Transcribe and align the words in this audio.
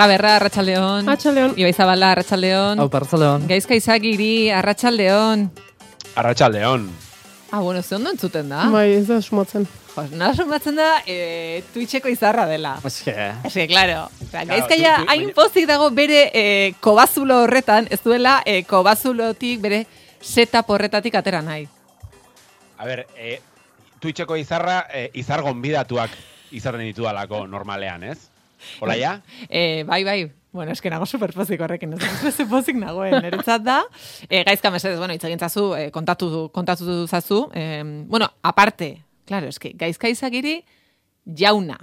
Marga 0.00 0.16
Berra, 0.16 0.36
Arratxaldeon. 0.36 1.04
Arratxaldeon. 1.04 1.50
Ibai 1.60 1.74
Zabala, 1.76 2.12
Arratxaldeon. 2.14 2.78
Hau, 2.80 2.86
partzaleon. 2.88 3.42
Gaizka 3.50 3.76
Izagiri, 3.76 4.48
Arratxaldeon. 4.48 5.42
Arratxaldeon. 6.16 6.86
Ah, 7.52 7.60
bueno, 7.60 7.82
ze 7.82 7.96
ondo 7.96 8.08
entzuten 8.08 8.48
da? 8.48 8.62
Bai, 8.72 8.94
ez 8.94 9.08
da 9.08 9.20
sumatzen. 9.20 9.66
Jo, 9.92 10.04
nara 10.16 10.32
sumatzen 10.32 10.80
da, 10.80 11.02
e, 11.04 11.60
Twitcheko 11.74 12.08
izarra 12.08 12.46
dela. 12.48 12.78
Eske, 12.82 13.12
que, 13.52 13.66
claro. 13.68 14.06
Osea, 14.22 14.30
Claro, 14.30 14.48
Gaizkaia 14.54 14.94
hain 15.06 15.34
pozik 15.36 15.68
dago 15.68 15.90
bere 15.90 16.30
e, 16.32 16.46
kobazulo 16.80 17.42
horretan, 17.42 17.90
ez 17.90 18.00
duela 18.00 18.38
e, 18.46 18.62
kobazulotik 18.64 19.60
bere 19.60 19.84
setup 20.22 20.70
horretatik 20.70 21.20
atera 21.20 21.42
nahi. 21.42 21.68
A 22.78 22.88
ber, 22.88 23.04
e, 23.18 23.40
Twitcheko 24.00 24.40
izarra, 24.40 24.86
e, 24.94 25.10
izar 25.20 25.42
gonbidatuak 25.44 26.16
izarren 26.56 26.88
ditudalako 26.88 27.44
normalean, 27.46 28.08
ez? 28.14 28.29
Hola 28.80 28.96
ja? 28.96 29.20
E, 29.48 29.84
bai, 29.84 30.04
bai. 30.04 30.32
Bueno, 30.52 30.72
eske 30.74 30.90
nago 30.90 31.06
superpozik 31.06 31.60
horrekin, 31.62 31.92
ez 31.94 32.34
da 32.36 32.44
pozik 32.50 32.74
nagoen, 32.76 33.20
niretzat 33.22 33.62
da. 33.62 33.82
E, 34.28 34.42
gaizka 34.44 34.70
mesedez, 34.74 34.98
bueno, 34.98 35.14
hitz 35.14 35.24
egin 35.24 35.38
zazu, 35.38 35.74
e, 35.78 35.90
kontatu, 35.94 36.48
kontatu 36.52 37.06
zazu. 37.06 37.44
E, 37.54 37.82
bueno, 38.10 38.26
aparte, 38.42 39.04
claro, 39.26 39.46
eske 39.46 39.72
gaizka 39.78 40.08
izagiri 40.10 40.64
jauna. 41.24 41.78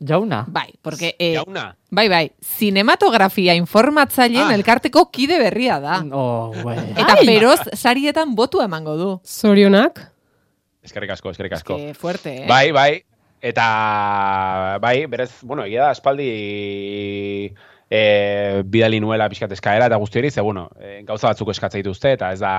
jauna. 0.00 0.44
Bai, 0.48 0.72
porque... 0.82 1.14
E, 1.18 1.34
Jauna? 1.36 1.76
Bai, 1.90 2.08
bai, 2.08 2.32
zinematografia 2.42 3.54
informatzaileen 3.54 4.48
Ah. 4.50 4.54
elkarteko 4.56 5.10
kide 5.12 5.38
berria 5.38 5.76
da. 5.78 6.00
Oh, 6.10 6.50
güey. 6.62 6.78
Eta 6.96 7.16
feroz 7.20 7.60
sarietan 7.76 8.34
botu 8.34 8.62
emango 8.64 8.96
du. 8.96 9.10
Zorionak. 9.22 10.00
Eskerrik 10.82 11.12
asko, 11.14 11.30
eskerrik 11.30 11.52
asko. 11.60 11.76
Que 11.76 11.94
fuerte, 11.94 12.32
eh? 12.42 12.46
Bai, 12.48 12.72
bai. 12.72 13.04
Eta, 13.42 14.78
bai, 14.80 15.06
berez, 15.10 15.32
bueno, 15.42 15.64
egia 15.66 15.88
da, 15.88 15.92
espaldi 15.96 16.28
e, 17.90 18.62
bidali 18.70 19.00
nuela 19.02 19.26
pixkat 19.28 19.50
eskaera 19.56 19.88
eta 19.90 19.96
guzti 19.98 20.20
hori, 20.20 20.30
ze, 20.30 20.44
bueno, 20.46 20.68
e, 20.78 21.00
gauza 21.08 21.26
batzuk 21.26 21.50
eskatza 21.50 21.80
dituzte, 21.80 22.12
eta 22.14 22.30
ez 22.32 22.38
da 22.38 22.52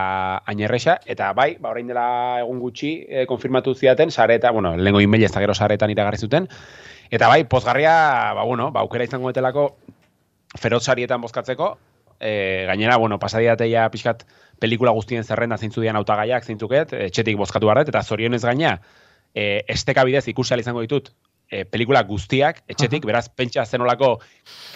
hain 0.43 0.59
erresa, 0.67 0.97
eta 1.07 1.31
bai, 1.33 1.53
ba, 1.63 1.71
orain 1.71 1.87
dela 1.87 2.03
egun 2.41 2.59
gutxi 2.59 2.91
e, 3.07 3.23
konfirmatu 3.29 3.71
zidaten, 3.73 4.11
sareta, 4.11 4.51
bueno, 4.51 4.75
lehenko 4.75 4.99
email 5.01 5.23
ez 5.23 5.31
da 5.31 5.41
gero 5.41 5.55
saretan 5.55 5.93
iragarri 5.93 6.19
zuten, 6.19 6.49
eta 7.09 7.31
bai, 7.31 7.45
pozgarria, 7.47 7.95
ba, 8.35 8.43
bueno, 8.43 8.67
ba, 8.75 8.83
aukera 8.83 9.07
izango 9.07 9.31
etelako 9.31 9.69
feroz 10.59 10.83
sarietan 10.83 11.23
bozkatzeko, 11.23 11.77
e, 12.19 12.65
gainera, 12.67 12.97
bueno, 12.97 13.21
pasadiate 13.23 13.71
ja 13.71 13.87
pixkat 13.89 14.27
pelikula 14.59 14.91
guztien 14.91 15.23
zerrenda 15.23 15.57
zeintzu 15.57 15.79
dian 15.81 15.95
hautagaiak 15.95 16.43
zeintzuket, 16.43 16.91
etxetik 17.07 17.39
bozkatu 17.39 17.71
barret, 17.71 17.87
eta 17.87 18.03
zorionez 18.03 18.43
gaina, 18.43 18.81
e, 19.33 19.63
esteka 19.67 20.03
bidez 20.03 20.27
ikusi 20.27 20.55
izango 20.59 20.81
ditut, 20.81 21.09
e, 21.49 21.65
pelikula 21.65 22.03
guztiak, 22.03 22.63
etxetik, 22.67 23.05
beraz, 23.05 23.27
pentsa 23.29 23.65
zenolako 23.65 24.19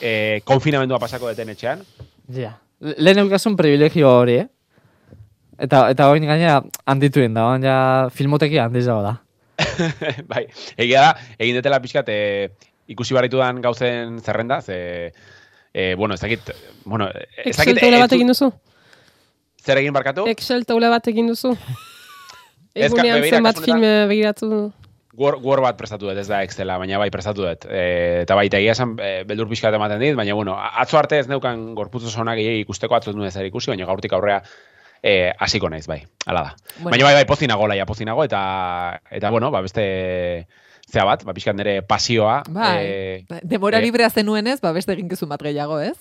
e, 0.01 0.41
konfinamendua 0.45 0.99
pasako 0.99 1.29
deten 1.29 1.49
etxean. 1.49 1.83
Ja. 2.33 2.57
Le- 2.79 2.95
Lehen 2.97 3.23
eukasun 3.25 3.55
privilegio 3.57 4.09
hori, 4.09 4.35
eh? 4.43 4.47
Eta, 5.57 5.87
eta 5.89 6.09
oin 6.11 6.25
gaina 6.27 6.59
handitu 6.85 7.23
da, 7.33 7.47
oin 7.53 7.63
ja 7.63 8.09
filmoteki 8.13 8.59
handiz 8.61 8.85
dago 8.85 9.01
da. 9.01 9.15
bai, 10.31 10.45
egia 10.77 11.01
da, 11.01 11.15
egin 11.39 11.55
detela 11.57 11.79
pixkat, 11.81 12.09
e, 12.09 12.51
ikusi 12.87 13.13
barritudan 13.17 13.61
gauzen 13.61 14.19
zerrenda, 14.21 14.61
ze, 14.61 15.11
e, 15.73 15.95
bueno, 15.95 16.13
ez 16.13 16.21
dakit, 16.21 16.51
bueno, 16.85 17.09
ez 17.09 17.47
Excel 17.47 17.73
dakit, 17.73 17.81
taula 17.81 17.97
ez 17.97 18.01
bat 18.05 18.13
egin 18.13 18.27
duzu? 18.27 18.51
zer 19.67 19.81
egin 19.81 19.93
barkatu? 19.93 20.27
Excel 20.29 20.63
taula 20.65 20.89
bat 20.93 21.07
egin 21.07 21.27
duzu? 21.27 21.55
Ez, 22.77 22.91
Egunean 22.91 23.25
zenbat 23.25 23.63
film 23.65 23.87
begiratu 24.11 24.67
Word, 25.17 25.41
Word 25.41 25.63
bat 25.65 25.77
prestatu 25.79 26.05
dut, 26.05 26.17
ez 26.21 26.27
da 26.29 26.43
Excela, 26.45 26.77
baina 26.77 26.99
bai 27.01 27.09
prestatu 27.09 27.41
dut. 27.41 27.65
E, 27.65 28.21
eta 28.21 28.35
bai, 28.37 28.45
eta 28.51 28.59
egia 28.61 28.75
esan, 28.77 28.93
e, 29.01 29.23
beldur 29.25 29.49
pixka 29.49 29.71
ematen 29.73 29.99
dit, 30.03 30.13
baina 30.15 30.35
bueno, 30.37 30.53
atzo 30.53 30.99
arte 30.99 31.17
ez 31.17 31.25
neukan 31.27 31.71
gorputz 31.75 32.03
oso 32.05 32.21
onak 32.21 32.37
ikusteko 32.37 32.95
atzo 32.95 33.09
ez 33.11 33.17
nuen 33.17 33.33
zer 33.33 33.47
ikusi, 33.49 33.71
baina 33.73 33.87
gaurtik 33.89 34.13
aurrea 34.13 34.43
e, 35.01 35.31
hasiko 35.39 35.71
naiz, 35.73 35.87
bai, 35.89 36.03
hala 36.27 36.43
da. 36.45 36.53
Bueno. 36.77 36.91
Baina 36.91 37.09
bai, 37.09 37.15
bai, 37.17 37.25
pozinago, 37.25 37.67
laia 37.67 37.87
pozinago, 37.89 38.23
eta, 38.29 38.41
eta 39.09 39.33
bueno, 39.33 39.49
ba, 39.49 39.63
beste 39.65 39.87
zea 40.85 41.07
bat, 41.09 41.25
ba, 41.25 41.33
pixka 41.33 41.55
nire 41.57 41.79
pasioa. 41.81 42.43
Bai, 42.53 42.77
e, 42.85 43.41
demora 43.41 43.81
eh, 43.81 43.87
librea 43.87 44.11
zenuenez, 44.13 44.59
ba 44.61 44.75
beste 44.77 44.93
eginkizun 44.93 45.33
bat 45.33 45.41
gehiago, 45.41 45.81
ez? 45.81 45.97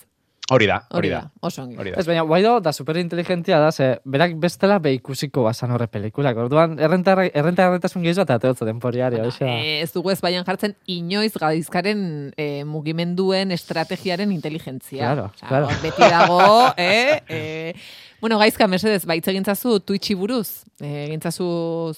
Hori 0.51 0.67
da, 0.67 0.79
hori 0.91 1.11
da. 1.11 1.21
Oso 1.41 1.63
ongi. 1.63 1.77
Hori 1.81 1.93
da. 1.93 2.01
Ez 2.01 2.07
baina, 2.07 2.23
guai 2.29 2.43
dago, 2.45 2.61
da 2.61 2.73
superinteligentia 2.73 3.59
da, 3.63 3.73
ze, 3.73 3.89
berak 4.05 4.37
bestela 4.43 4.79
be 4.83 4.93
ikusiko 4.97 5.43
basan 5.47 5.75
horre 5.75 5.89
pelikulak. 5.91 6.39
Orduan, 6.47 6.79
errenta 6.79 7.17
errenta 7.27 7.67
errentasun 7.67 8.07
gehiago 8.07 8.27
eta 8.27 8.39
ateotza 8.41 8.69
da. 8.69 9.29
eh, 9.51 9.83
ez 9.83 9.93
dugu 9.93 10.11
ez 10.15 10.21
baian 10.21 10.45
jartzen 10.47 10.77
inoiz 10.87 11.35
gaizkaren 11.37 12.33
eh, 12.37 12.65
mugimenduen 12.65 13.53
estrategiaren 13.57 14.33
inteligentzia. 14.33 15.05
Claro, 15.05 15.31
Osea, 15.35 15.49
claro. 15.49 15.71
Beti 15.83 16.11
dago, 16.17 16.43
eh, 16.77 17.23
eh, 17.29 17.73
Bueno, 18.21 18.39
gaizka, 18.41 18.67
mesedez, 18.67 19.05
baitz 19.05 19.27
egintzazu 19.29 19.77
Twitchi 19.85 20.15
buruz, 20.17 20.65
eh, 20.81 21.05
egintzazu 21.07 21.47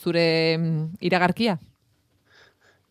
zure 0.03 0.59
mm, 0.59 0.99
iragarkia. 1.01 1.59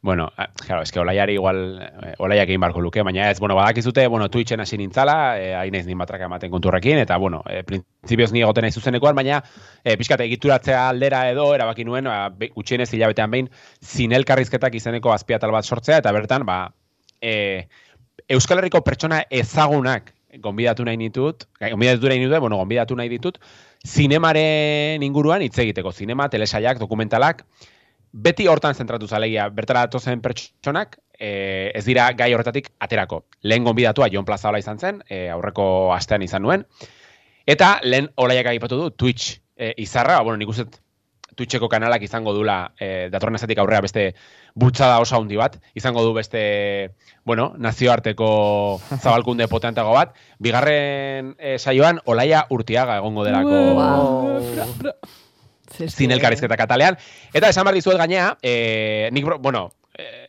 Bueno, 0.02 0.32
claro, 0.66 0.84
es 0.84 0.92
que 0.92 1.00
olaiari 1.00 1.34
igual, 1.34 1.82
eh, 1.82 2.14
olaiak 2.20 2.48
egin 2.48 2.62
barko 2.62 2.82
luke, 2.82 3.02
baina 3.02 3.32
ez, 3.32 3.40
bueno, 3.40 3.56
badakizute, 3.56 4.06
bueno, 4.08 4.30
Twitchen 4.30 4.60
hasi 4.62 4.78
nintzala, 4.78 5.40
eh, 5.42 5.56
hain 5.56 5.74
naiz 5.74 5.88
nin 5.88 5.98
batraka 5.98 6.26
ematen 6.30 6.52
konturrekin, 6.52 7.00
eta, 7.02 7.18
bueno, 7.18 7.42
eh, 7.50 7.64
printzipioz 7.64 8.32
ni 8.32 8.44
egoten 8.46 8.72
zuzenekoan, 8.72 9.16
baina, 9.16 9.42
eh, 9.84 9.98
pixkat 9.98 10.22
egituratzea 10.22 10.88
aldera 10.90 11.24
edo, 11.32 11.50
erabaki 11.56 11.84
nuen, 11.84 12.06
ba, 12.06 12.30
gutxienez 12.56 12.94
hilabetean 12.94 13.32
behin, 13.32 13.50
zinelkarrizketak 13.84 14.76
izeneko 14.76 15.12
azpiatal 15.12 15.52
bat 15.52 15.66
sortzea, 15.66 15.98
eta 15.98 16.12
bertan, 16.12 16.46
ba, 16.46 16.60
eh, 17.20 17.68
Euskal 18.30 18.60
Herriko 18.60 18.84
pertsona 18.84 19.24
ezagunak 19.30 20.14
gonbidatu 20.44 20.86
nahi 20.86 20.98
ditut, 20.98 21.48
gonbidatu 21.60 22.08
nahi 22.08 22.20
ditut, 22.20 22.40
bueno, 22.40 22.58
gonbidatu 22.58 22.96
nahi 22.96 23.10
ditut, 23.10 23.40
zinemaren 23.86 25.04
inguruan 25.04 25.42
hitz 25.42 25.58
egiteko, 25.58 25.92
zinema, 25.92 26.30
telesaiak, 26.30 26.78
dokumentalak, 26.78 27.46
beti 28.12 28.48
hortan 28.48 28.76
zentratu 28.76 29.08
zalegia, 29.08 29.50
bertara 29.50 29.86
datozen 29.88 30.22
pertsonak, 30.22 30.98
e, 31.18 31.72
ez 31.76 31.84
dira 31.86 32.12
gai 32.18 32.34
horretatik 32.34 32.72
aterako. 32.80 33.24
Lehen 33.44 33.64
gonbidatua 33.68 34.10
Jon 34.14 34.26
Plazaola 34.26 34.60
izan 34.60 34.80
zen, 34.80 35.04
e, 35.10 35.28
aurreko 35.34 35.94
astean 35.96 36.26
izan 36.26 36.46
nuen, 36.46 36.66
eta 37.46 37.78
lehen 37.84 38.12
olaiak 38.16 38.52
aipatu 38.54 38.82
du 38.82 38.92
Twitch 38.92 39.40
e, 39.56 39.74
izarra, 39.78 40.22
bueno, 40.22 40.38
nik 40.38 40.54
dut 40.56 40.80
Twitcheko 41.38 41.70
kanalak 41.70 42.02
izango 42.02 42.34
dula 42.34 42.74
e, 42.82 43.10
datorren 43.14 43.38
ezatik 43.38 43.60
aurrera 43.62 43.84
beste 43.86 44.08
bultzada 44.58 44.98
oso 45.04 45.20
handi 45.20 45.38
bat, 45.38 45.60
izango 45.78 46.02
du 46.02 46.16
beste, 46.16 46.42
bueno, 47.30 47.52
nazioarteko 47.62 48.30
zabalkunde 49.04 49.48
potenteago 49.52 49.94
bat. 49.94 50.18
Bigarren 50.42 51.36
e, 51.38 51.60
saioan 51.60 52.02
Olaia 52.06 52.48
Urtiaga 52.50 52.98
egongo 53.04 53.28
delako 53.28 53.64
Wow. 53.78 54.44
Zinelkarrizketa 55.86 56.58
katalean. 56.58 56.98
Eta 57.34 57.52
esan 57.54 57.68
behar 57.68 57.78
dizuet 57.78 58.00
gainea, 58.00 58.32
e, 58.42 59.10
nik, 59.14 59.28
bueno, 59.40 59.68
e, 59.98 60.28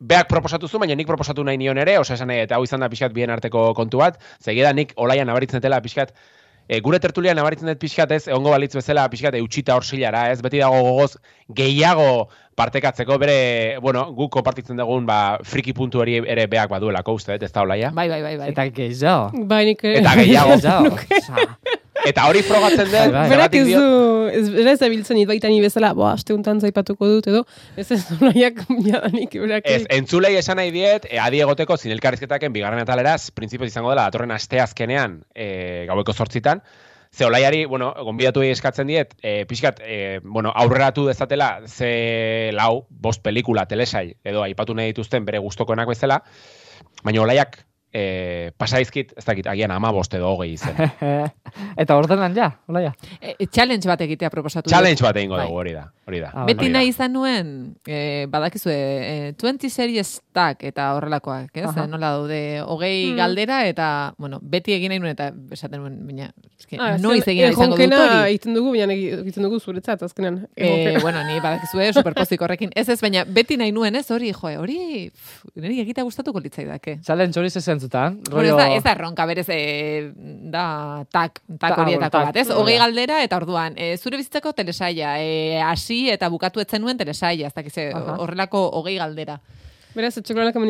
beak 0.00 0.28
proposatu 0.28 0.68
zu, 0.68 0.80
baina 0.80 0.96
nik 0.96 1.08
proposatu 1.08 1.44
nahi 1.44 1.60
nion 1.60 1.78
ere, 1.78 1.98
osa 2.00 2.16
esan 2.16 2.30
nahi, 2.32 2.44
eta 2.46 2.56
hau 2.56 2.64
izan 2.64 2.80
da 2.80 2.88
pixkat 2.88 3.12
bien 3.16 3.30
arteko 3.30 3.70
kontu 3.76 4.00
bat, 4.00 4.20
zegida 4.40 4.72
nik 4.72 4.94
olaian 4.96 5.28
nabaritzen 5.28 5.60
dela 5.60 5.80
pixkat, 5.84 6.14
e, 6.66 6.80
gure 6.80 7.00
tertulian 7.02 7.36
nabaritzen 7.36 7.68
dut 7.68 7.80
pixkat 7.82 8.14
ez, 8.16 8.22
egongo 8.28 8.54
balitz 8.54 8.72
bezala 8.78 9.08
pixkat 9.12 9.36
eutxita 9.40 9.76
horsilara, 9.76 10.28
ez, 10.32 10.40
beti 10.44 10.62
dago 10.62 10.80
gogoz 10.86 11.16
gehiago 11.56 12.28
partekatzeko, 12.60 13.18
bere, 13.20 13.36
bueno, 13.80 14.06
guk 14.16 14.32
konpartitzen 14.32 14.80
dugun, 14.80 15.04
ba, 15.08 15.38
friki 15.44 15.74
puntu 15.76 16.00
hori 16.00 16.18
ere 16.22 16.46
beak 16.50 16.72
baduelako, 16.72 17.16
uste, 17.20 17.36
ez 17.36 17.52
da 17.52 17.66
olaia? 17.66 17.92
Bai, 17.96 18.08
bai, 18.08 18.22
bai, 18.22 18.34
bai. 18.40 18.50
Eta 18.54 18.68
gehiago. 18.70 19.44
Bai, 19.48 19.64
nik... 19.72 19.84
Eta 20.00 20.16
gehiago. 20.22 20.58
Eta 22.08 22.26
hori 22.30 22.42
frogatzen 22.46 22.86
dut, 22.86 22.94
Bai, 22.94 23.10
bai. 23.14 23.24
Berak 23.32 23.56
ez 23.58 23.66
du, 23.68 23.84
ez, 24.32 24.44
bera 24.54 24.74
ez 24.76 24.82
abiltzen 24.86 25.18
hit 25.20 25.28
baita 25.28 25.50
ni 25.52 25.60
bezala, 25.62 25.92
boa, 25.96 26.14
aste 26.16 26.34
untan 26.34 26.60
zaipatuko 26.62 27.08
dut, 27.08 27.30
edo, 27.32 27.42
ez 27.80 27.88
ez 27.96 28.00
nolaiak 28.20 28.62
jadanik 28.88 29.34
berak. 29.36 29.68
Ez, 29.68 29.82
entzulei 29.96 30.34
esan 30.40 30.60
nahi 30.60 30.72
diet, 30.74 31.08
e, 31.10 31.18
adi 31.22 31.42
egoteko 31.44 31.76
zinelkarrizketaken 31.80 32.54
bigarren 32.54 32.82
ataleraz, 32.82 33.30
printzipioz 33.36 33.70
izango 33.72 33.92
dela, 33.92 34.06
datorren 34.08 34.32
aste 34.36 34.62
azkenean, 34.62 35.20
e, 35.34 35.86
gaueko 35.90 36.14
sortzitan, 36.16 36.62
ze 37.10 37.26
olaiari, 37.26 37.64
bueno, 37.66 37.90
gonbidatu 38.06 38.44
eskatzen 38.46 38.90
diet, 38.90 39.16
e, 39.22 39.44
pixkat, 39.50 39.80
e, 39.82 40.20
bueno, 40.22 40.52
aurreratu 40.54 41.08
dezatela, 41.08 41.56
ze 41.66 42.52
lau, 42.54 42.86
bost 42.90 43.22
pelikula, 43.24 43.66
telesai, 43.70 44.12
edo 44.24 44.44
aipatu 44.46 44.78
nahi 44.78 44.94
dituzten 44.94 45.26
bere 45.26 45.42
gustokoenak 45.42 45.90
bezala, 45.90 46.22
baina 47.02 47.22
olaiak 47.26 47.64
e, 47.92 48.52
pasaizkit, 48.56 49.12
ez 49.18 49.24
dakit, 49.24 49.46
agian 49.50 49.70
ama 49.74 49.90
bost 49.92 50.14
edo 50.14 50.28
hogei 50.30 50.52
izen. 50.54 50.76
Eta 51.82 51.96
ordenan 51.98 52.34
ja, 52.36 52.50
hola 52.70 52.82
ja. 52.84 52.92
E, 53.20 53.34
e, 53.38 53.46
challenge 53.50 53.88
bat 53.88 54.00
egitea 54.06 54.30
proposatu. 54.30 54.70
Challenge 54.70 55.02
bat 55.02 55.16
egingo 55.16 55.36
Bai. 55.36 55.46
dugu, 55.48 55.58
hori 55.64 55.72
da, 55.74 55.84
hori 56.06 56.20
da. 56.22 56.30
Ah, 56.34 56.44
Beti 56.46 56.66
hori 56.66 56.72
nahi 56.74 56.90
izan 56.92 57.12
nuen, 57.16 57.50
e, 57.86 58.26
badakizue, 58.30 58.76
e, 58.76 59.32
20 59.40 59.70
series 59.70 60.12
stack 60.20 60.62
eta 60.70 60.90
horrelakoak, 60.96 61.50
ez? 61.56 61.66
Aha. 61.72 61.86
Nola 61.90 62.12
daude, 62.16 62.40
hogei 62.62 63.10
Hmm. 63.10 63.16
galdera 63.18 63.60
eta, 63.66 63.88
bueno, 64.18 64.38
beti 64.42 64.72
egin 64.76 64.90
nahi 64.94 65.00
nuen 65.02 65.12
eta 65.16 65.30
esaten 65.50 65.80
nuen, 65.82 65.98
baina, 66.06 66.30
eske, 66.58 66.76
Ah, 66.78 66.96
noiz 66.98 67.26
egin 67.26 67.42
nahi 67.48 67.52
izango 67.56 67.76
dut 67.76 67.92
hori. 67.96 68.30
egiten 68.30 68.54
dugu, 68.54 68.70
baina 68.76 68.92
egiten 68.94 69.42
dugu 69.42 69.58
zuretzat, 69.60 70.02
azkenan. 70.02 70.46
E, 70.56 70.98
bueno, 71.02 71.24
ni 71.26 71.40
badakizue, 71.40 71.90
superpozik 71.98 72.40
horrekin. 72.42 72.70
Ez 72.76 72.88
ez, 72.88 73.00
baina 73.00 73.24
beti 73.24 73.56
nahi 73.56 73.72
nuen, 73.72 73.96
ez? 73.96 74.06
Hori, 74.10 74.32
joe, 74.32 74.56
hori, 74.58 75.10
niri 75.56 75.80
egita 75.80 76.02
gustatuko 76.06 76.38
litzaidake. 76.40 77.00
Challenge 77.02 77.38
hori 77.40 77.50
ze 77.50 77.60
Bueno, 78.30 78.42
ez 78.42 78.50
rollo- 78.52 78.56
da, 78.56 78.74
ez 78.76 78.82
da 78.82 78.92
erronka, 78.92 79.26
berez, 79.26 79.46
e, 79.48 80.12
da, 80.16 81.04
tak, 81.10 81.40
tak 81.58 81.74
Ta- 81.76 81.82
horietako 81.82 82.10
tak. 82.18 82.26
bat, 82.26 82.36
ez? 82.36 82.50
Hogei 82.50 82.76
galdera, 82.78 83.22
eta 83.22 83.36
orduan, 83.36 83.74
e, 83.76 83.96
zure 83.96 84.16
bizitzako 84.16 84.52
telesaia, 84.52 85.16
e, 85.22 85.60
hasi 85.62 86.08
eta 86.10 86.28
bukatu 86.28 86.60
etzen 86.60 86.82
nuen 86.82 86.96
telesaia, 86.98 87.46
ez 87.46 87.54
dakiz, 87.54 87.76
e, 87.78 87.92
Aha. 87.94 88.16
horrelako 88.18 88.68
hogei 88.72 88.96
galdera. 88.98 89.40
Beraz, 89.92 90.16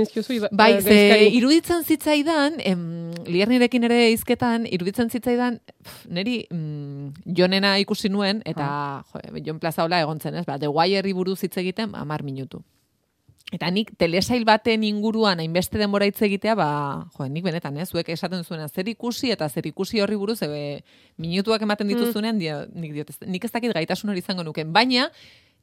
izkiozu, 0.01 0.33
iba- 0.33 0.49
Bai, 0.51 0.73
eh, 0.73 0.81
ze 0.81 1.29
iruditzen 1.29 1.85
zitzaidan, 1.85 2.55
em, 2.65 3.11
liarnirekin 3.27 3.85
ere 3.85 4.11
izketan, 4.13 4.65
iruditzen 4.67 5.11
zitzaidan, 5.11 5.61
pf, 5.83 6.07
neri 6.09 6.47
mm, 6.51 7.13
jonena 7.37 7.79
ikusi 7.79 8.09
nuen, 8.09 8.41
eta 8.47 9.03
jo, 9.13 9.21
jon 9.45 9.59
plaza 9.59 9.85
hola 9.85 10.01
egon 10.01 10.21
zen, 10.21 10.37
ez? 10.37 10.47
Ba, 10.47 10.59
The 10.59 10.69
Wire 10.69 11.13
buruz 11.13 11.43
hitz 11.45 11.57
egiten, 11.59 11.95
amar 11.95 12.23
minutu. 12.23 12.63
Eta 13.51 13.67
nik 13.75 13.91
telesail 13.99 14.45
baten 14.47 14.85
inguruan 14.87 15.41
hainbeste 15.43 15.79
denbora 15.81 16.07
hitz 16.07 16.21
egitea, 16.23 16.55
ba, 16.55 16.69
jo, 17.17 17.27
nik 17.27 17.43
benetan, 17.43 17.77
ez? 17.83 17.89
Zuek 17.91 18.09
esaten 18.15 18.45
zuena 18.45 18.69
zer 18.69 18.87
ikusi 18.89 19.33
eta 19.35 19.49
zer 19.49 19.67
ikusi 19.67 19.99
horri 20.01 20.15
buruz, 20.17 20.39
ebe, 20.47 20.85
minutuak 21.19 21.63
ematen 21.67 21.89
dituzunean, 21.91 22.39
dio, 22.39 22.61
nik, 22.75 22.93
diot, 22.95 23.11
nik 23.27 23.45
ez 23.45 23.51
dakit 23.51 23.75
gaitasun 23.75 24.11
hori 24.13 24.23
izango 24.23 24.45
nuken. 24.47 24.71
Baina, 24.73 25.09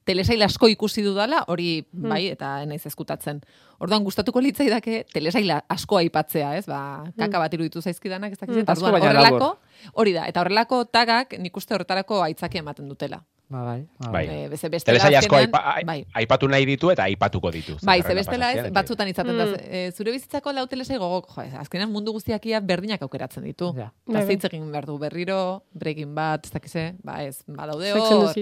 telesail 0.03 0.43
asko 0.43 0.67
ikusi 0.67 1.01
dudala, 1.03 1.45
hori 1.47 1.85
bai, 1.93 2.27
eta 2.33 2.65
naiz 2.65 2.85
ezkutatzen. 2.87 3.39
Orduan 3.79 4.03
gustatuko 4.03 4.39
litzaidake 4.43 5.05
telesaila 5.13 5.61
asko 5.69 5.97
aipatzea, 6.01 6.57
ez? 6.57 6.65
Ba, 6.67 7.05
kaka 7.17 7.39
bat 7.39 7.53
iruditu 7.53 7.81
zaizkidanak, 7.81 8.33
ez 8.33 8.39
dakit, 8.39 8.55
Mm. 8.65 8.69
orduan 8.83 8.93
horrelako, 9.01 9.57
hori 9.93 10.13
da, 10.13 10.27
eta 10.27 10.41
horrelako 10.41 10.83
tagak 10.85 11.39
nik 11.39 11.55
uste 11.55 11.73
horretarako 11.73 12.21
aitzaki 12.23 12.57
ematen 12.57 12.87
dutela. 12.89 13.23
Ba, 13.49 13.61
bai, 13.63 13.87
ba, 13.97 14.09
Bai. 14.11 14.25
E, 14.27 14.47
beze 14.51 14.67
bestela 14.67 14.97
Telesail 14.99 15.15
asko 15.21 15.35
aipa, 15.37 15.61
ai- 15.75 15.83
bai. 15.87 16.05
aipatu 16.19 16.49
nahi 16.51 16.65
ditu 16.67 16.89
eta 16.91 17.03
aipatuko 17.07 17.49
ditu. 17.51 17.77
Bai, 17.81 18.01
ze 18.03 18.13
bestela 18.13 18.51
ez, 18.51 18.71
batzutan 18.75 19.07
izaten 19.07 19.37
da, 19.37 19.45
Mm. 19.45 19.55
e, 19.71 19.91
zure 19.95 20.11
bizitzako 20.11 20.51
lau 20.51 20.65
telesai 20.67 20.97
gogok, 20.97 21.29
jo, 21.33 21.41
ez, 21.43 21.53
azkenean 21.55 21.89
mundu 21.89 22.11
guztiakia 22.11 22.59
berdinak 22.59 23.01
aukeratzen 23.01 23.43
ditu. 23.43 23.73
Ja. 23.77 23.93
Bai, 24.05 24.15
Eta 24.17 24.19
bai. 24.19 24.25
zeitz 24.27 24.45
egin 24.51 24.69
behar 24.71 24.85
du 24.85 24.97
berriro, 24.99 25.63
breaking 25.71 26.13
bat, 26.13 26.45
ez 26.45 26.51
dakize, 26.51 26.95
ba 27.03 27.23
ez, 27.23 27.43
badaude 27.47 27.93
hor. 27.93 28.33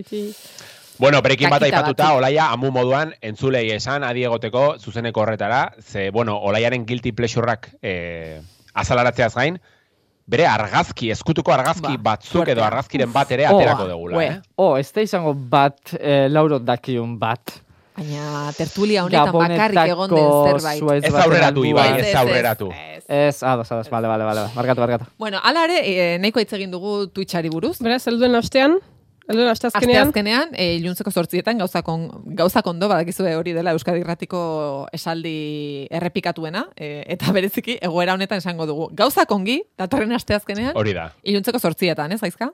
Bueno, 0.98 1.22
berekin 1.22 1.50
bat 1.52 1.62
aipatuta, 1.62 2.14
olaia 2.16 2.50
amu 2.52 2.72
moduan 2.72 3.14
entzulei 3.22 3.70
esan 3.76 4.04
adi 4.04 4.24
egoteko 4.24 4.78
zuzeneko 4.80 5.22
horretara, 5.22 5.74
ze, 5.82 6.10
bueno, 6.10 6.38
olaiaren 6.40 6.86
guilty 6.88 7.12
pleasureak 7.12 7.70
eh, 7.82 8.42
azalaratzeaz 8.74 9.34
gain, 9.36 9.60
bere 10.28 10.46
argazki, 10.48 11.12
eskutuko 11.14 11.52
argazki 11.54 11.98
Ba, 11.98 12.16
batzuk 12.16 12.42
edo 12.48 12.62
fuertea. 12.62 12.68
argazkiren 12.68 13.12
bat 13.14 13.32
ere 13.32 13.46
Oh, 13.50 13.60
aterako 13.60 13.88
degula, 13.88 14.18
ue. 14.18 14.26
eh? 14.26 14.40
Oh, 14.56 14.76
ez 14.78 14.92
da 14.94 15.02
izango 15.02 15.34
bat, 15.36 15.94
eh, 16.00 16.28
lauro 16.30 16.60
dakiun 16.60 17.20
bat. 17.20 17.62
Baina 17.96 18.52
tertulia 18.58 19.06
honetan 19.06 19.32
bakarrik 19.32 19.78
egon 19.88 20.10
den 20.10 20.32
zerbait. 20.60 21.06
Ez 21.06 21.14
aurreratu. 21.16 21.64
Ibai, 21.64 22.00
Ez, 22.02 22.16
aurreratu. 22.16 22.72
ez. 23.08 23.42
Ados, 23.44 23.72
ados, 23.72 23.90
bale, 23.90 24.08
bale, 24.08 24.24
bale, 24.26 24.50
barkatu, 24.56 24.82
barkatu. 24.82 25.06
Bueno, 25.18 25.40
ala 25.44 25.64
ere, 25.64 25.78
e, 26.16 26.18
nahiko 26.20 26.40
hitz 26.42 26.52
egin 26.54 26.72
dugu 26.72 27.08
Twitchari 27.08 27.48
buruz. 27.50 27.78
Beraz, 27.80 28.06
elduen 28.08 28.36
astean, 28.36 28.80
elduen 29.30 29.50
aste 29.50 29.68
Aste 29.68 29.78
azkenean, 29.80 30.08
azkenean, 30.10 30.50
e, 30.54 30.76
iluntzeko 30.80 31.12
sortzietan 31.12 31.58
gauzakon, 31.58 32.08
gauzak 32.38 32.68
ondo, 32.68 32.88
badakizue 32.92 33.36
hori 33.36 33.54
dela 33.58 33.72
Euskadi 33.74 34.00
Irratiko 34.04 34.42
esaldi 34.94 35.88
errepikatuena, 35.90 36.68
e, 36.78 37.04
eta 37.16 37.32
bereziki 37.34 37.78
egoera 37.82 38.14
honetan 38.14 38.38
esango 38.44 38.66
dugu. 38.70 38.90
Gauzak 38.94 39.32
ongi, 39.32 39.62
datorren 39.78 40.12
aste 40.14 40.36
azkenean, 40.38 40.74
Hori 40.78 40.94
da. 40.94 41.10
iluntzeko 41.24 41.60
sortzietan, 41.60 42.12
ez 42.12 42.22
gaizka? 42.22 42.52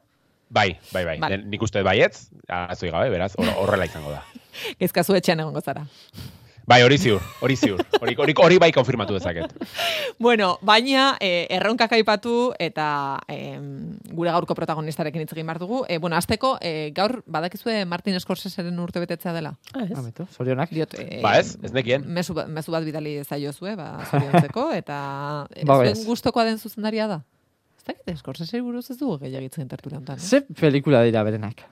Bai, 0.51 0.77
bai, 0.91 1.06
bai. 1.06 1.18
Vale. 1.19 1.38
Nik 1.47 1.62
uste 1.63 1.83
baietz, 1.83 2.29
azoi 2.47 2.89
gabe, 2.91 3.09
beraz, 3.09 3.33
hor- 3.39 3.53
horrela 3.63 3.85
izango 3.88 4.12
da. 4.12 4.24
Gaizkazu 4.81 5.15
etxean 5.15 5.39
egongo 5.39 5.62
zara. 5.62 5.85
Bai, 6.71 6.77
hori 6.85 6.97
ziur, 6.97 7.19
hori 7.44 7.56
ziur. 7.59 7.81
Hori, 8.00 8.13
hori, 8.23 8.33
hori 8.39 8.57
bai 8.63 8.69
konfirmatu 8.71 9.13
dezaket. 9.18 9.51
Bueno, 10.23 10.53
baina 10.63 11.18
e, 11.19 11.47
erronkak 11.51 11.91
aipatu 11.97 12.53
eta 12.63 12.85
e, 13.27 13.57
gure 14.15 14.31
gaurko 14.31 14.56
protagonistarekin 14.56 15.25
hitz 15.25 15.33
egin 15.35 15.50
behar 15.50 15.59
dugu. 15.59 15.81
E, 15.91 15.97
bueno, 16.00 16.15
azteko, 16.15 16.53
e, 16.63 16.91
gaur 16.95 17.18
badakizue 17.27 17.81
Martin 17.85 18.15
Scorseseren 18.23 18.79
urte 18.79 19.03
betetzea 19.03 19.33
dela. 19.35 19.51
Ah, 19.73 19.83
ez. 19.83 19.97
Ametu, 20.00 20.25
zorionak. 20.31 20.71
Diot, 20.71 20.95
e, 21.01 21.19
Ba 21.25 21.35
ez, 21.41 21.57
ez 21.62 21.73
nekien. 21.75 22.07
Mezu, 22.07 22.33
ba- 22.38 22.47
mezu 22.47 22.71
bat 22.71 22.88
bidali 22.88 23.17
zaiozue, 23.25 23.75
ba, 23.75 23.89
zoriontzeko, 24.09 24.69
eta 24.81 25.01
e, 25.53 25.65
Ba, 25.67 25.81
zuen 25.81 25.91
ez. 25.91 26.06
gustokoa 26.07 26.47
den 26.47 26.57
zuzendaria 26.62 27.09
da. 27.12 27.19
Ez 27.81 27.83
dakit, 27.91 28.15
Scorsese 28.24 28.62
buruz 28.63 28.85
ez 28.94 28.97
dugu 29.00 29.17
gehiagitzen 29.25 29.67
tertulia 29.67 29.97
honetan. 30.00 30.21
Eh? 30.21 30.21
Ze 30.24 30.41
pelikula 30.56 31.03
dira 31.03 31.24
berenak. 31.27 31.65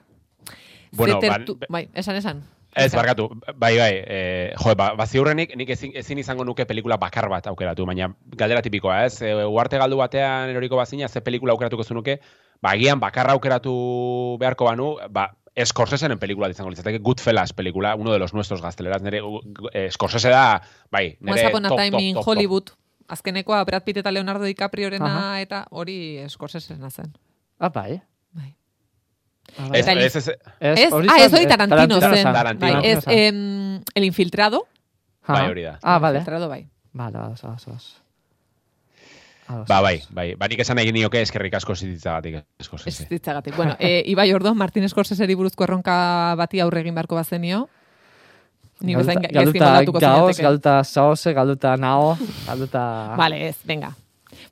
Bueno, 0.92 1.20
ban- 1.22 1.46
tertu- 1.46 1.56
bai, 1.70 1.86
esan, 1.94 2.16
esan. 2.20 2.44
Ez, 2.76 2.92
barkatu, 2.94 3.26
bai, 3.58 3.72
bai, 3.78 3.94
e, 4.06 4.18
jo, 4.54 4.74
ba, 4.78 4.92
ba 4.94 5.06
ziurrenik, 5.06 5.56
nik 5.58 5.72
ezin, 5.74 5.90
ezin 5.98 6.20
izango 6.22 6.44
nuke 6.46 6.66
pelikula 6.70 7.00
bakar 7.02 7.26
bat 7.30 7.48
aukeratu, 7.50 7.86
baina 7.88 8.12
galdera 8.38 8.62
tipikoa, 8.62 9.00
ez? 9.08 9.22
E, 9.26 9.32
uarte 9.44 9.80
galdu 9.80 9.98
batean 9.98 10.52
eroriko 10.52 10.78
bazina, 10.78 11.08
ze 11.08 11.22
pelikula 11.26 11.56
aukeratuko 11.56 11.82
zenuke, 11.82 12.20
ba, 12.62 12.76
agian 12.76 13.02
bakarra 13.02 13.34
aukeratu 13.34 13.74
beharko 14.40 14.70
banu, 14.70 14.94
ba, 15.10 15.32
Scorseseren 15.66 16.20
pelikula 16.22 16.48
izango 16.48 16.70
litzateke, 16.70 17.00
Goodfellas 17.04 17.52
pelikula, 17.52 17.96
uno 17.96 18.12
de 18.12 18.20
los 18.20 18.32
nuestros 18.32 18.62
gazteleraz, 18.62 19.02
nire 19.02 19.20
uh, 19.20 19.40
eh, 19.74 19.90
Scorsese 19.90 20.30
da, 20.30 20.62
bai, 20.90 21.18
a 21.20 21.34
top, 21.50 21.52
top, 21.52 21.76
top, 21.90 22.00
top. 22.14 22.24
Hollywood. 22.24 22.70
Azkenekoa 23.10 23.64
Brad 23.64 23.82
Pitt 23.82 23.98
eta 23.98 24.12
Leonardo 24.14 24.46
DiCapriorena 24.46 25.10
Aha. 25.10 25.40
eta 25.42 25.64
hori 25.70 26.22
Scorsesena 26.30 26.90
zen. 26.90 27.10
Ah, 27.58 27.68
bai. 27.68 28.00
Ah. 29.58 29.68
Ez, 29.72 29.86
ez, 29.88 30.16
ez, 30.16 30.28
Ez, 30.60 30.92
hori 30.92 31.08
ah, 31.10 31.24
ez 31.24 31.32
hori 31.32 31.44
eh, 31.44 31.48
Tarantino, 31.48 32.00
zen. 32.00 32.14
zan. 32.22 32.32
Tarantino. 32.34 32.72
Bai, 32.80 32.86
ez, 32.90 33.04
em, 33.06 33.80
El 33.94 34.04
Infiltrado. 34.04 34.66
Aha. 35.26 35.32
bai, 35.40 35.50
hori 35.50 35.62
da. 35.62 35.78
Ah, 35.82 35.98
bale. 35.98 36.18
Infiltrado, 36.18 36.48
bai. 36.48 36.66
Bale, 36.92 37.18
ados, 37.18 37.44
ados, 37.44 37.68
ados. 37.68 37.96
Ados, 39.46 39.66
Ba, 39.66 39.80
bai, 39.80 40.00
bai, 40.10 40.34
ba, 40.38 40.46
nik 40.46 40.60
esan 40.62 40.78
egin 40.78 40.94
nioke 40.94 41.20
eskerrik 41.22 41.54
asko 41.58 41.74
zitzagatik 41.74 42.36
Ez 42.36 42.66
Scorsese. 42.66 43.06
ditzagatik. 43.10 43.56
Bueno, 43.56 43.74
e, 43.80 44.02
Ibai 44.06 44.32
orduan 44.32 44.56
Martin 44.56 44.88
Scorseseri 44.88 45.34
buruzko 45.34 45.64
erronka 45.64 46.34
bati 46.38 46.60
aurre 46.60 46.80
egin 46.84 46.94
beharko 46.94 47.16
bazenio. 47.16 47.68
Ni 48.80 48.94
bezain 48.94 49.18
Galduta- 49.18 49.28
ga- 49.28 49.40
gaizki 49.40 49.58
galduta 49.58 50.06
gaoz, 50.06 50.36
zinateke. 50.36 50.42
galduta 50.44 50.84
saose, 50.84 51.32
galduta 51.34 51.76
nao, 51.76 52.16
galduta... 52.46 53.14
Vale, 53.18 53.48
ez, 53.48 53.56
venga. 53.64 53.90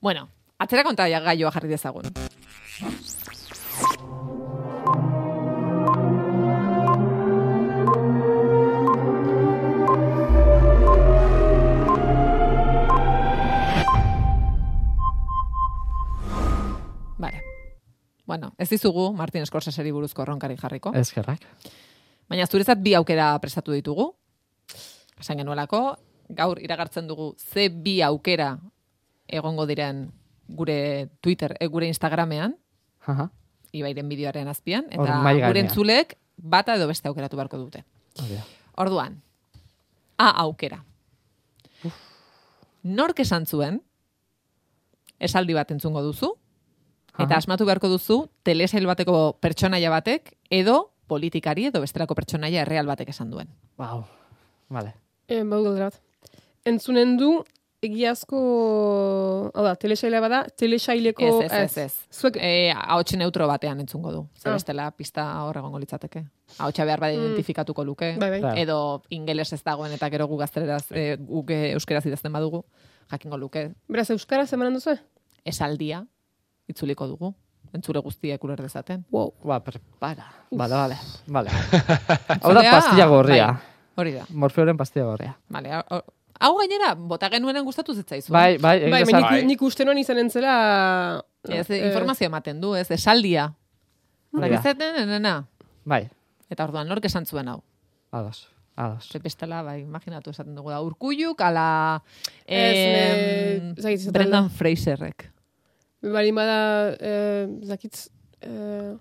Bueno, 0.02 0.28
atzera 0.58 0.82
konta 0.84 1.06
gaioa 1.08 1.50
jarri 1.54 1.68
dezagun. 1.68 2.11
Bueno, 18.28 18.52
ez 18.58 18.68
dizugu 18.68 19.14
Martin 19.16 19.47
Scorseseri 19.47 19.88
buruzko 19.88 20.20
erronkari 20.20 20.58
jarriko. 20.61 20.90
Eskerrak. 20.92 21.47
Baina 22.28 22.44
zuretzat 22.47 22.82
bi 22.85 22.92
aukera 22.92 23.30
prestatu 23.40 23.73
ditugu. 23.73 24.11
Esan 25.16 25.40
genuelako, 25.40 25.80
gaur 26.37 26.61
iragartzen 26.61 27.06
dugu 27.08 27.30
ze 27.40 27.70
bi 27.73 28.02
aukera 28.04 28.50
egongo 29.26 29.64
diren 29.66 30.11
gure 30.49 31.08
Twitter, 31.25 31.56
eh, 31.58 31.66
gure 31.68 31.88
Instagramean, 31.88 32.54
Aha. 33.06 33.30
Ibairen 33.73 34.08
bideoaren 34.08 34.49
azpian, 34.49 34.85
eta 34.90 35.16
gure 35.32 35.61
entzulek 35.61 36.18
bata 36.37 36.76
edo 36.76 36.87
beste 36.88 37.08
aukeratu 37.08 37.37
beharko 37.37 37.56
dute. 37.58 37.85
Da. 38.14 38.44
Orduan, 38.76 39.23
A 40.18 40.30
aukera. 40.42 40.85
Nork 42.82 43.20
esan 43.20 43.47
zuen, 43.47 43.80
esaldi 45.18 45.54
bat 45.54 45.70
entzungo 45.70 46.02
duzu, 46.02 46.35
eta 47.18 47.34
Aha. 47.34 47.38
asmatu 47.38 47.64
beharko 47.66 47.88
duzu 47.88 48.28
telesail 48.42 48.87
bateko 48.87 49.37
pertsonaia 49.40 49.90
batek, 49.90 50.37
edo 50.50 50.90
politikari 51.08 51.66
edo 51.66 51.80
bestelako 51.80 52.14
pertsonaia 52.14 52.62
erreal 52.62 52.87
batek 52.87 53.08
esan 53.10 53.30
duen. 53.30 53.48
Wow. 53.78 54.04
Vale. 54.70 54.94
Eh, 55.28 55.42
bau 55.44 55.62
galdera 55.64 55.90
bat. 55.90 56.00
Entzunen 56.64 57.16
du, 57.16 57.42
egiazko, 57.82 58.38
hau 59.54 59.64
da, 59.64 59.75
telesaila 59.80 60.20
bada, 60.20 60.40
telesaileko... 60.58 61.28
Ez, 61.44 61.52
ez, 61.52 61.60
ez, 61.62 61.78
ez. 61.84 61.94
Zuek, 62.20 62.37
E, 62.40 62.70
ahots 62.75 63.14
neutro 63.16 63.46
batean 63.48 63.80
entzungo 63.80 64.12
du. 64.12 64.22
Zer 64.37 64.50
Ah. 64.50 64.54
bestela 64.56 64.90
pista 64.90 65.25
hor 65.44 65.56
egongo 65.56 65.78
litzateke. 65.78 66.25
Ahotsa 66.58 66.84
behar 66.84 67.00
bada 67.00 67.12
Mm. 67.14 67.20
identifikatuko 67.25 67.84
luke. 67.84 68.16
bai, 68.18 68.40
bai. 68.40 68.60
Edo 68.62 69.02
ingeles 69.10 69.52
ez 69.52 69.62
dagoen 69.64 69.92
eta 69.92 70.10
gero 70.10 70.26
gu 70.26 70.37
gazteleraz, 70.37 70.90
e, 70.92 71.16
guk 71.16 71.50
e, 71.50 71.72
euskeraz 71.72 72.04
idazten 72.06 72.32
badugu, 72.32 72.64
jakingo 73.10 73.37
luke 73.38 73.72
Beraz, 73.88 74.10
Euskaraz 74.10 74.52
emanen 74.52 74.75
duzu? 74.75 74.98
esaldia 75.44 76.06
itzuliko 76.68 77.06
dugu. 77.08 77.34
Entzure 77.75 78.00
guztiek 78.00 78.42
uler 78.44 78.60
dezaten. 78.64 79.02
Wow. 79.12 79.34
Ba, 79.44 79.58
prepara. 79.60 80.25
Vale, 80.50 80.75
vale. 80.75 80.96
Vale. 81.26 81.50
Hau 82.42 82.54
da 82.56 82.62
pastilla 82.70 83.06
gorria. 83.10 83.46
bai, 83.52 84.00
hori 84.00 84.12
da. 84.14 84.22
Morfeoren 84.30 84.76
pastilla 84.76 85.04
gorria. 85.04 85.34
Vale, 85.52 85.75
hau- 85.75 86.56
gainera, 86.58 86.94
bota 86.94 87.28
genuenen 87.28 87.64
gustatu 87.66 87.92
zitzaizu. 87.94 88.32
Bai, 88.32 88.56
bai, 88.62 88.76
egin 88.78 88.90
Bai, 88.94 89.02
dezan- 89.04 89.20
nik, 89.20 89.30
Bai. 89.30 89.44
nik 89.50 89.62
uste 89.62 89.84
noan 89.84 89.98
izan 89.98 90.18
entzela... 90.22 91.22
Ez, 91.48 91.68
eh, 91.70 91.87
informazio 91.88 92.26
ematen 92.30 92.60
du, 92.60 92.75
ez, 92.75 92.90
esaldia. 92.90 93.50
Bai. 94.32 94.48
Dakizeten, 94.50 95.02
nena. 95.08 95.34
Bai, 95.84 96.06
Eta 96.48 96.64
orduan, 96.64 96.88
nork 96.88 97.04
esan 97.04 97.26
zuen 97.26 97.48
hau. 97.48 97.60
ados. 98.12 98.46
Ados. 98.78 99.08
Ze 99.10 99.18
bestela, 99.18 99.62
bai, 99.62 99.80
imaginatu 99.82 100.30
esaten 100.30 100.54
dugu 100.54 100.70
da. 100.70 100.80
Urkulluk, 100.80 101.40
ala... 101.42 102.02
Ez, 102.46 103.75
ne- 103.75 103.92
ez 103.92 104.04
zetan 104.04 104.12
Brendan 104.14 104.48
Fraserrek. 104.50 105.26
Bali 106.02 106.31
bada, 106.33 106.59
eh, 107.00 107.47
zakitz, 107.67 108.09
eh, 108.40 108.93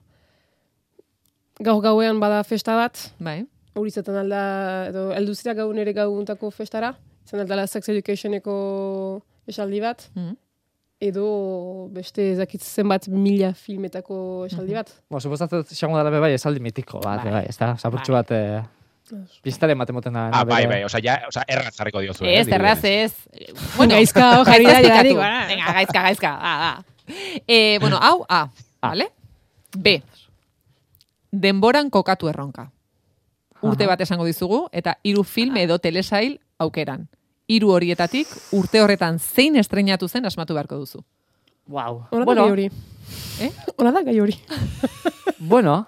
gaur 1.61 1.81
gauean 1.81 2.19
bada 2.19 2.43
festa 2.43 2.75
bat, 2.75 2.97
Bai. 3.19 3.43
hori 3.77 3.91
izaten 3.93 4.15
alda, 4.17 4.41
edo 4.89 5.11
elduzira 5.13 5.53
gau 5.53 5.69
nire 5.73 5.93
gauntako 5.93 6.49
festara, 6.51 6.95
izan 7.25 7.43
aldala 7.43 7.67
Sex 7.67 7.89
Educationeko 7.93 9.21
esaldi 9.47 9.79
bat, 9.81 10.09
Mm. 10.15 10.35
edo 11.01 11.87
beste 11.93 12.35
zakitz 12.35 12.63
zenbat 12.65 13.07
mila 13.07 13.53
filmetako 13.53 14.47
esaldi 14.49 14.73
bat. 14.73 14.89
Bo, 15.11 15.19
suposatzen 15.19 15.61
dut 15.61 15.67
xango 15.77 15.95
dara 16.01 16.09
bai 16.19 16.33
esaldi 16.33 16.59
mitiko 16.59 16.99
bat, 16.99 17.23
Bai. 17.23 17.31
bai, 17.31 17.45
ez 17.49 17.57
da? 17.57 17.75
Zapurtxu 17.77 18.11
Bai. 18.11 18.23
bat, 18.23 18.31
eh, 18.31 18.63
pistare 19.43 19.73
ematen 19.73 19.95
moten 19.95 20.13
da. 20.13 20.27
Ah, 20.33 20.43
bai, 20.45 20.65
bai, 20.67 20.83
osea, 20.85 21.01
ja, 21.03 21.17
osea, 21.27 21.43
erraz 21.47 21.73
jarriko 21.75 22.01
diozu. 22.03 22.25
Ez, 22.25 22.47
eh, 22.47 22.55
erraz, 22.55 22.79
ez. 22.83 23.13
Bueno, 23.77 23.95
Gaizka, 23.95 24.43
jarri 24.45 24.65
da, 24.65 25.03
bara. 25.15 25.45
Venga, 25.47 25.73
gaizka, 25.79 26.01
gaizka. 26.01 26.31
Ah, 26.39 26.69
ah. 26.69 26.83
Eh, 27.47 27.77
bueno, 27.79 27.99
hau, 28.01 28.25
A, 28.29 28.49
vale? 28.81 29.11
B. 29.75 30.01
Denboran 31.31 31.89
kokatu 31.89 32.29
erronka. 32.29 32.71
Urte 33.61 33.87
bat 33.89 34.01
esango 34.01 34.25
dizugu, 34.25 34.67
eta 34.71 34.97
hiru 35.03 35.23
film 35.23 35.57
edo 35.57 35.79
telesail 35.81 36.37
aukeran. 36.61 37.07
Hiru 37.47 37.71
horietatik, 37.73 38.27
urte 38.53 38.81
horretan 38.83 39.19
zein 39.19 39.55
estreinatu 39.55 40.07
zen 40.07 40.25
asmatu 40.25 40.53
beharko 40.53 40.77
duzu. 40.77 41.03
Wow. 41.67 42.07
Hora 42.11 42.19
da 42.19 42.25
Bueno, 42.25 42.43
gai 42.43 42.51
hori. 42.51 42.69
Eh? 43.41 43.51
Hora 43.75 43.91
da 43.91 44.01
gai 44.03 44.19
hori. 44.19 44.35
bueno, 45.39 45.87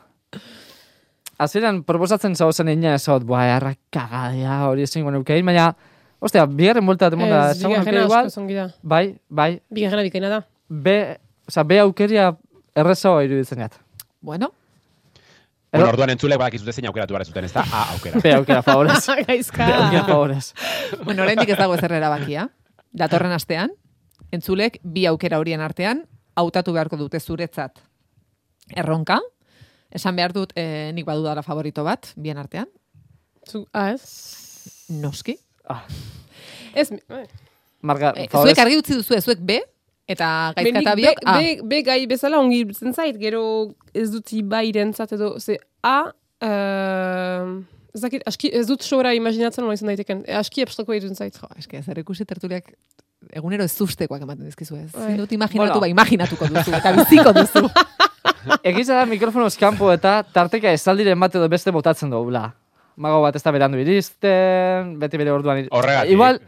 azeran 1.39 1.83
proposatzen 1.87 2.35
zauzen 2.35 2.69
ina 2.73 2.93
ez 2.97 3.07
hot, 3.09 3.23
boa, 3.27 3.45
erra 3.55 3.73
kagadea 3.93 4.59
hori 4.67 4.83
ezingo 4.87 5.11
neukein, 5.15 5.45
baina, 5.47 5.71
ostia, 6.19 6.45
bigarren 6.45 6.85
buelta 6.85 7.07
bat 7.09 7.17
emon 7.17 7.31
da, 7.31 7.41
Ez, 7.51 7.63
bigarrena 7.63 8.05
igual, 8.05 8.71
bai, 8.83 9.03
bai, 9.29 9.51
Bigarrena 9.73 10.03
bikaina 10.05 10.29
da. 10.35 10.41
B, 10.69 10.95
oza, 11.47 11.63
B 11.63 11.79
aukeria 11.81 12.31
errezagoa 12.75 13.23
iruditzen 13.27 13.65
jat. 13.65 13.79
Bueno, 14.21 14.53
Bueno, 15.69 15.91
orduan 15.91 16.09
entzulek 16.09 16.39
badakizute 16.41 16.73
zein 16.73 16.87
aukeratu 16.89 17.13
behar 17.13 17.27
zuten, 17.27 17.45
ez 17.45 17.51
da? 17.53 17.61
A 17.61 17.83
aukera. 17.93 18.19
B 18.23 18.31
aukera 18.33 18.63
favorez. 18.65 19.03
Gaizka. 19.27 19.67
B 19.67 19.75
aukera 19.75 20.03
favorez. 20.07 20.53
bueno, 21.03 21.21
oraindik 21.21 21.51
ez 21.53 21.57
dago 21.59 21.75
ezer 21.75 21.93
erabakia. 21.93 22.47
Datorren 22.89 23.35
astean, 23.35 23.69
entzulek 24.33 24.79
bi 24.81 25.05
aukera 25.05 25.37
horien 25.37 25.61
artean, 25.61 26.07
hautatu 26.33 26.73
beharko 26.73 26.97
dute 26.97 27.19
zuretzat 27.21 27.77
erronka. 28.75 29.19
Esan 29.91 30.15
behar 30.15 30.31
dut, 30.33 30.51
eh, 30.55 30.91
nik 30.93 31.05
badudala 31.05 31.41
favorito 31.41 31.83
bat, 31.83 32.11
bien 32.15 32.37
artean. 32.37 32.67
Zu, 33.49 33.65
ah, 33.73 33.91
ez? 33.93 34.85
Noski. 34.89 35.37
Ah, 35.67 35.83
Ez. 36.75 36.91
Marga, 37.81 38.13
Eh, 38.15 38.27
favorez. 38.29 38.51
zuek 38.53 38.59
argi 38.65 38.77
utzi 38.77 38.93
duzu, 38.93 39.17
zuek 39.21 39.39
B, 39.41 39.55
eta 40.07 40.53
gaizka 40.55 40.79
eta 40.81 40.93
Benik 40.95 40.99
biok 40.99 41.19
A. 41.25 41.37
be, 41.39 41.55
be, 41.55 41.67
be 41.67 41.81
gai 41.83 42.05
bezala 42.07 42.37
ongi 42.39 42.59
iruditzen 42.61 42.93
zait, 42.93 43.17
gero 43.17 43.73
ez 43.93 44.09
dut 44.11 44.29
ibairentzat 44.33 45.13
edo, 45.13 45.39
ze 45.39 45.57
A, 45.83 46.11
uh, 46.43 47.63
ez 47.95 48.01
dakit, 48.03 48.21
aski, 48.27 48.51
ez 48.53 48.67
dut 48.67 48.83
sobra 48.85 49.13
imaginatzen 49.17 49.63
nola 49.63 49.73
izan 49.73 49.87
daiteken, 49.89 50.23
E, 50.27 50.33
aski 50.37 50.61
abstrakoa 50.61 50.95
iruditzen 50.99 51.15
zait. 51.17 51.37
Jo, 51.39 51.47
eske, 51.57 51.81
zer 51.83 51.97
ikusi 52.03 52.25
tertuliak 52.25 52.73
egunero 53.33 53.63
ez 53.63 53.73
ustekoak 53.81 54.21
ematen 54.21 54.45
dizkizu 54.45 54.75
ez. 54.77 54.91
Bai. 54.91 55.07
Zin 55.13 55.17
dut 55.17 55.31
imaginatu, 55.31 55.79
Bueno. 55.79 55.81
ba, 55.81 55.87
imaginatuko 55.87 56.47
duzu, 56.47 56.71
eta 56.77 56.93
biziko 56.93 57.33
duzu. 57.33 57.65
Egiza 58.63 58.95
da 58.95 59.05
mikrofonoz 59.05 59.55
kanpo 59.59 59.91
eta 59.93 60.23
tarteka 60.23 60.71
esaldiren 60.71 61.19
bat 61.19 61.35
edo 61.35 61.49
beste 61.51 61.71
botatzen 61.75 62.09
dugula. 62.13 62.53
Mago 62.99 63.21
bat 63.23 63.35
ez 63.35 63.43
da 63.43 63.51
berandu 63.55 63.79
iristen, 63.79 64.97
beti 64.99 65.17
bere 65.17 65.31
orduan 65.31 65.57
ir- 65.63 65.69
Horregatik. 65.71 66.11
Igual, 66.11 66.41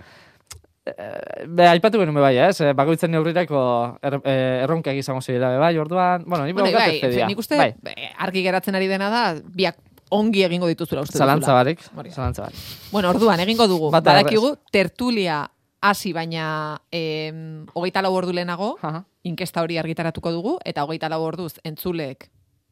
eh, 0.86 1.46
be, 1.48 1.68
aipatu 1.68 2.00
genuen 2.02 2.16
be 2.16 2.22
bai, 2.22 2.36
ez? 2.38 2.60
Eh, 2.62 2.74
Bakoitzen 2.74 3.12
neurrirako 3.12 3.62
er, 4.02 4.20
eh, 4.24 4.64
erronkak 4.64 4.96
izango 5.00 5.22
zirela 5.22 5.50
be 5.54 5.58
bai, 5.58 5.78
orduan, 5.78 6.24
bueno, 6.26 6.46
ni 6.46 6.52
bueno, 6.54 6.72
bai, 6.78 7.00
fedia. 7.00 7.28
nik 7.28 7.40
uste, 7.40 7.56
bai. 7.58 7.74
argi 8.20 8.44
geratzen 8.44 8.76
ari 8.76 8.88
dena 8.88 9.10
da, 9.10 9.24
biak 9.44 9.78
ongi 10.10 10.44
egingo 10.44 10.68
dituzula 10.68 11.02
uste 11.02 11.18
Zalantza 11.18 11.54
da. 11.54 11.64
zalantza 12.12 12.42
barik. 12.44 12.58
Bueno, 12.92 13.10
orduan, 13.12 13.40
egingo 13.40 13.68
dugu. 13.68 13.92
Bata 13.92 14.12
Badakigu, 14.12 14.58
tertulia 14.72 15.50
hasi 15.82 16.14
baina 16.14 16.82
em, 16.92 17.66
hogeita 17.74 18.02
lau 18.02 18.14
ordu 18.14 18.34
lehenago, 18.34 18.78
Aha. 18.82 19.04
inkesta 19.24 19.62
hori 19.62 19.78
argitaratuko 19.82 20.32
dugu, 20.32 20.58
eta 20.66 20.84
hogeita 20.86 21.10
lau 21.10 21.22
orduz 21.26 21.56
entzulek 21.64 22.30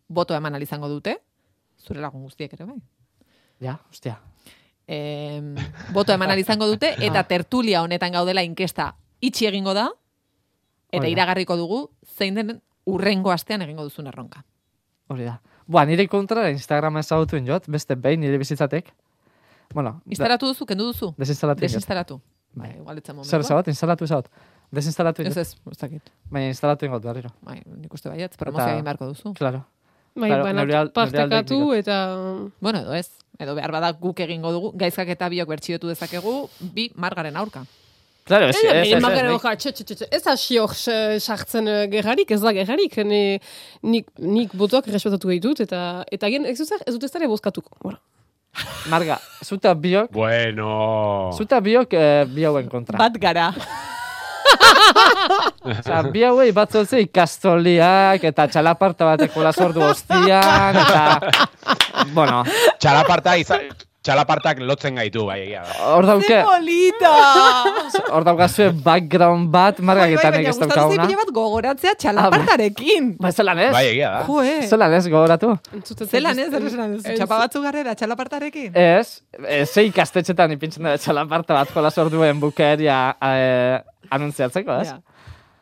boto 0.08 0.36
eman 0.36 0.62
izango 0.62 0.88
dute, 0.90 1.18
zure 1.78 2.02
lagun 2.02 2.24
guztiek 2.24 2.54
ere 2.54 2.66
bai. 2.66 2.78
Ja, 3.62 3.80
hostia. 3.90 4.20
Em, 4.88 5.56
boto 5.94 6.14
eman 6.14 6.38
izango 6.40 6.68
dute, 6.68 6.96
eta 7.00 7.24
tertulia 7.24 7.82
honetan 7.84 8.12
gaudela 8.12 8.44
inkesta 8.44 8.96
itxi 9.22 9.46
egingo 9.50 9.74
da, 9.74 9.90
eta 10.92 11.04
Hori 11.04 11.10
da. 11.10 11.18
iragarriko 11.18 11.56
dugu, 11.58 11.90
zein 12.18 12.36
den 12.36 12.62
urrengo 12.86 13.32
astean 13.32 13.62
egingo 13.62 13.84
duzun 13.84 14.08
erronka. 14.08 14.44
Hori 15.10 15.26
da. 15.26 15.40
Boa, 15.68 15.86
nire 15.86 16.08
kontra 16.08 16.50
Instagrama 16.50 17.00
ezagutuen 17.02 17.46
jot, 17.46 17.68
beste 17.70 17.96
behin 17.96 18.22
nire 18.22 18.38
bizitzatek. 18.42 18.94
Bueno, 19.74 20.02
Instalatu 20.10 20.48
duzu, 20.48 20.66
kendu 20.66 20.86
duzu? 20.90 21.14
desinstalatu. 21.18 21.62
Desinstalatu. 21.62 22.22
Bai. 22.54 22.70
Bai, 22.70 22.78
igual 22.80 22.98
etzen 22.98 23.14
Zer 23.14 23.16
momentua. 23.16 23.40
ezagut, 23.40 23.68
instalatu 23.68 24.04
ezagut. 24.06 24.28
Desinstalatu 24.72 25.22
Ez 25.26 25.38
ez, 25.38 25.56
ez 25.72 25.78
dakit. 25.78 26.12
baina 26.30 26.48
instalatu 26.48 26.86
ingot 26.86 27.02
berriro. 27.04 27.30
Bai, 27.42 27.62
nik 27.66 27.94
uste 27.94 28.10
baietz, 28.10 28.36
promozioa 28.38 28.74
egin 28.76 28.84
beharko 28.86 29.08
duzu. 29.08 29.34
Claro. 29.34 29.64
Bai, 30.16 30.30
Claro, 30.30 30.52
neure 30.54 30.90
partekatu 30.94 31.74
eta... 31.74 31.96
Bueno, 32.62 32.80
edo 32.80 32.94
ez. 32.94 33.10
Edo 33.40 33.56
behar 33.56 33.72
bada 33.72 33.92
guk 33.94 34.20
egingo 34.20 34.52
dugu, 34.52 34.72
gaizkak 34.78 35.08
eta 35.08 35.30
biok 35.30 35.48
bertxiotu 35.48 35.88
dezakegu, 35.88 36.50
bi 36.60 36.90
margaren 36.96 37.38
aurka. 37.38 37.64
Claro, 38.26 38.46
ez, 38.50 38.56
Ez, 38.58 38.64
ez, 38.64 39.04
ez, 39.90 40.02
ez, 40.12 40.28
hasi 40.28 40.58
hor 40.60 40.70
eh, 40.88 41.18
sartzen 41.20 41.68
eh, 41.68 41.88
gerrarik, 41.90 42.30
ez 42.30 42.42
da 42.42 42.52
gerrarik, 42.54 42.98
nik, 43.82 44.12
nik 44.20 44.54
botoak 44.54 44.88
errespetatu 44.88 45.32
ditut, 45.32 45.62
eta, 45.62 46.04
eta 46.12 46.30
gen, 46.30 46.46
ez 46.46 46.58
dut 46.60 46.70
ez 46.86 46.94
dut 46.94 47.04
ez 47.08 47.12
dara 47.12 47.28
bozkatuko. 47.32 47.72
Voilà. 47.82 47.98
Marga, 48.90 49.20
zuta 49.44 49.74
biok, 49.76 50.12
Bueno. 50.12 51.32
zuta 51.38 51.60
biok 51.62 51.94
eh, 51.94 52.26
bi 52.30 52.46
hauen 52.46 52.70
kontra. 52.70 52.98
Bat 52.98 53.18
gara. 53.22 53.54
Osea, 55.70 56.02
bi 56.14 56.24
hauei 56.26 56.52
bat 56.56 56.72
zotze 56.74 57.02
ikastoliak 57.04 58.24
eta 58.32 58.48
txalaparta 58.50 59.06
bateko 59.12 59.44
lasordu 59.46 59.84
hostian, 59.86 60.80
eta... 60.82 61.04
bueno, 62.16 62.44
Txalaparta 62.80 63.36
izan... 63.42 63.70
Txalapartak 64.00 64.62
lotzen 64.64 64.96
gaitu, 64.96 65.26
bai, 65.28 65.42
egia 65.44 65.60
da. 65.68 65.74
hor 65.92 66.06
dauke, 66.08 66.38
polita! 66.48 67.10
hor 68.16 68.24
daukazue 68.24 68.70
background 68.86 69.50
bat, 69.52 69.82
Bai, 69.84 69.96
bai, 69.98 70.06
getanek 70.14 70.38
baina 70.38 70.40
ez 70.40 70.54
gustatzen 70.54 70.72
daukaguna. 70.72 71.04
zait 71.04 71.10
pila 71.12 71.20
bat 71.20 71.32
gogoratzea 71.36 71.94
txalapartarekin. 72.04 73.10
Ba, 73.20 73.32
zelan 73.36 73.60
ez? 73.66 73.74
Bai, 73.76 73.82
egia 73.90 74.12
da. 74.14 74.22
Joe, 74.30 74.54
Zelan 74.70 74.96
ez 74.96 75.02
gogoratu? 75.12 75.50
Zelan 76.08 76.40
ez, 76.40 76.48
zer 76.54 76.68
esan 76.70 76.94
duzu, 76.96 77.10
ez- 77.12 77.18
txapa 77.20 77.42
batzu 77.44 77.62
garrera 77.66 77.96
txalapartarekin? 78.00 78.72
Ez, 78.80 79.20
ze 79.74 79.84
ikastetxetan 79.90 80.56
ipintzen 80.56 80.88
da 80.88 80.96
txalaparta 80.98 81.60
bat 81.60 81.76
jolas 81.76 81.98
orduen 82.00 82.40
bukeria 82.40 83.02
e, 83.20 83.84
anuntziatzeko, 84.16 84.80
ez? 84.80 84.94
Ja. 84.94 85.02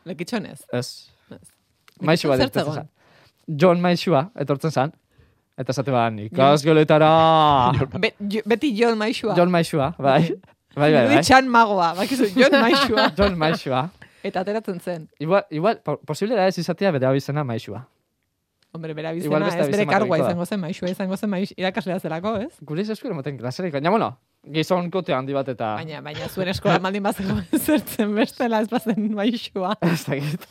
Lekitxon 0.05 0.45
ez. 0.53 0.61
Ez. 0.77 0.87
Ez. 1.33 1.41
Maixua 2.05 2.37
zegoen? 2.37 2.73
zan. 2.83 2.87
John 3.47 3.81
Maixua, 3.81 4.27
etortzen 4.37 4.71
zan. 4.77 4.93
Eta 5.57 5.73
zate 5.73 5.89
ban, 5.91 6.19
ikasgeletara... 6.27 7.09
Be, 8.03 8.11
jo, 8.29 8.43
beti 8.45 8.69
Jon 8.77 8.97
Maixua. 8.97 9.33
John 9.37 9.49
Maixua, 9.49 9.89
bai. 9.97 10.21
Bai, 10.77 10.91
bai, 10.93 11.05
bai. 11.09 11.21
txan 11.25 11.47
magoa, 11.49 11.95
bakizu, 11.97 12.29
Jon 12.35 12.53
Maixua. 12.61 13.07
John 13.17 13.37
Maixua. 13.41 13.87
Eta 14.21 14.43
ateratzen 14.45 14.77
zen. 14.79 15.07
Igual, 15.19 15.47
igual, 15.49 15.79
po- 15.81 15.97
posible 16.05 16.37
da 16.37 16.45
ez 16.45 16.57
izatea 16.61 16.91
bere 16.93 17.09
hau 17.09 17.15
izena 17.17 17.43
Maixua. 17.47 17.81
Hombre, 18.77 18.93
bera 18.93 19.15
Igual 19.15 19.41
bizena, 19.41 19.45
beste 19.47 19.65
ez 19.65 19.73
bere 19.73 19.85
kargua 19.89 20.19
izango 20.21 20.45
zen 20.45 20.61
Maixua, 20.61 20.89
izango 20.93 21.17
zen 21.17 21.31
maix, 21.33 21.53
irakaslea 21.57 21.97
zelako, 22.03 22.35
ez? 22.43 22.51
Gure 22.61 22.85
eskuren 22.93 23.17
moten 23.17 23.39
klaserik. 23.39 23.73
Baina, 23.73 23.89
bueno, 23.89 24.11
gizon 24.53 24.91
kote 24.93 25.15
handi 25.17 25.33
bat 25.33 25.49
eta... 25.55 25.73
Baina, 25.79 26.01
baina 26.05 26.27
zuen 26.29 26.51
eskola 26.53 26.77
maldin 26.83 27.05
bazeko 27.07 27.39
zertzen 27.65 28.13
bestela 28.13 28.61
ez 28.61 28.69
bazen 28.69 29.07
Maixua. 29.17 29.73
Ez 29.81 30.03
dakit. 30.05 30.45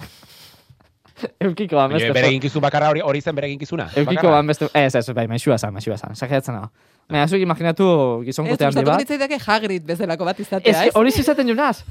Eukiko 1.47 1.77
ban 1.77 1.93
beste... 1.93 2.11
bere 2.13 2.29
eginkizun 2.33 2.63
bakarra 2.65 2.91
hori, 2.93 3.01
hori 3.05 3.21
zen 3.23 3.37
bere 3.37 3.49
eginkizuna. 3.51 3.89
Eukiko 4.03 4.31
ban 4.35 4.47
beste... 4.47 4.69
Ez, 4.75 4.95
ez, 4.95 5.07
bai, 5.17 5.27
Maixua 5.31 5.59
zan, 5.59 5.73
Maixua 5.77 5.97
zan. 5.97 6.17
Sakeatzen 6.19 6.59
hau. 6.59 6.67
Baina, 7.09 7.29
zuek 7.29 7.43
imaginatu 7.45 7.87
gizon 8.27 8.47
Ez, 8.47 8.53
kote 8.57 8.67
handi 8.67 8.83
gustatuko 8.83 8.91
bat. 8.93 9.05
litzaidake 9.05 9.39
Hagrid 9.47 9.87
bezalako 9.87 10.27
bat 10.29 10.41
Ez, 10.41 10.47
izatea, 10.47 10.73
que 10.73 10.89
ez? 10.91 10.95
hori 10.99 11.13
zizaten 11.15 11.49
junaz. 11.49 11.85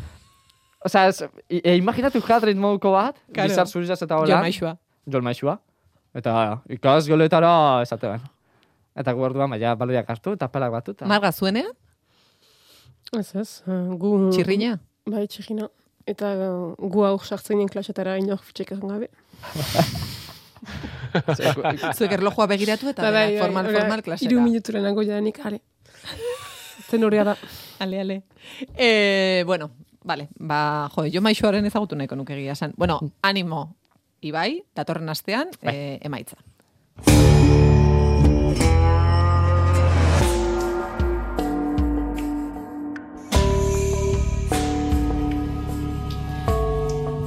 Osea, 0.86 1.08
ez, 1.10 1.22
e, 1.50 1.62
e, 1.63 1.75
imaginatu 1.79 2.22
Hadrid 2.27 2.58
moduko 2.62 2.91
bat, 2.94 3.15
Claro. 3.34 3.50
bizar 3.50 3.67
zurizaz 3.67 4.01
eta 4.01 4.15
Jon 4.20 4.27
hola. 4.27 4.41
Maixua. 4.46 4.75
Jon 5.10 5.24
Maixua. 5.25 5.58
Eta 6.15 6.62
ikaz 6.70 7.08
goletara 7.10 7.82
esate 7.82 8.08
ben. 8.08 8.22
Eta 8.96 9.12
gu 9.12 9.25
orduan, 9.27 9.50
baina 9.50 9.74
baloiak 9.75 10.10
hartu 10.10 10.36
eta 10.38 10.48
pelak 10.51 10.72
batu. 10.72 10.94
Eta... 10.96 11.08
Marga 11.10 11.32
zuenean? 11.32 11.72
Ez 13.17 13.32
ez, 13.36 13.63
eh, 13.67 13.82
gu... 14.00 14.12
Txirrina? 14.36 14.77
Bai, 15.10 15.25
txirrina. 15.27 15.67
Eta 16.05 16.33
eh, 16.38 16.50
gu 16.77 17.05
aur 17.07 17.24
sartzen 17.25 17.57
nien 17.57 17.69
klasetara 17.71 18.17
inor 18.21 18.41
fitxek 18.45 18.75
egon 18.77 18.93
gabe. 18.93 19.09
Zuek 21.97 22.12
erlojua 22.17 22.47
begiratu 22.51 22.89
eta 22.91 23.05
Ba, 23.05 23.12
dena, 23.13 23.41
formal, 23.41 23.69
ora, 23.69 23.79
formal 23.81 24.03
klasera. 24.05 24.29
Hiru 24.29 24.43
minuturen 24.43 24.85
nago 24.85 25.05
jadanik, 25.05 25.39
are. 25.45 25.62
zen 26.89 27.03
horea 27.03 27.24
da. 27.31 27.35
Ale, 27.79 28.01
ale. 28.01 28.21
E, 28.77 29.43
bueno, 29.45 29.71
vale, 30.03 30.29
ba, 30.38 30.89
jo, 30.95 31.07
jo 31.12 31.21
maixoaren 31.25 31.65
ezagutu 31.65 31.97
nahiko 31.97 32.15
nuke 32.19 32.38
egia 32.38 32.53
esan. 32.57 32.74
Bueno, 32.77 33.00
animo, 33.21 33.67
Ibai, 34.25 34.63
datorren 34.75 35.09
astean, 35.09 35.53
e, 35.62 36.00
emaitza. 36.01 36.38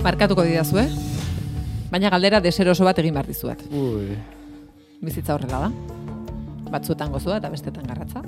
Markatuko 0.09 0.41
didazu, 0.41 0.79
eh? 0.81 0.89
Baina 1.93 2.09
galdera 2.09 2.39
deseroso 2.41 2.87
bat 2.87 2.97
egin 3.03 3.13
behar 3.13 3.27
dizuet. 3.29 3.61
Ui. 3.69 4.15
Bizitza 5.05 5.35
horrela 5.35 5.67
da. 5.67 5.73
Batzuetan 6.73 7.11
gozua 7.13 7.37
eta 7.37 7.51
bestetan 7.53 7.85
garratza. 7.85 8.23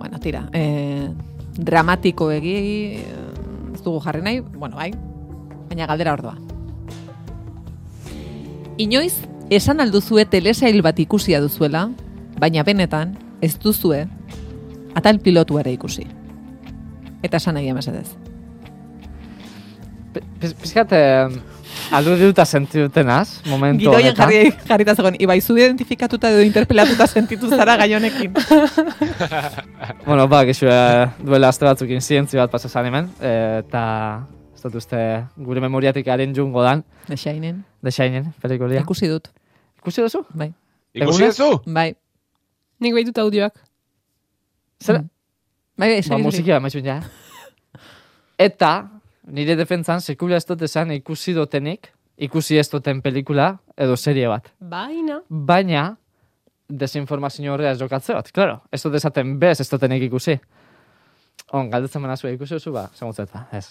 Bueno, 0.00 0.18
tira, 0.18 0.48
eh, 0.52 1.06
dramatiko 1.54 2.30
egi, 2.34 2.54
eh, 2.98 3.74
ez 3.74 3.82
dugu 3.84 4.00
jarri 4.02 4.22
nahi, 4.26 4.40
bueno, 4.40 4.74
bai, 4.76 4.90
baina 5.68 5.86
galdera 5.86 6.14
ordoa. 6.18 6.34
Inoiz, 8.78 9.14
esan 9.50 9.80
alduzue 9.80 10.24
telesail 10.24 10.82
bat 10.82 10.98
ikusia 10.98 11.40
duzuela, 11.40 11.84
baina 12.40 12.64
benetan, 12.66 13.14
ez 13.40 13.52
duzue, 13.60 14.08
atal 14.94 15.20
pilotu 15.20 15.60
ere 15.62 15.70
ikusi. 15.78 16.08
Eta 17.22 17.36
esan 17.36 17.54
nahi 17.54 17.72
mesedez. 17.72 18.08
Piz- 20.40 20.54
Pizkat, 20.58 20.92
eh, 20.92 21.28
aludiuta 21.94 22.44
senti 22.44 22.80
dutenaz, 22.82 23.40
momentu 23.46 23.84
Gidoien 23.84 24.08
honetan. 24.08 24.30
jarri, 24.30 24.52
jarrita 24.68 24.94
zegoen, 24.96 25.16
ibai, 25.22 25.40
zu 25.40 25.56
identifikatuta 25.56 26.30
edo 26.30 26.42
interpelatuta 26.42 27.06
sentitu 27.06 27.48
zara 27.48 27.76
gai 27.76 27.92
honekin. 27.94 28.32
Bueno, 30.06 30.26
ba, 30.28 30.44
gizu, 30.44 30.66
eh, 30.66 31.06
duela 31.22 31.48
aste 31.48 31.64
batzuk 31.64 31.88
inzientzi 31.90 32.36
bat 32.36 32.50
pasa 32.50 32.68
zan 32.68 32.86
hemen, 32.86 33.08
eh, 33.20 33.60
eta 33.62 34.26
ez 34.54 34.62
dut 34.62 34.74
uste 34.80 34.98
gure 35.36 35.60
memoriatik 35.60 36.06
haren 36.08 36.34
jungo 36.34 36.62
dan, 36.62 36.82
Desainen, 37.08 37.64
desainen, 37.82 38.32
pelikulia. 38.42 38.80
ikusi 38.82 39.08
dut, 39.08 39.28
Ikusi 39.78 40.02
duzu? 40.02 40.24
bai. 40.34 40.52
Ikusi 40.94 41.24
duzu? 41.30 41.62
Bai, 41.66 41.94
Nik 42.80 42.94
behitut 42.94 43.18
audioak. 43.18 43.54
Zer? 44.82 44.98
Mm. 45.00 45.08
bai, 45.76 45.88
bai, 45.88 46.02
Ba, 46.08 46.18
musikia, 46.18 46.60
maizun 46.60 46.84
ja. 46.84 47.00
Nire 49.30 49.54
defentzan, 49.54 50.00
sekula 50.02 50.38
ez 50.40 50.46
dut 50.48 50.62
esan 50.66 50.90
ikusi 50.90 51.34
dutenik, 51.36 51.90
ikusi 52.18 52.58
ez 52.58 52.66
duten 52.72 53.00
pelikula 53.02 53.52
edo 53.78 53.96
serie 53.96 54.28
bat. 54.30 54.48
Baina, 54.58 55.20
Baina, 55.28 55.84
desinformazio 56.68 57.52
horrea 57.54 57.74
ez 57.74 57.80
jokatze 57.80 58.16
bat, 58.16 58.30
klaro. 58.34 58.60
Ez 58.72 58.82
dut 58.82 58.96
esaten 58.98 59.36
bez 59.40 59.60
ez 59.62 59.68
dutenik 59.70 60.08
ikusi. 60.08 60.36
On, 61.56 61.70
galdetzen 61.70 62.02
manazua 62.02 62.32
ikusi 62.34 62.58
duzu 62.58 62.74
ba, 62.74 62.88
seguntzeta, 62.94 63.46
ez. 63.56 63.68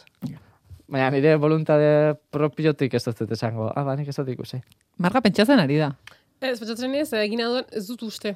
Baina 0.89 1.09
nire 1.13 1.35
voluntade 1.39 2.15
propiotik 2.31 2.95
ez 2.95 3.03
dut 3.09 3.35
esango, 3.35 3.69
ah, 3.75 3.83
ba, 3.83 3.97
nik 3.99 4.09
ez 4.09 4.15
dut 4.15 4.31
ikusi. 4.35 4.61
Marga 4.97 5.21
pentsatzen 5.25 5.59
ari 5.59 5.79
da. 5.81 5.91
ez, 6.41 6.57
pentsatzen 6.59 6.95
ez, 6.95 7.11
egin 7.19 7.43
duen 7.43 7.67
ez 7.75 7.86
dut 7.91 8.07
uste. 8.07 8.36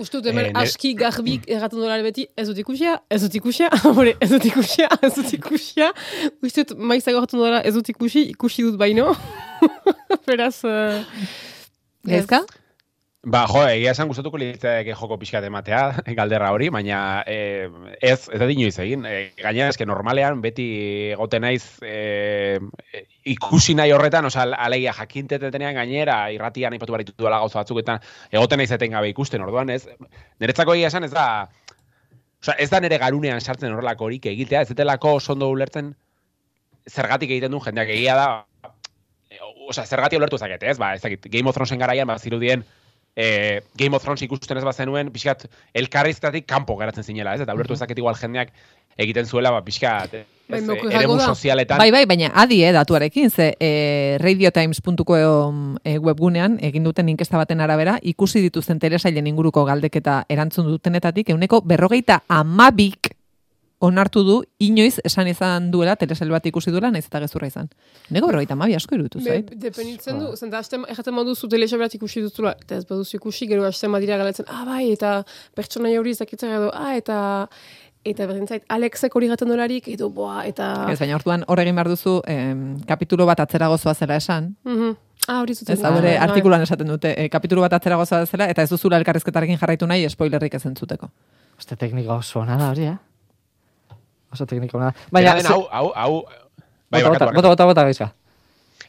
Uste 0.00 0.18
dut 0.18 0.26
hemen 0.28 0.50
Eh, 0.50 0.60
aski 0.60 0.92
garbik 0.98 1.46
erraten 1.48 1.80
dola 1.80 1.96
beti, 2.04 2.26
ez 2.36 2.46
dut 2.50 2.58
ikusia, 2.60 2.98
ez 3.08 3.22
dut 3.24 3.38
ikusia, 3.38 3.70
hore, 3.96 4.12
ez 4.20 4.28
dut 4.32 4.44
ikusia, 4.44 4.90
ez 5.00 5.14
dut 5.16 5.32
ikusia. 5.38 5.88
Uste 6.44 6.66
dut 6.68 6.78
maizago 6.90 7.22
hartzen 7.22 7.40
dola 7.40 7.62
ez 7.64 7.72
dut 7.76 7.88
ikusi, 7.94 8.26
ikusi 8.34 8.66
dut 8.66 8.76
baino. 8.80 9.14
Beraz, 10.28 10.60
uh, 10.68 11.00
Gaizka? 12.06 12.44
Ba, 13.26 13.40
jo, 13.50 13.64
egia 13.66 13.90
esan 13.90 14.06
gustatuko 14.06 14.38
litzake 14.38 14.92
joko 14.94 15.16
pixkat 15.18 15.42
ematea, 15.48 15.80
galderra 16.18 16.52
hori, 16.54 16.68
baina 16.70 17.24
eh, 17.26 17.66
ez, 17.98 18.28
ez 18.30 18.38
da 18.38 18.46
inoiz 18.52 18.76
egin. 18.84 19.02
E, 19.02 19.32
gainera, 19.40 19.72
eske 19.72 19.82
normalean 19.88 20.38
beti 20.44 20.66
egoten 21.16 21.42
naiz 21.42 21.64
e, 21.82 22.60
ikusi 23.34 23.74
nahi 23.74 23.90
horretan, 23.96 24.28
osea, 24.30 24.44
alegia 24.68 24.94
jakintetenean 24.94 25.74
gainera, 25.74 26.20
irratian 26.36 26.78
ipatu 26.78 26.94
baritu 26.94 27.16
duela 27.18 27.42
gauza 27.42 27.64
batzuk, 27.64 27.82
eta 27.82 27.98
egoten 28.30 28.62
naiz 28.62 28.70
etengabe 28.78 29.10
ikusten, 29.10 29.42
orduan, 29.42 29.74
ez? 29.74 29.82
Niretzako 30.38 30.78
egia 30.78 30.94
esan 30.94 31.10
ez 31.10 31.10
da, 31.16 31.26
osea, 32.44 32.54
ez 32.62 32.70
da 32.70 32.84
nire 32.86 33.02
garunean 33.02 33.42
sartzen 33.42 33.74
horrelako 33.74 34.06
horik 34.06 34.30
egitea, 34.36 34.62
ez 34.62 34.70
detelako 34.70 35.16
oso 35.18 35.34
ondo 35.34 35.50
ulertzen 35.50 35.96
zergatik 36.86 37.34
egiten 37.34 37.58
duen 37.58 37.66
jendeak 37.72 37.90
egia 37.98 38.14
da, 38.22 38.32
e, 39.26 39.42
osea, 39.66 39.82
zergatik 39.82 40.22
ulertu 40.22 40.38
ezakete, 40.38 40.76
ez? 40.76 40.78
Ba, 40.78 40.94
ez 40.94 41.02
Game 41.26 41.48
of 41.50 41.58
Thronesen 41.58 41.82
garaian, 41.82 42.06
ba, 42.06 42.22
zirudien, 42.22 42.62
e, 43.16 43.62
Game 43.74 43.96
of 43.96 44.04
Thrones 44.04 44.22
ikusten 44.22 44.60
ez 44.60 44.64
bazenuen, 44.64 45.10
pixkat, 45.10 45.48
elkarrizketatik 45.74 46.46
kanpo 46.46 46.76
geratzen 46.76 47.04
zinela, 47.04 47.34
ez? 47.34 47.42
Eta 47.42 47.56
ulertu 47.56 47.74
ezaket 47.74 47.98
igual 47.98 48.18
jendeak 48.20 48.52
egiten 49.00 49.26
zuela, 49.26 49.50
ba, 49.50 49.64
pixkat, 49.64 50.14
ez, 50.20 50.26
Bai, 50.46 50.60
eh, 50.60 50.62
eremu 50.62 50.92
izango 50.92 51.16
da. 51.16 51.26
sozialetan. 51.26 51.78
Bai, 51.78 51.90
bai, 51.90 52.04
baina 52.06 52.30
adi, 52.34 52.62
eh, 52.62 52.72
datuarekin, 52.72 53.30
ze 53.30 53.56
e, 53.58 54.18
radiotimes.co 54.22 55.16
e, 55.82 55.98
webgunean 55.98 56.58
egin 56.62 56.84
duten 56.84 57.08
inkesta 57.08 57.40
baten 57.40 57.60
arabera, 57.60 57.98
ikusi 58.02 58.44
dituzten 58.44 58.78
telesailen 58.78 59.26
inguruko 59.26 59.64
galdeketa 59.64 60.24
erantzun 60.28 60.70
dutenetatik, 60.70 61.30
euneko 61.34 61.62
berrogeita 61.66 62.22
amabik 62.28 63.15
onartu 63.80 64.22
du, 64.24 64.36
inoiz 64.58 65.00
esan 65.04 65.28
izan 65.28 65.70
duela, 65.70 65.96
telesail 66.00 66.30
bat 66.32 66.46
ikusi 66.48 66.70
duela, 66.72 66.90
naiz 66.90 67.04
eta 67.06 67.20
gezurra 67.20 67.46
izan. 67.50 67.68
Euneko 68.10 68.30
berrogeita 68.30 68.54
amabi 68.56 68.74
asko 68.74 68.94
irutu, 68.96 69.18
Be, 69.20 69.30
zait? 69.30 69.50
depenitzen 69.60 70.18
du, 70.18 70.30
zenta 70.36 70.58
hasten, 70.58 70.86
erraten 70.88 71.14
baduzu 71.16 71.48
telesabelat 71.52 71.94
ikusi 71.98 72.22
duzula, 72.24 72.54
eta 72.62 72.76
ez 72.80 72.86
baduzu 72.88 73.16
ikusi, 73.20 73.46
gero 73.50 73.66
hasten 73.68 73.92
badira 73.92 74.16
galetzen, 74.16 74.46
ah 74.48 74.64
bai, 74.64 74.92
eta 74.92 75.18
pertsona 75.54 75.92
hori 76.00 76.10
izakitzen 76.16 76.50
edo, 76.56 76.70
ah, 76.72 76.94
eta 76.96 77.48
eta 78.06 78.26
berdin 78.30 78.46
zait, 78.46 78.62
Alexek 78.70 79.14
hori 79.18 79.26
gaten 79.26 79.48
dolarik, 79.50 79.88
edo, 79.90 80.08
boa, 80.14 80.44
eta... 80.46 80.86
Ez, 80.92 80.98
baina 81.00 81.16
orduan 81.18 81.42
hor 81.50 81.58
egin 81.58 81.74
behar 81.74 81.88
duzu, 81.90 82.20
em, 82.30 82.78
kapitulo 82.86 83.26
bat 83.26 83.40
atzera 83.42 83.66
gozoa 83.68 83.94
zela 83.94 84.16
esan, 84.16 84.54
Mhm. 84.64 84.96
Ah, 85.28 85.40
hori 85.42 85.56
zuten. 85.56 85.74
Ez, 85.74 85.82
hau 85.82 85.96
ere, 85.98 86.12
artikulan 86.22 86.62
esaten 86.62 86.86
dute, 86.86 87.10
e, 87.18 87.28
kapitulu 87.28 87.60
bat 87.64 87.72
atzera 87.72 87.96
gozoa 87.98 88.24
zela, 88.30 88.46
eta 88.48 88.62
ez 88.62 88.70
duzula 88.70 88.96
elkarrizketarekin 89.00 89.58
jarraitu 89.58 89.84
nahi, 89.90 90.04
spoilerrik 90.08 90.54
ez 90.54 90.64
entzuteko. 90.66 91.08
Uste 91.58 91.74
teknika 91.76 92.14
oso 92.14 92.38
ona 92.44 92.54
da 92.56 92.68
hori, 92.70 92.84
eh? 92.92 92.96
Oso 94.32 94.46
teknika 94.46 94.78
ona. 94.78 94.92
Baina, 95.12 95.36
hau, 95.50 95.62
hau, 95.70 95.90
hau, 95.94 96.12
bai, 96.90 97.02
bota, 97.02 97.30
bota, 97.32 97.48
bota, 97.48 97.66
bota, 97.72 97.84
gaizka. 97.88 98.12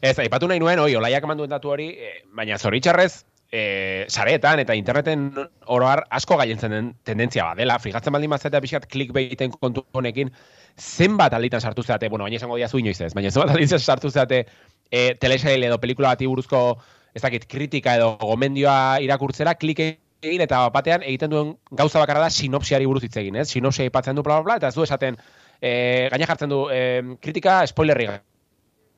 Ez, 0.02 0.18
aipatu 0.22 0.48
nahi 0.50 0.62
nuen, 0.62 0.80
oi, 0.80 0.94
olaiak 0.98 1.26
eman 1.26 1.40
duen 1.40 1.50
datu 1.50 1.72
hori, 1.74 1.90
eh, 1.98 2.22
baina 2.38 2.58
zoritxarrez, 2.58 3.26
eh, 3.52 4.06
sareetan 4.10 4.60
eta 4.60 4.76
interneten 4.76 5.32
oroar 5.66 6.04
asko 6.12 6.38
gaientzen 6.38 6.72
den 6.72 6.92
tendentzia 7.04 7.46
bat 7.48 7.58
dela, 7.58 7.80
frigatzen 7.80 8.14
baldin 8.14 8.30
bazetea 8.30 8.62
pixkat 8.62 8.88
clickbaiten 8.92 9.54
kontu 9.56 9.86
honekin, 9.94 10.32
zenbat 10.78 11.34
alditan 11.34 11.62
sartu 11.62 11.84
zeate, 11.84 12.10
bueno, 12.10 12.26
baina 12.28 12.38
esango 12.38 12.58
diazu 12.60 12.82
inoiz 12.82 13.00
ez, 13.02 13.14
baina 13.14 13.32
zenbat 13.32 13.56
alditan 13.56 13.80
sartu 13.80 14.12
zeate 14.12 14.46
eh, 14.92 15.16
telesail 15.20 15.64
edo 15.64 15.80
pelikula 15.80 16.14
bati 16.14 16.28
buruzko, 16.28 16.78
ez 17.16 17.22
dakit, 17.24 17.48
kritika 17.50 17.96
edo 17.98 18.16
gomendioa 18.22 19.00
irakurtzera, 19.02 19.56
klik 19.56 19.80
egin 20.22 20.42
eta 20.42 20.64
batean 20.74 21.04
egiten 21.04 21.32
duen 21.32 21.52
gauza 21.72 22.00
bakarra 22.00 22.26
da 22.26 22.30
sinopsiari 22.30 22.88
buruz 22.90 23.04
hitz 23.04 23.18
egin, 23.18 23.36
ez? 23.36 23.50
Sinopsia 23.50 23.86
aipatzen 23.86 24.16
du 24.16 24.24
bla 24.24 24.40
bla 24.40 24.44
bla 24.44 24.58
eta 24.62 24.72
ez 24.72 24.76
du 24.76 24.84
esaten 24.84 25.18
eh, 25.62 26.08
gaina 26.12 26.30
jartzen 26.30 26.50
du 26.50 26.66
eh, 26.74 27.04
kritika 27.22 27.62
spoilerri 27.68 28.10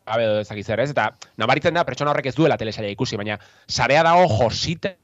gabe 0.09 0.25
edo 0.25 0.39
ezakit 0.43 0.65
zer, 0.65 0.81
ez? 0.83 0.93
Eta 0.95 1.11
nabaritzen 1.37 1.75
da 1.75 1.85
pertsona 1.85 2.13
horrek 2.13 2.31
ez 2.31 2.35
duela 2.37 2.57
telesaila 2.57 2.89
ikusi, 2.95 3.19
baina 3.19 3.37
sarea 3.67 4.01
dago 4.05 4.25
josita 4.39 4.95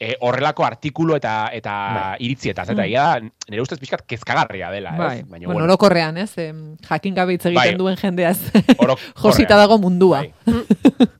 e, 0.00 0.14
horrelako 0.24 0.64
artikulu 0.64 1.16
eta 1.18 1.34
eta 1.56 1.74
iritzietaz, 2.24 2.70
eta 2.72 2.86
ia 2.88 3.04
da, 3.04 3.30
nire 3.52 3.62
ustez 3.62 3.78
pixkat 3.82 4.06
kezkagarria 4.08 4.72
dela, 4.72 4.94
ez? 4.94 4.98
Bai, 4.98 5.14
Baina, 5.22 5.46
bueno, 5.46 5.52
bueno, 5.52 5.68
orokorrean, 5.68 6.18
ez? 6.24 6.32
Em, 6.40 6.64
jakin 6.88 7.16
gabe 7.18 7.36
hitz 7.36 7.44
egiten 7.44 7.60
Bai. 7.60 7.78
duen 7.78 8.00
jendeaz 8.00 8.38
josita 9.22 9.60
dago 9.60 9.78
mundua. 9.78 10.24
Bai. 10.24 10.34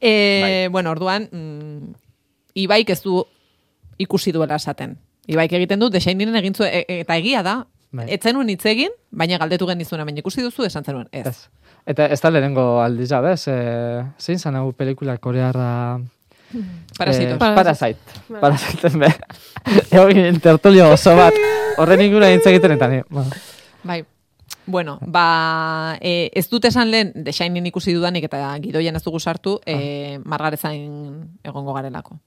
E, 0.00 0.10
Bai. 0.40 0.68
Bueno, 0.72 0.92
orduan, 0.94 1.26
mm, 1.28 1.90
Ibaik 2.62 2.94
ez 2.94 3.02
du 3.02 3.18
ikusi 4.00 4.32
duela 4.32 4.58
esaten. 4.60 4.96
Ibaik 5.30 5.52
egiten 5.58 5.82
du, 5.82 5.90
desaininen 5.92 6.38
egin 6.40 6.56
zu, 6.56 6.64
e, 6.64 6.84
e, 6.86 7.00
eta 7.04 7.16
egia 7.20 7.42
da, 7.46 7.56
Bai. 7.92 8.06
ez 8.14 8.20
zenuen 8.22 8.48
hitz 8.52 8.64
egin, 8.70 8.94
baina 9.10 9.38
galdetu 9.38 9.66
genizuna, 9.68 10.06
baina 10.08 10.22
ikusi 10.22 10.42
duzu, 10.42 10.64
esan 10.66 10.86
zenuen, 10.86 11.08
ez. 11.12 11.26
Ez. 11.26 11.70
Eta 11.90 12.06
ez 12.12 12.20
da 12.22 12.30
lehenengo 12.30 12.64
aldiz, 12.82 13.10
bez? 13.24 13.42
E, 13.50 13.58
zein 14.18 14.38
zan 14.38 14.56
hau 14.60 14.70
pelikula 14.72 15.18
korearra... 15.18 16.00
Parasitos. 16.98 17.34
Eh, 17.34 17.38
Parasite. 17.38 17.60
Parasite. 17.62 18.22
Bai. 18.28 18.40
Parasiten 18.40 18.98
be. 18.98 19.10
Egin 20.02 20.40
tertulio 20.42 20.88
oso 20.90 21.14
bat. 21.14 21.36
Horren 21.78 22.02
ingura 22.02 22.30
hitz 22.32 22.42
egiten 22.50 22.74
eta 22.74 22.88
ni. 22.90 23.04
Bueno, 23.08 23.30
Bai. 23.84 24.02
Bueno, 24.66 24.98
ba, 25.02 25.96
e, 26.00 26.30
ez 26.34 26.46
dut 26.50 26.66
esan 26.68 26.90
lehen, 26.90 27.12
The 27.24 27.32
Shining 27.32 27.66
ikusi 27.70 27.94
dudanik 27.94 28.26
eta 28.28 28.42
gidoian 28.62 28.98
ez 28.98 29.02
dugu 29.02 29.18
sartu, 29.18 29.56
e, 29.66 30.18
margarezain 30.22 31.40
egongo 31.42 31.74
garelako. 31.74 32.18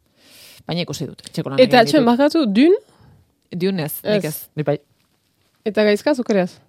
Baina 0.67 0.81
ikusi 0.85 1.05
dut. 1.09 1.21
etxeko 1.27 1.49
lanak 1.49 1.65
Eta 1.65 1.83
ditut. 1.83 2.05
bakatu, 2.05 2.45
dun, 2.45 2.75
nik 3.53 3.79
ez. 3.79 3.99
Ez. 4.03 4.47
ni 4.55 4.63
bai. 4.63 4.77
eta 5.65 5.83
gaizka, 5.83 6.13
zukereaz. 6.15 6.59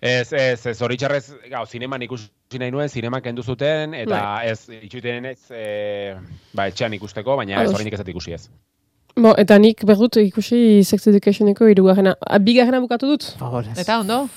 Ez, 0.00 0.32
ez, 0.32 0.66
ez, 0.66 0.76
zoritxarrez, 0.76 1.30
gau, 1.48 1.64
zineman 1.66 2.02
ikusi 2.02 2.58
nahi 2.60 2.70
nuen, 2.70 2.88
zineman 2.88 3.22
kendu 3.22 3.42
zuten, 3.42 3.94
eta 3.94 4.18
Bai. 4.20 4.48
ez, 4.50 4.68
itxuiten 4.82 5.24
ez, 5.24 5.38
e, 5.50 6.14
ba, 6.52 6.66
etxean 6.68 6.92
ikusteko, 6.92 7.36
baina 7.36 7.54
ez 7.56 7.60
Ados. 7.68 7.74
horrenik 7.74 7.94
ez 7.94 8.00
ikusi 8.12 8.32
ez. 8.36 8.48
Bo, 9.16 9.32
eta 9.38 9.56
nik 9.58 9.84
berdut 9.86 10.16
ikusi 10.16 10.82
Sex 10.84 11.06
Educationeko 11.06 11.68
irugarrena. 11.70 12.16
A, 12.20 12.38
Bigarrena 12.38 12.80
bukatu 12.82 13.06
dut. 13.06 13.24
Favorez. 13.38 13.78
Eta 13.78 14.00
ondo? 14.00 14.28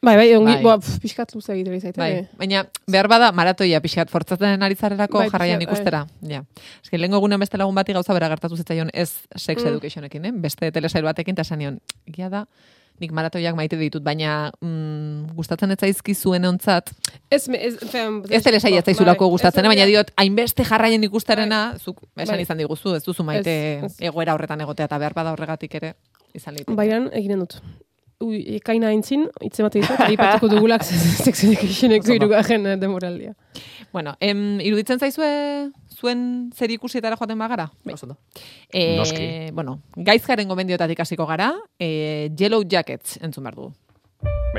Bai, 0.00 0.14
bai, 0.14 0.28
ongi, 0.36 0.52
Bai. 0.52 0.62
boa, 0.62 0.76
pixkat 1.02 1.32
luze 1.34 1.52
egiten 1.56 1.80
zaite. 1.80 1.98
Bai, 1.98 2.28
baina 2.38 2.60
behar 2.86 3.08
bada 3.10 3.32
maratoia 3.34 3.80
pixat 3.82 4.10
fortzatzen 4.12 4.62
ari 4.62 4.76
zarelako 4.78 5.18
Bai, 5.18 5.28
jarraian 5.32 5.58
pixkat, 5.58 5.74
ikustera. 5.74 6.02
Ja. 6.22 6.44
Eske 6.84 6.98
lehengo 7.00 7.18
egunean 7.18 7.40
beste 7.42 7.58
lagun 7.58 7.74
bati 7.74 7.92
gauza 7.96 8.14
bera 8.14 8.28
gertatu 8.30 8.56
zitzaion 8.56 8.90
ez 8.94 9.10
sex 9.34 9.64
Mm. 9.64 9.72
educationekin, 9.72 10.24
eh? 10.26 10.32
beste 10.32 10.70
telesail 10.70 11.02
batekin 11.04 11.34
eta 11.34 11.42
esan 11.42 11.58
nion, 11.58 11.80
egia 12.06 12.28
da, 12.30 12.44
nik 13.00 13.10
maratoiak 13.10 13.56
maite 13.58 13.76
ditut, 13.76 14.02
baina 14.06 14.52
mm, 14.60 15.34
gustatzen 15.34 15.70
ez 15.74 15.78
zaizki 15.80 16.14
zuen 16.14 16.44
ontzat, 16.44 16.90
Ez, 17.30 17.48
ez, 17.48 17.74
fem, 17.90 18.22
ez 18.30 18.42
telesail 18.42 18.78
ez 18.78 18.84
zaizulako 18.84 19.24
bai, 19.26 19.30
gustatzen, 19.34 19.64
ez, 19.64 19.68
baina 19.68 19.84
diot, 19.86 20.12
hainbeste 20.16 20.62
jarraien 20.64 21.02
ikusterena, 21.04 21.74
zuk 21.82 22.04
esan 22.16 22.36
Bai. 22.36 22.42
izan 22.42 22.58
diguzu, 22.58 22.94
ez 22.94 23.02
duzu 23.04 23.24
maite 23.24 23.50
Ez, 23.78 23.84
ez. 23.84 23.96
egoera 24.12 24.34
horretan 24.34 24.60
egotea, 24.60 24.86
eta 24.86 24.98
behar 24.98 25.14
bada 25.14 25.32
horregatik 25.34 25.74
ere, 25.74 25.94
izan 26.34 26.54
liteke. 26.54 26.74
Baian, 26.78 27.10
eginen 27.12 27.40
dut. 27.40 27.58
Ui, 28.18 28.40
ekaina 28.56 28.88
aintzin, 28.90 29.28
hitz 29.44 29.60
emate 29.62 29.78
ditut, 29.78 30.00
aipatuko 30.08 30.48
dugulak 30.56 30.82
Sex 30.82 31.44
Educationeko 31.46 32.16
irugarren 32.16 32.66
eh, 32.66 32.76
demoraldia. 32.80 33.36
Bueno, 33.92 34.16
em, 34.18 34.58
iruditzen 34.58 34.98
zaizue 34.98 35.28
zuen 35.94 36.50
zer 36.50 36.72
ikusietara 36.74 37.14
joaten 37.18 37.38
bagara? 37.38 37.68
Oso 37.86 38.08
ondo. 38.08 38.16
E, 38.72 38.96
Noski. 38.98 39.28
Bueno, 39.54 39.76
gaizkaren 39.94 40.50
gomendiotatik 40.50 40.98
hasiko 41.04 41.26
gara, 41.30 41.52
e, 41.78 42.30
Yellow 42.38 42.64
Jackets 42.66 43.20
entzun 43.22 43.46
behar 43.46 43.54
du. 43.54 43.70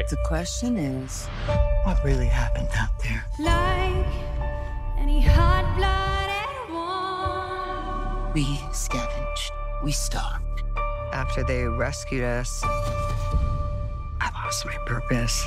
The 0.10 0.16
question 0.26 0.78
is, 0.78 1.28
what 1.84 2.00
really 2.06 2.28
happened 2.28 2.70
out 2.80 2.96
there? 3.04 3.22
like 3.40 4.08
any 4.98 5.20
hot 5.20 5.66
blooded 5.76 6.72
one. 6.72 8.32
We 8.34 8.46
scavenged. 8.72 9.52
We 9.84 9.92
starved. 9.92 10.64
After 11.12 11.44
they 11.44 11.68
rescued 11.68 12.24
us, 12.24 12.64
lost 14.50 14.66
my 14.66 14.78
purpose. 14.86 15.38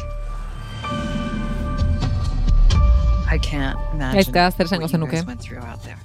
I 3.27 3.39
can't 3.39 3.79
imagine 3.95 4.15
Gaizka, 4.15 4.51
zer 4.55 4.67
esango 4.67 4.89
zenuke? 4.89 5.27
went 5.27 5.41
through 5.41 5.59
out 5.59 5.83
there. 5.83 5.99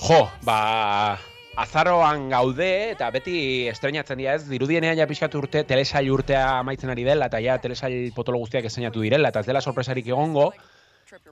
Jo, 0.00 0.20
ba, 0.42 1.18
azaroan 1.60 2.30
gaude 2.32 2.70
eta 2.94 3.10
beti 3.12 3.36
estrenatzen 3.68 4.22
dira 4.22 4.38
ez, 4.38 4.46
dirudienean 4.48 4.96
ja 4.96 5.08
pixkatu 5.10 5.42
urte, 5.42 5.66
telesail 5.68 6.08
urtea 6.14 6.46
amaitzen 6.62 6.94
ari 6.96 7.04
dela, 7.04 7.28
eta 7.28 7.42
ja 7.44 7.58
telesail 7.60 8.08
potolo 8.16 8.40
guztiak 8.40 8.64
estrenatu 8.70 9.04
direla, 9.04 9.28
eta 9.28 9.44
ez 9.44 9.50
dela 9.52 9.60
sorpresarik 9.60 10.08
egongo, 10.08 10.50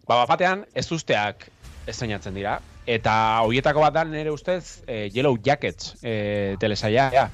ba, 0.05 0.27
batean 0.29 0.67
ez 0.75 0.91
usteak 0.93 1.49
estrenatzen 1.88 2.37
dira. 2.37 2.59
Eta 2.85 3.14
hoietako 3.47 3.81
bat 3.87 3.97
da 3.97 4.05
nire 4.05 4.33
ustez 4.35 4.83
eh, 4.85 5.07
Yellow 5.09 5.41
Jackets 5.41 5.95
eh, 6.03 6.57
telesaila. 6.61 7.12
Ja. 7.17 7.31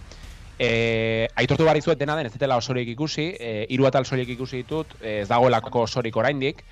Eh, 0.58 1.26
aitortu 1.34 1.64
behar 1.66 1.76
dizuet 1.80 1.98
dena 1.98 2.14
den, 2.16 2.28
ez 2.30 2.38
dela 2.38 2.56
osorik 2.56 2.88
ikusi, 2.88 3.34
eh, 3.40 3.66
hiru 3.68 3.86
atal 3.88 4.06
soilik 4.06 4.28
ikusi 4.36 4.62
ditut, 4.62 4.94
eh, 5.00 5.22
ez 5.22 5.28
dagoelako 5.28 5.82
osorik 5.82 6.16
oraindik, 6.16 6.62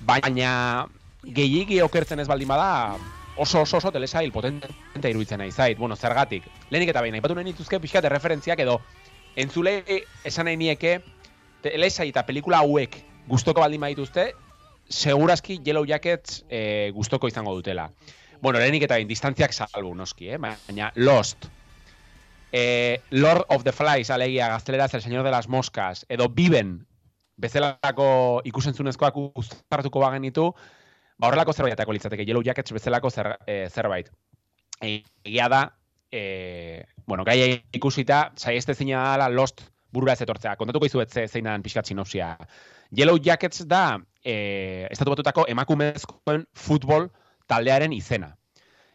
baina 0.00 0.86
gehiegi 1.24 1.80
okertzen 1.80 2.20
ez 2.20 2.28
baldin 2.28 2.48
bada, 2.48 2.96
oso 3.36 3.62
oso 3.62 3.78
oso 3.78 3.92
telesail 3.92 4.30
potente 4.32 5.10
iruditzen 5.10 5.38
nahi 5.38 5.50
zait. 5.50 5.78
Bueno, 5.78 5.96
zergatik. 5.96 6.44
Lehenik 6.70 6.90
eta 6.90 7.00
behin, 7.00 7.14
aipatu 7.14 7.34
nahi 7.34 7.44
nituzke 7.44 7.80
pixkat 7.80 8.04
referentziak 8.04 8.60
edo 8.60 8.80
entzulei 9.36 9.82
esan 10.24 10.46
nahi 10.46 10.56
nieke 10.56 11.00
telesail 11.62 12.10
eta 12.10 12.24
pelikula 12.26 12.58
hauek 12.64 12.96
gustoko 13.26 13.60
baldin 13.60 13.80
badituzte, 13.80 14.32
segurazki 14.88 15.60
Yellow 15.64 15.84
Jackets 15.86 16.44
eh, 16.48 16.90
gustoko 16.94 17.28
izango 17.28 17.54
dutela. 17.54 17.90
Bueno, 18.40 18.58
lehenik 18.58 18.84
eta 18.86 18.94
behin, 18.94 19.08
distantziak 19.08 19.52
salbu, 19.52 19.94
noski, 19.94 20.28
eh? 20.30 20.38
baina 20.38 20.92
Lost, 20.94 21.48
eh, 22.52 23.00
Lord 23.10 23.46
of 23.48 23.64
the 23.64 23.72
Flies, 23.72 24.10
alegia, 24.10 24.48
gazteleraz, 24.48 24.94
El 24.94 25.02
Señor 25.02 25.24
de 25.24 25.30
las 25.30 25.48
Moscas, 25.48 26.06
edo 26.08 26.28
Biben, 26.28 26.86
bezalako 27.36 28.42
ikusentzunezkoak 28.44 29.16
uztartuko 29.34 30.00
bagenitu, 30.00 30.52
ba 31.18 31.28
horrelako 31.28 31.52
zerbaitako 31.52 31.92
litzateke, 31.92 32.24
Yellow 32.24 32.42
Jackets 32.42 32.72
bezalako 32.72 33.10
zer, 33.10 33.36
eh, 33.46 33.68
zerbait. 33.70 34.10
Egia 34.80 35.48
da, 35.48 35.62
e, 36.10 36.84
bueno, 37.06 37.24
gai 37.24 37.64
ikusita, 37.72 38.32
saieste 38.36 38.74
zina 38.74 39.12
dela 39.12 39.28
Lost 39.28 39.62
burura 39.92 40.12
ez 40.12 40.22
etortzea. 40.22 40.56
Kontatuko 40.56 40.88
izuet 40.88 41.12
ze, 41.12 41.26
zein 41.28 41.48
dan 41.48 41.62
pixkat 41.64 41.86
sinopsia. 41.86 42.34
Yellow 42.96 43.18
Jackets 43.22 43.66
da, 43.68 43.98
e, 44.24 44.86
estatu 44.90 45.14
batutako 45.14 45.46
emakumezkoen 45.48 46.46
futbol 46.54 47.08
taldearen 47.46 47.94
izena. 47.96 48.34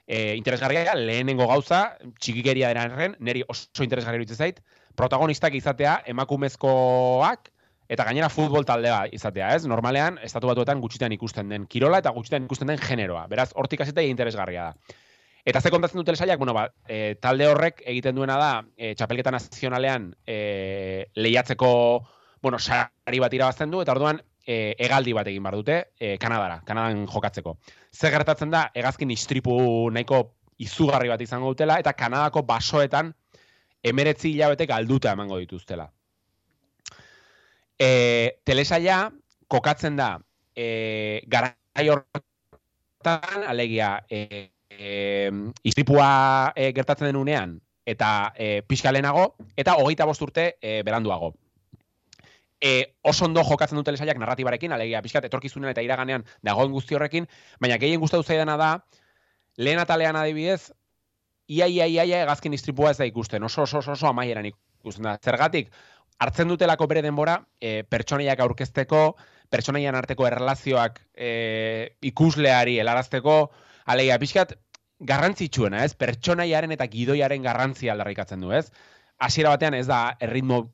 E, 0.07 0.35
interesgarria, 0.35 0.95
lehenengo 0.97 1.47
gauza, 1.47 1.97
txikikeria 2.19 2.71
dena 2.73 2.87
erren, 2.89 3.15
neri 3.19 3.43
oso 3.47 3.85
interesgarria 3.85 4.21
iruditzen 4.21 4.39
zait, 4.39 4.61
protagonistak 4.97 5.55
izatea 5.55 6.01
emakumezkoak, 6.11 7.51
eta 7.91 8.05
gainera 8.07 8.29
futbol 8.31 8.65
taldea 8.67 9.03
izatea, 9.11 9.51
ez? 9.57 9.65
Normalean, 9.67 10.17
estatu 10.23 10.47
batuetan 10.47 10.79
gutxitan 10.83 11.11
ikusten 11.11 11.51
den 11.51 11.67
kirola 11.67 11.99
eta 11.99 12.13
gutxitan 12.15 12.47
ikusten 12.47 12.71
den 12.71 12.79
generoa. 12.79 13.25
Beraz, 13.31 13.49
hortik 13.55 13.83
hasita 13.83 14.03
interesgarria 14.07 14.69
da. 14.69 14.99
Eta 15.43 15.59
ze 15.59 15.71
kontatzen 15.73 15.99
dute 15.99 16.15
saiak, 16.15 16.37
bueno, 16.39 16.53
ba, 16.53 16.67
e, 16.87 17.15
talde 17.19 17.47
horrek 17.49 17.81
egiten 17.85 18.15
duena 18.15 18.37
da, 18.37 18.51
e, 18.77 18.93
txapelketa 18.95 19.33
nazionalean 19.33 20.11
e, 20.25 21.07
lehiatzeko, 21.17 21.71
bueno, 22.41 22.59
sari 22.59 23.19
bat 23.19 23.33
irabazten 23.33 23.73
du, 23.73 23.81
eta 23.81 23.95
orduan 23.95 24.21
e, 24.45 24.75
egaldi 24.79 25.13
bat 25.13 25.27
egin 25.27 25.43
bar 25.43 25.55
dute 25.57 25.77
e, 25.99 26.17
Kanadara, 26.21 26.61
Kanadan 26.65 27.05
jokatzeko. 27.07 27.55
Zer 27.93 28.13
gertatzen 28.13 28.51
da, 28.53 28.67
hegazkin 28.75 29.11
istripu 29.13 29.55
nahiko 29.93 30.23
izugarri 30.61 31.09
bat 31.11 31.21
izango 31.21 31.53
dutela, 31.53 31.79
eta 31.81 31.93
Kanadako 31.97 32.43
basoetan 32.47 33.13
emeretzi 33.83 34.31
hilabete 34.35 34.67
galduta 34.69 35.13
emango 35.15 35.39
dituztela. 35.41 35.87
E, 37.81 38.41
telesaia 38.45 39.07
kokatzen 39.49 39.97
da 39.97 40.13
e, 40.55 41.21
garai 41.27 41.89
horretan, 41.89 43.47
alegia, 43.47 43.95
e, 44.09 44.51
e, 44.69 45.31
istripua 45.63 46.53
e, 46.55 46.71
gertatzen 46.77 47.09
den 47.09 47.19
unean, 47.19 47.57
eta 47.85 48.31
e, 48.37 48.61
pixka 48.67 48.93
lehenago, 48.93 49.31
eta 49.57 49.75
hogeita 49.81 50.05
bost 50.05 50.21
urte 50.21 50.51
e, 50.61 50.81
beranduago. 50.85 51.33
E, 52.61 52.93
oso 53.01 53.25
ondo 53.25 53.41
jokatzen 53.43 53.79
du 53.79 53.83
telesaiak 53.83 54.19
narratibarekin, 54.21 54.73
alegia, 54.75 55.01
pixkat 55.01 55.25
etorkizunean 55.25 55.71
eta 55.73 55.81
iraganean 55.81 56.25
dagoen 56.45 56.71
guzti 56.75 56.95
horrekin, 56.95 57.25
baina 57.59 57.79
gehien 57.81 57.99
gustatu 57.99 58.23
zaidana 58.23 58.57
da, 58.61 58.69
lehen 59.57 59.81
atalean 59.81 60.19
adibidez, 60.19 60.71
ia, 61.47 61.65
ia, 61.67 61.87
ia, 61.87 62.05
ia, 62.05 62.21
egazkin 62.27 62.53
istripua 62.53 62.91
ez 62.93 62.99
da 62.99 63.07
ikusten, 63.09 63.43
oso, 63.43 63.63
oso, 63.65 63.81
oso, 63.81 63.95
oso 63.97 64.07
amaieran 64.07 64.45
ikusten 64.51 65.09
da. 65.09 65.17
Zergatik, 65.17 65.71
hartzen 66.21 66.53
dutelako 66.53 66.87
bere 66.87 67.01
denbora, 67.01 67.39
e, 67.59 67.81
pertsonaiak 67.83 68.43
aurkezteko, 68.45 69.01
pertsonaian 69.51 69.97
arteko 69.97 70.27
erlazioak 70.29 71.01
e, 71.17 71.31
ikusleari 72.11 72.77
helarazteko, 72.79 73.39
alegia, 73.89 74.19
pixkat, 74.21 74.53
garrantzitsuena, 75.01 75.83
ez? 75.83 75.95
Pertsonaiaren 75.97 76.77
eta 76.77 76.87
gidoiaren 76.91 77.41
garrantzia 77.43 77.95
aldarrikatzen 77.95 78.45
du, 78.45 78.53
ez? 78.53 78.67
Hasiera 79.17 79.53
batean 79.55 79.75
ez 79.77 79.87
da 79.89 80.03
erritmo 80.21 80.67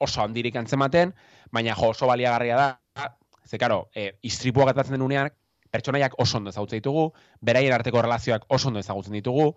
oso 0.00 0.22
handirik 0.24 0.56
antzematen, 0.56 1.14
baina 1.52 1.76
jo, 1.76 1.92
oso 1.94 2.08
baliagarria 2.10 2.56
da, 2.56 3.10
ze 3.46 3.58
karo, 3.58 3.88
e, 3.94 4.12
istripua 4.22 4.66
gertatzen 4.70 4.96
den 4.96 5.06
unean, 5.06 5.30
pertsonaiak 5.70 6.16
oso 6.22 6.38
ondo 6.38 6.50
ezagutzen 6.50 6.80
ditugu, 6.80 7.10
beraien 7.40 7.74
arteko 7.74 8.02
relazioak 8.02 8.46
oso 8.48 8.68
ondo 8.70 8.82
ezagutzen 8.82 9.16
ditugu, 9.18 9.52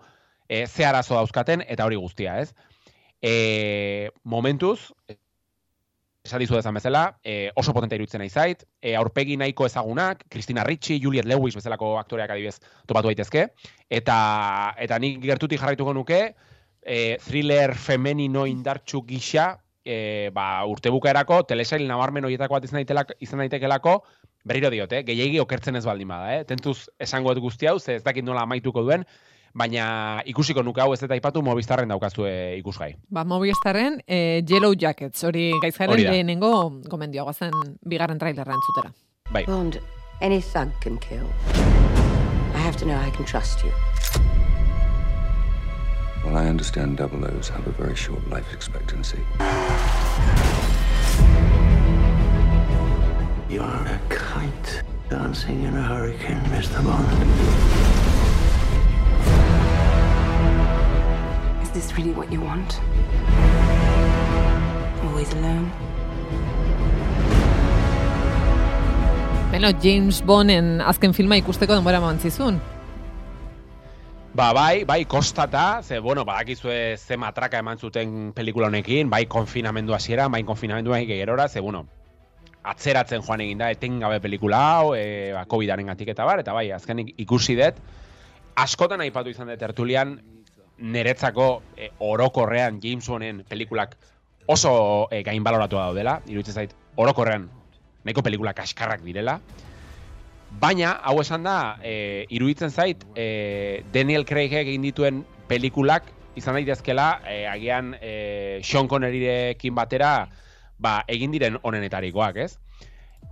e, 0.47 0.65
ze 0.67 0.85
arazo 0.85 1.15
dauzkaten, 1.15 1.65
eta 1.67 1.85
hori 1.85 1.99
guztia, 2.01 2.39
ez? 2.41 2.53
E, 3.21 4.11
momentuz, 4.23 4.91
esan 6.23 6.39
dizu 6.39 6.55
dezan 6.55 6.75
bezala, 6.77 7.03
e, 7.23 7.51
oso 7.59 7.73
potente 7.75 7.97
iruditzen 7.99 8.21
nahi 8.23 8.31
zait, 8.31 8.63
e, 8.81 8.95
aurpegi 8.95 9.35
nahiko 9.37 9.67
ezagunak, 9.67 10.25
Christina 10.29 10.63
Ricci, 10.63 10.99
Juliet 11.03 11.27
Lewis 11.27 11.55
bezalako 11.57 11.97
aktoreak 11.99 12.31
adibidez 12.31 12.61
topatu 12.87 13.11
daitezke, 13.11 13.49
eta, 13.89 14.17
eta 14.79 14.99
nik 15.03 15.19
gertutik 15.23 15.59
jarraituko 15.59 15.93
nuke, 15.93 16.21
e, 16.81 17.17
thriller 17.23 17.75
femenino 17.75 18.45
indartxu 18.47 19.03
gisa, 19.07 19.57
e, 19.85 20.29
ba, 20.33 20.65
urte 20.69 20.91
bukaerako, 20.93 21.43
telesail 21.49 21.85
nabarmen 21.87 22.25
horietako 22.25 22.57
bat 22.57 22.65
izan, 22.67 22.81
daitelak, 22.81 23.13
izan 23.23 23.43
daitekelako, 23.43 23.99
berriro 24.47 24.71
diote, 24.73 25.01
eh? 25.01 25.07
gehiegi 25.07 25.39
okertzen 25.43 25.79
ez 25.79 25.85
baldin 25.85 26.09
bada, 26.11 26.33
eh? 26.37 26.43
tentuz 26.47 26.89
esango 26.99 27.33
dut 27.33 27.43
guzti 27.43 27.69
hau, 27.69 27.77
ze 27.79 27.99
ez 27.99 28.03
dakit 28.03 28.25
nola 28.25 28.43
amaituko 28.47 28.83
duen, 28.83 29.05
baina 29.53 30.21
ikusiko 30.25 30.63
nuke 30.65 30.81
hau 30.81 30.93
ez 30.93 31.01
eta 31.05 31.13
aipatu 31.13 31.43
Movistarren 31.45 31.91
daukazue 31.93 32.57
ikusgai. 32.59 32.93
Ba, 33.13 33.23
Movistarren 33.23 33.99
e, 34.07 34.41
Yellow 34.49 34.73
Jackets, 34.73 35.23
hori 35.23 35.51
gaizkaren 35.61 36.01
lehenengo 36.01 36.53
gomendioa 36.89 37.33
zen 37.33 37.53
bigarren 37.85 38.19
trailerra 38.19 38.57
entzutera. 38.57 38.93
Bai. 39.31 39.45
Bond, 39.45 39.79
any 40.21 40.41
thug 40.41 40.73
can 40.81 40.97
kill. 40.97 41.29
I 42.53 42.59
have 42.65 42.77
to 42.77 42.85
know 42.85 42.97
I 42.97 43.11
can 43.11 43.25
trust 43.25 43.63
you. 43.63 43.71
Well, 46.23 46.37
I 46.37 46.47
understand 46.47 46.97
double 46.97 47.25
O's 47.25 47.49
have 47.49 47.67
a 47.67 47.71
very 47.71 47.95
short 47.95 48.27
life 48.29 48.53
expectancy. 48.53 49.19
You're 53.49 53.63
a 53.63 53.99
kite 54.09 54.83
dancing 55.09 55.63
in 55.63 55.75
a 55.75 55.81
hurricane, 55.81 56.41
Mr. 56.49 56.83
Bond. 56.83 57.07
Is 61.63 61.69
this 61.71 61.97
really 61.97 62.13
what 62.13 62.31
you 62.31 62.41
want? 62.41 62.79
Always 65.05 65.31
alone? 65.33 65.71
Beno, 69.51 69.69
James 69.83 70.23
Bonden 70.25 70.81
azken 70.81 71.13
filma 71.13 71.37
ikusteko 71.37 71.75
denbora 71.77 72.01
eman 72.01 72.17
zizun. 72.19 72.61
Ba, 74.33 74.51
bai, 74.51 74.83
bai, 74.83 75.05
kostata, 75.05 75.83
ze, 75.83 75.99
bueno, 75.99 76.25
badakizue 76.25 76.97
ze 76.97 77.17
matraka 77.17 77.59
eman 77.59 77.77
zuten 77.77 78.33
pelikula 78.33 78.65
honekin, 78.65 79.07
bai 79.09 79.27
konfinamendu 79.27 79.93
hasiera, 79.93 80.27
bai 80.27 80.43
konfinamendu 80.43 80.91
gerora, 81.05 81.47
ze, 81.47 81.59
bueno, 81.59 81.85
atzeratzen 82.63 83.21
joan 83.21 83.41
egin 83.41 83.59
da, 83.59 83.69
etengabe 83.69 84.19
pelikula 84.19 84.57
hau, 84.71 84.95
e, 84.95 85.33
ba, 85.33 85.45
COVID-aren 85.45 85.89
eta 85.89 86.25
bar, 86.25 86.39
eta 86.39 86.51
bai, 86.51 86.71
azken 86.71 86.99
ik- 86.99 87.13
ikusi 87.19 87.55
dut, 87.55 87.75
askotan 88.55 89.01
aipatu 89.01 89.29
izan 89.29 89.49
dut 89.49 89.59
tertulian, 89.59 90.19
niretzako 90.79 91.61
e, 91.77 91.91
orokorrean 91.99 92.79
James 92.81 93.07
Bonden 93.07 93.43
pelikulak 93.47 93.95
oso 94.47 95.09
e, 95.11 95.21
gain 95.21 95.43
baloratua 95.43 95.85
daudela, 95.85 96.21
iruditzen 96.25 96.55
zait, 96.55 96.73
orokorrean 96.95 97.51
nahiko 98.03 98.23
pelikula 98.23 98.53
kaskarrak 98.53 99.03
direla, 99.03 99.41
Baina, 100.61 100.93
hau 101.03 101.17
esan 101.21 101.43
da, 101.43 101.77
e, 101.83 102.25
iruditzen 102.29 102.71
zait, 102.71 103.03
e, 103.15 103.83
Daniel 103.93 104.25
Craigek 104.25 104.67
egin 104.67 104.85
dituen 104.85 105.23
pelikulak 105.49 106.05
izan 106.39 106.55
daitezkela, 106.57 107.07
e, 107.27 107.43
agian 107.49 107.93
e, 107.99 108.59
Sean 108.63 108.87
Conneryrekin 108.87 109.75
batera, 109.75 110.13
ba, 110.79 111.01
egin 111.07 111.33
diren 111.33 111.57
onenetarikoak, 111.61 112.39
ez? 112.45 112.57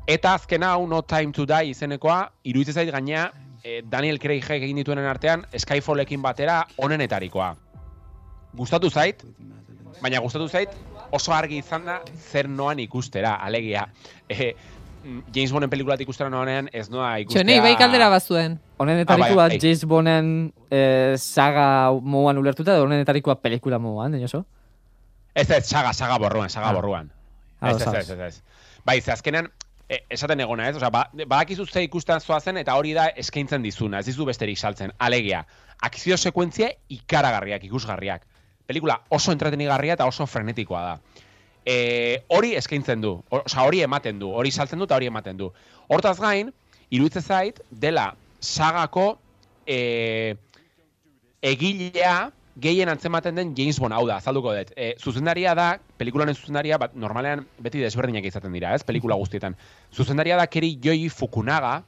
Eta 0.09 0.33
azken 0.33 0.65
hau, 0.65 0.87
No 0.89 1.01
Time 1.07 1.31
to 1.35 1.45
Die 1.47 1.71
izenekoa, 1.71 2.19
iruditzen 2.43 2.81
zait 2.81 2.91
gaina, 2.91 3.29
e, 3.63 3.81
Daniel 3.85 4.19
Craigek 4.19 4.65
egin 4.65 4.81
dituenen 4.81 5.07
artean, 5.07 5.45
Skyfallekin 5.55 6.21
batera 6.21 6.65
onenetarikoa. 6.77 7.53
Gustatu 8.57 8.89
zait, 8.89 9.23
baina 10.01 10.19
gustatu 10.19 10.49
zait, 10.49 10.73
oso 11.15 11.33
argi 11.35 11.61
izan 11.61 11.85
da 11.87 12.01
zer 12.17 12.49
noan 12.49 12.79
ikustera, 12.83 13.35
alegia. 13.45 13.85
E, 14.27 14.53
James 15.33 15.51
Bonden 15.51 15.69
pelikulatik 15.69 16.05
ikustera 16.05 16.29
noanean 16.29 16.69
ez 16.73 16.89
noa 16.89 17.15
ikustea... 17.19 17.41
Txonei, 17.41 17.59
bai 17.63 17.75
kaldera 17.79 18.09
bazuen. 18.13 18.59
Honenetariko 18.77 19.31
Ah, 19.33 19.35
bat 19.35 19.51
bai. 19.55 19.59
James 19.61 19.85
Bonden 19.85 20.53
eh, 20.69 21.15
saga 21.17 21.91
moduan 22.01 22.37
ulertuta, 22.37 22.75
edo 22.75 22.83
honenetarikoa 22.85 23.35
pelikula 23.41 23.79
moduan, 23.79 24.11
den 24.11 24.23
oso? 24.27 24.43
Ez 25.35 25.49
ez, 25.49 25.65
saga, 25.69 25.93
saga 25.93 26.17
borruan, 26.19 26.49
saga 26.49 26.69
Ah. 26.69 26.73
borruan. 26.73 27.11
Ah, 27.61 27.69
Ez, 27.71 27.81
ez, 27.81 28.09
ez, 28.09 28.19
ez. 28.19 28.41
Bai, 28.85 28.99
ze 29.01 29.11
azkenean, 29.11 29.49
e, 29.89 29.99
esaten 30.09 30.39
egona, 30.39 30.67
ez? 30.69 30.75
Osea, 30.75 30.89
ba, 30.89 31.09
badakizu 31.27 31.65
ze 31.65 31.83
ikusten 31.83 32.19
zoazen 32.19 32.57
eta 32.57 32.75
hori 32.75 32.93
da 32.93 33.07
eskaintzen 33.15 33.61
dizuna, 33.61 33.99
ez 33.99 34.05
dizu 34.05 34.25
besterik 34.25 34.57
saltzen. 34.57 34.91
Alegia, 34.97 35.45
akzio 35.81 36.17
sekuentzia 36.17 36.69
ikaragarriak, 36.89 37.63
ikusgarriak. 37.63 38.25
Pelikula 38.65 39.01
oso 39.09 39.31
entretenigarria 39.31 39.93
eta 39.93 40.05
oso 40.05 40.25
frenetikoa 40.27 40.81
da. 40.81 40.99
E, 41.65 42.23
hori 42.33 42.55
eskaintzen 42.57 43.01
du, 43.01 43.11
o- 43.29 43.43
osea, 43.45 43.63
hori 43.67 43.81
ematen 43.85 44.17
du, 44.19 44.31
hori 44.33 44.51
saltzen 44.51 44.79
du 44.79 44.85
eta 44.89 44.95
hori 44.97 45.05
ematen 45.11 45.37
du. 45.37 45.51
Hortaz 45.87 46.17
gain, 46.19 46.49
iruditzen 46.89 47.21
zait, 47.21 47.59
dela 47.71 48.15
sagako 48.41 49.19
e, 49.67 50.35
egilea 51.41 52.31
gehien 52.61 52.89
antzematen 52.89 53.35
den 53.35 53.53
James 53.55 53.79
Bond, 53.79 53.93
hau 53.95 54.03
da, 54.07 54.17
azalduko 54.19 54.53
dut. 54.53 54.73
E, 54.75 54.95
zuzendaria 54.99 55.53
da, 55.55 55.69
pelikulonen 55.97 56.35
zuzendaria, 56.35 56.77
bat, 56.81 56.93
normalean 56.99 57.45
beti 57.63 57.79
desberdinak 57.81 58.25
izaten 58.27 58.51
dira, 58.53 58.73
ez, 58.75 58.83
pelikula 58.83 59.15
guztietan. 59.17 59.55
Zuzendaria 59.93 60.35
da 60.37 60.47
Keri 60.51 60.75
Joi 60.83 61.07
Fukunaga, 61.09 61.83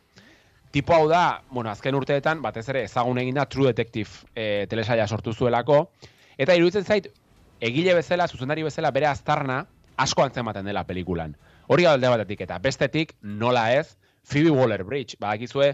tipo 0.72 0.96
hau 0.96 1.10
da, 1.10 1.42
bueno, 1.52 1.70
azken 1.70 1.96
urteetan, 2.00 2.42
batez 2.42 2.68
ere 2.72 2.86
ezagun 2.88 3.20
egin 3.22 3.36
da 3.38 3.46
True 3.46 3.74
Detective 3.74 4.24
e, 4.34 4.66
telesaia 4.72 5.06
sortu 5.08 5.34
zuelako, 5.34 5.90
eta 6.38 6.56
iruditzen 6.58 6.88
zait, 6.88 7.12
egile 7.62 7.94
bezala, 7.98 8.28
zuzendari 8.28 8.64
bezala, 8.64 8.92
bere 8.92 9.08
aztarna, 9.08 9.64
asko 9.98 10.24
antzematen 10.24 10.66
dela 10.66 10.84
pelikulan. 10.88 11.36
Hori 11.68 11.86
alde 11.86 12.10
batetik, 12.10 12.42
eta 12.46 12.60
bestetik, 12.60 13.16
nola 13.22 13.70
ez, 13.76 13.98
Phoebe 14.24 14.52
Waller-Bridge, 14.52 15.18
badakizue, 15.20 15.74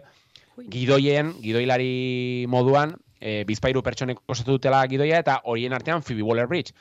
gidoien, 0.69 1.33
gidoilari 1.41 2.45
moduan, 2.49 2.95
e, 3.19 3.43
bizpairu 3.47 3.83
pertsonek 3.85 4.21
osatu 4.27 4.57
dutela 4.57 4.81
gidoia, 4.89 5.19
eta 5.23 5.39
horien 5.45 5.73
artean 5.73 6.03
Phoebe 6.03 6.25
Waller-Bridge. 6.25 6.73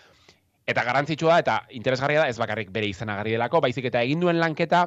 Eta 0.68 0.84
garrantzitsua 0.84 1.38
eta 1.40 1.62
interesgarria 1.76 2.24
da, 2.24 2.28
ez 2.28 2.38
bakarrik 2.40 2.72
bere 2.72 2.88
izanagari 2.90 3.36
delako, 3.36 3.62
baizik 3.64 3.88
eta 3.88 4.02
egin 4.04 4.20
duen 4.20 4.40
lanketa, 4.40 4.86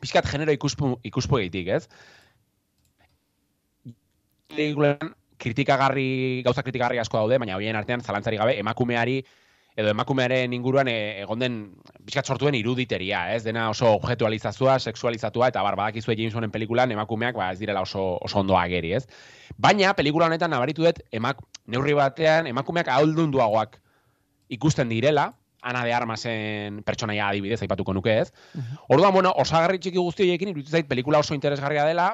pixkat 0.00 0.26
genero 0.30 0.54
ikuspu, 0.54 0.96
ikuspu 1.06 1.38
egitik, 1.38 1.70
ez? 1.76 1.86
Pelikulan 4.50 5.14
kritikagarri, 5.38 6.42
gauza 6.46 6.62
kritikagarri 6.62 7.00
asko 7.02 7.18
daude, 7.18 7.38
baina 7.38 7.56
horien 7.56 7.76
artean 7.76 8.02
zalantzari 8.02 8.38
gabe 8.40 8.58
emakumeari 8.60 9.20
edo 9.76 9.90
emakumearen 9.92 10.54
inguruan 10.56 10.88
e, 10.88 11.20
egon 11.20 11.42
den 11.42 11.56
pixkat 12.06 12.30
sortuen 12.32 12.56
iruditeria, 12.56 13.26
ez? 13.34 13.42
Dena 13.44 13.68
oso 13.68 13.90
objetualizazua, 13.98 14.78
sexualizatua, 14.80 15.50
eta 15.52 15.62
bar, 15.62 15.76
badakizue 15.76 16.16
James 16.16 16.32
Bonden 16.32 16.52
pelikulan 16.54 16.92
emakumeak 16.94 17.36
ba, 17.36 17.50
ez 17.52 17.60
direla 17.60 17.82
oso, 17.84 18.16
oso 18.24 18.40
ondo 18.40 18.56
ageri, 18.56 18.94
ez? 18.96 19.04
Baina, 19.60 19.92
pelikula 19.98 20.30
honetan 20.30 20.50
nabaritu 20.54 20.86
dut, 20.86 21.02
emak, 21.12 21.44
neurri 21.68 21.92
batean, 21.98 22.48
emakumeak 22.48 22.88
ahaldunduagoak 22.88 23.76
ikusten 24.56 24.88
direla, 24.88 25.34
Ana 25.66 25.80
de 25.82 25.90
Armasen 25.90 26.82
pertsonaia 26.86 27.24
adibidez 27.26 27.58
aipatuko 27.64 27.90
nuke 27.96 28.12
ez. 28.20 28.28
Orduan, 28.86 29.10
bueno, 29.12 29.32
osagarri 29.42 29.80
txiki 29.82 29.98
guzti 29.98 30.22
horiekin 30.22 30.52
iruditzen 30.52 30.78
zait 30.78 30.86
pelikula 30.86 31.18
oso 31.24 31.34
interesgarria 31.34 31.82
dela, 31.88 32.12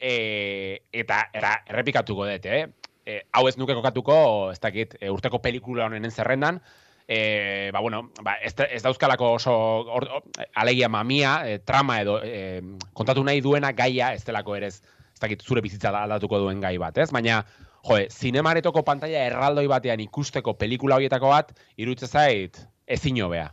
e, 0.00 0.82
eta 0.92 1.28
era, 1.34 1.54
errepikatuko 1.66 2.26
dut, 2.28 2.46
eh? 2.46 2.66
E, 3.08 3.22
hau 3.32 3.46
ez 3.48 3.56
nuke 3.56 3.74
kokatuko, 3.74 4.50
ez 4.52 4.60
dakit, 4.60 4.96
e, 5.00 5.08
urteko 5.10 5.40
pelikula 5.42 5.86
honenen 5.86 6.10
zerrendan, 6.12 6.60
e, 7.08 7.70
ba, 7.72 7.80
bueno, 7.80 8.10
ba, 8.22 8.34
ez, 8.44 8.52
ez 8.68 8.82
dauzkalako 8.84 9.32
oso 9.38 9.54
or, 9.54 10.08
or- 10.18 10.48
alegia 10.54 10.88
mamia, 10.88 11.38
e, 11.48 11.58
trama 11.58 12.00
edo 12.02 12.18
e, 12.22 12.60
kontatu 12.92 13.24
nahi 13.24 13.40
duena 13.40 13.72
gaia, 13.72 14.12
ez 14.12 14.24
delako 14.28 14.56
ere 14.56 14.68
ez, 14.68 14.82
dakit 15.20 15.42
zure 15.42 15.62
bizitza 15.64 15.90
da- 15.90 16.04
aldatuko 16.04 16.38
duen 16.38 16.60
gai 16.60 16.76
bat, 16.78 16.98
ez? 16.98 17.08
Baina, 17.10 17.40
joe, 17.88 18.04
zinemaretoko 18.12 18.84
pantalla 18.84 19.24
erraldoi 19.26 19.66
batean 19.66 20.00
ikusteko 20.04 20.54
pelikula 20.60 21.00
horietako 21.00 21.32
bat, 21.32 21.54
iruditzen 21.80 22.08
zait, 22.12 22.60
ezin 22.86 23.22
hobea. 23.24 23.48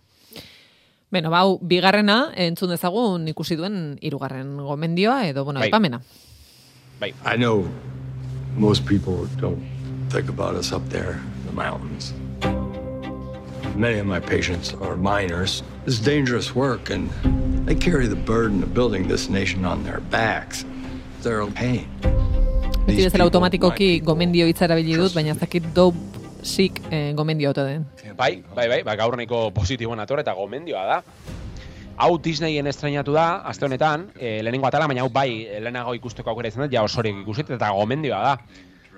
Beno, 1.15 1.29
bau, 1.31 1.59
bigarrena, 1.63 2.33
entzun 2.35 2.73
dezagun 2.73 3.27
ikusi 3.31 3.55
duen 3.55 3.95
hirugarren 4.01 4.57
gomendioa, 4.57 5.27
edo, 5.29 5.45
bueno, 5.45 5.61
Bai. 5.61 5.69
epamena. 5.69 6.01
Bai. 6.99 7.13
I 7.25 7.35
know 7.35 7.67
most 8.55 8.85
people 8.85 9.25
don't 9.37 9.61
think 10.09 10.29
about 10.29 10.55
us 10.55 10.71
up 10.71 10.87
there 10.89 11.19
in 11.19 11.45
the 11.45 11.51
mountains. 11.51 12.13
Many 13.75 13.99
of 13.99 14.07
my 14.07 14.21
patients 14.21 14.73
are 14.73 14.95
miners. 14.95 15.61
It's 15.85 15.99
dangerous 15.99 16.55
work, 16.55 16.89
and 16.89 17.09
they 17.67 17.75
carry 17.75 18.07
the 18.07 18.15
burden 18.15 18.63
of 18.63 18.73
building 18.73 19.09
this 19.09 19.27
nation 19.27 19.65
on 19.65 19.83
their 19.83 19.99
backs. 19.99 20.63
They're 21.21 21.41
in 21.41 21.51
pain. 21.51 21.87
Beti 22.85 23.03
bezala 23.03 23.25
automatikoki 23.27 23.99
gomendio 24.05 24.47
hitza 24.47 24.69
erabili 24.69 24.95
dut, 24.95 25.11
baina 25.17 25.33
ez 25.33 25.39
dakit 25.41 25.67
dope 25.73 25.97
sik 26.45 26.79
eh, 26.93 27.11
gomendio 27.17 27.51
den. 27.57 27.83
Bai, 28.15 28.43
bai, 28.55 28.67
bai, 28.69 28.83
ba, 28.85 28.95
gaur 28.95 29.17
nahiko 29.17 29.49
positiboan 29.51 29.99
ator 29.99 30.21
eta 30.23 30.35
gomendioa 30.37 30.85
da. 30.87 31.01
Hau 31.95 32.17
Disneyen 32.19 32.67
estrenatu 32.67 33.13
da, 33.15 33.39
aste 33.47 33.63
honetan, 33.63 34.09
e, 34.19 34.41
lehenengo 34.43 34.67
atala, 34.67 34.87
baina 34.91 35.03
hau 35.05 35.09
bai, 35.09 35.45
eh, 35.47 35.61
lehenago 35.63 35.93
ikusteko 35.95 36.33
aukera 36.33 36.49
izan 36.51 36.65
dut, 36.65 36.73
ja 36.73 36.83
osorik 36.83 37.21
ikusit, 37.21 37.53
eta 37.55 37.69
gomendioa 37.71 38.19
da. 38.19 38.33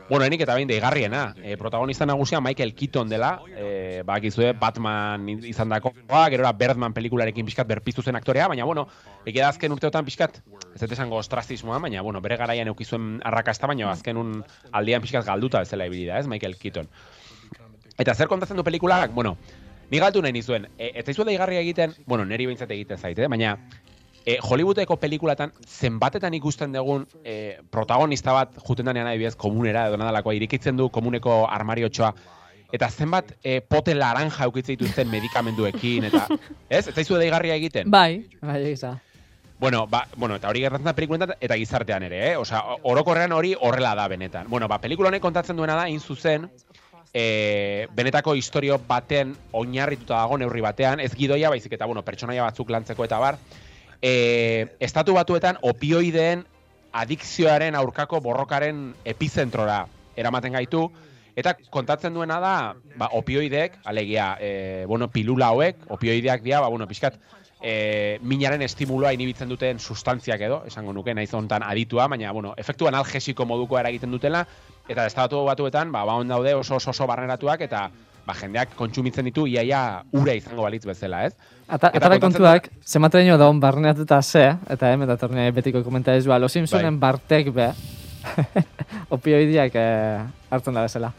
Bueno, 0.07 0.23
enik 0.25 0.41
eta 0.41 0.55
behin 0.55 0.69
deigarriena. 0.69 1.35
E, 1.43 1.57
protagonista 1.59 2.07
nagusia 2.07 2.39
Michael 2.41 2.73
Keaton 2.73 3.09
dela, 3.11 3.33
e, 3.51 4.01
bakizue 4.07 4.53
Batman 4.57 5.27
izan 5.45 5.69
dakoa, 5.69 6.23
gerora 6.31 6.53
Birdman 6.57 6.95
pelikularekin 6.95 7.45
pixkat 7.45 7.67
berpiztu 7.67 8.01
zen 8.01 8.17
aktorea, 8.17 8.47
baina 8.47 8.65
bueno, 8.65 8.87
egia 9.25 9.43
da 9.43 9.51
azken 9.53 9.75
urteotan 9.75 10.07
pixkat, 10.07 10.41
ez 10.73 10.81
dut 10.81 10.97
esango 10.97 11.19
ostrazismoa, 11.19 11.77
baina 11.83 12.01
bueno, 12.01 12.23
bere 12.23 12.39
garaian 12.39 12.71
eukizuen 12.71 13.19
arrakasta, 13.23 13.67
baina 13.67 13.91
azken 13.91 14.17
un 14.17 14.33
aldian 14.71 15.05
pixkat 15.05 15.27
galduta 15.27 15.61
bezala 15.61 15.85
ibili 15.85 16.07
da, 16.09 16.17
ez, 16.17 16.25
Michael 16.25 16.57
Keaton. 16.57 16.89
Eta 17.97 18.15
zer 18.15 18.31
kontatzen 18.31 18.57
du 18.57 18.63
pelikulak, 18.63 19.13
bueno, 19.13 19.35
ni 19.91 19.99
galtu 19.99 20.21
nahi 20.21 20.33
nizuen, 20.35 20.67
e, 20.77 20.91
ez 20.95 21.05
zaizu 21.05 21.25
deigarria 21.27 21.61
egiten, 21.63 21.93
bueno, 22.05 22.25
neri 22.25 22.45
behintzat 22.45 22.71
egiten 22.71 22.97
zaite, 22.97 23.23
eh? 23.23 23.27
baina 23.31 23.55
e, 24.27 24.37
Hollywoodeko 24.43 24.97
pelikulatan 24.99 25.53
zenbatetan 25.65 26.35
ikusten 26.35 26.75
dugun 26.75 27.07
e, 27.23 27.57
protagonista 27.71 28.35
bat 28.35 28.59
juten 28.67 28.89
danean 28.89 29.07
adibidez 29.07 29.35
komunera 29.39 29.87
edo 29.87 29.97
nadalakoa 29.97 30.35
irikitzen 30.35 30.77
du 30.77 30.89
komuneko 30.89 31.45
armariotxoa 31.47 32.11
eta 32.75 32.89
zenbat 32.91 33.31
e, 33.43 33.61
pote 33.61 33.95
laranja 33.95 34.43
eukitzen 34.49 34.75
dituzten 34.75 35.07
medikamenduekin 35.11 36.09
eta 36.11 36.27
ez? 36.69 36.87
Ez 36.87 36.95
zaizu 36.95 37.15
deigarria 37.15 37.55
egiten? 37.55 37.91
Bai. 37.91 38.25
Bai, 38.41 38.61
egiza. 38.65 38.97
Bueno, 39.59 39.87
ba, 39.87 40.03
bueno, 40.17 40.35
eta 40.37 40.51
hori 40.51 40.61
gertatzen 40.61 40.85
da 40.85 40.93
pelikuletan 40.93 41.31
eta 41.41 41.55
gizartean 41.57 42.03
ere, 42.05 42.19
eh? 42.27 42.35
Osea, 42.37 42.59
orokorrean 42.85 43.31
hori 43.33 43.55
horrela 43.57 43.95
da 43.97 44.05
benetan. 44.11 44.51
Bueno, 44.51 44.67
ba, 44.67 44.77
pelikula 44.83 45.09
honek 45.09 45.23
kontatzen 45.23 45.57
duena 45.57 45.79
da, 45.79 45.87
in 45.89 45.99
zuzen, 45.99 46.45
e, 47.17 47.87
benetako 47.97 48.35
historio 48.37 48.77
baten 48.87 49.33
oinarrituta 49.57 50.19
dago 50.19 50.37
neurri 50.37 50.61
batean, 50.61 51.01
ez 51.01 51.13
gidoia, 51.17 51.49
baizik 51.49 51.73
eta, 51.73 51.87
bueno, 51.89 52.03
pertsonaia 52.05 52.45
batzuk 52.45 52.69
lantzeko 52.69 53.07
eta 53.07 53.17
bar, 53.23 53.39
e, 54.01 54.77
estatu 54.85 55.17
batuetan 55.17 55.57
opioideen 55.65 56.45
adikzioaren 56.97 57.75
aurkako 57.75 58.21
borrokaren 58.21 58.91
epizentrora 59.05 59.85
eramaten 60.17 60.57
gaitu, 60.59 60.87
Eta 61.37 61.51
kontatzen 61.69 62.15
duena 62.17 62.39
da, 62.41 62.51
ba, 62.97 63.11
opioidek, 63.13 63.75
alegia, 63.85 64.31
e, 64.41 64.85
bueno, 64.89 65.05
pilula 65.13 65.51
hauek, 65.53 65.83
opioideak 65.93 66.41
dira, 66.41 66.63
ba, 66.63 66.71
bueno, 66.73 66.87
pixkat, 66.89 67.19
e, 67.61 68.17
minaren 68.25 68.63
estimuloa 68.65 69.11
inibitzen 69.13 69.53
duten 69.53 69.77
sustantziak 69.77 70.41
edo, 70.47 70.63
esango 70.65 70.95
nuke, 70.97 71.13
naiz 71.13 71.29
hontan 71.37 71.61
aditua, 71.61 72.07
baina, 72.09 72.31
bueno, 72.33 72.55
efektu 72.57 72.89
analgesiko 72.89 73.45
moduko 73.45 73.77
eragiten 73.77 74.17
dutela, 74.17 74.47
eta 74.87 75.05
estatu 75.05 75.43
batuetan, 75.45 75.91
ba, 75.91 76.05
ba 76.05 76.17
daude 76.23 76.53
oso 76.55 76.75
oso, 76.75 76.91
oso 76.91 77.07
barneratuak, 77.07 77.61
eta 77.67 77.89
ba, 78.27 78.35
jendeak 78.35 78.73
kontsumitzen 78.75 79.27
ditu 79.29 79.45
iaia 79.47 80.03
ura 80.15 80.35
izango 80.35 80.65
balitz 80.65 80.85
bezala, 80.87 81.25
ez? 81.27 81.35
Ata, 81.67 81.91
Eta 81.91 81.99
atara 81.99 82.19
kontuak, 82.23 82.69
zenbateraino 82.85 83.37
da 83.39 83.47
hon 83.51 83.59
barneatuta 83.59 84.21
ze, 84.21 84.49
eta 84.69 84.91
hemen 84.91 85.07
da 85.07 85.17
tornea 85.19 85.51
betiko 85.51 85.83
komentariz, 85.83 86.25
ba, 86.27 86.39
Los 86.39 86.53
Simpsonen 86.55 86.99
Bai. 86.99 87.11
bartek 87.11 87.53
be, 87.55 87.69
opioidiak 89.15 89.75
eh, 89.75 90.25
hartzen 90.49 90.75
da 90.75 90.83
bezala. 90.87 91.13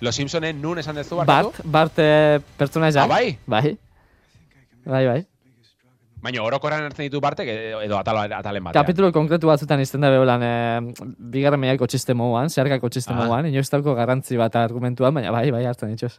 Los 0.00 0.16
Simpsonen 0.16 0.60
nun 0.62 0.78
esan 0.78 0.98
dezu? 0.98 1.22
Bart, 1.26 1.62
Bart 1.64 1.98
eh, 2.02 2.40
pertsonaia. 2.58 3.04
Ah, 3.04 3.08
bai? 3.10 3.38
Bai. 3.46 3.76
Bai, 4.84 5.06
bai. 5.06 5.20
Baina 6.24 6.40
orokorran 6.42 6.86
hartzen 6.86 7.04
ditu 7.04 7.20
bartek 7.20 7.48
edo, 7.52 7.98
atal, 7.98 8.16
atalen 8.32 8.64
batean. 8.64 8.78
Kapitulo 8.80 9.10
konkretu 9.12 9.50
batzutan 9.50 9.82
izten 9.84 10.00
da 10.00 10.08
beholan, 10.14 10.42
e, 10.42 11.04
bigarren 11.34 11.60
meiako 11.60 11.88
txiste 11.90 12.14
moduan, 12.16 12.48
zeharkako 12.48 12.88
txiste 12.88 13.12
Ah. 13.12 13.18
moduan, 13.18 13.46
inoiz 13.50 13.68
dauko 13.70 13.94
garrantzi 13.98 14.38
bat 14.40 14.56
argumentuan, 14.56 15.12
baina 15.14 15.30
bai, 15.34 15.50
bai, 15.52 15.64
hartzen 15.68 15.92
dituz. 15.92 16.14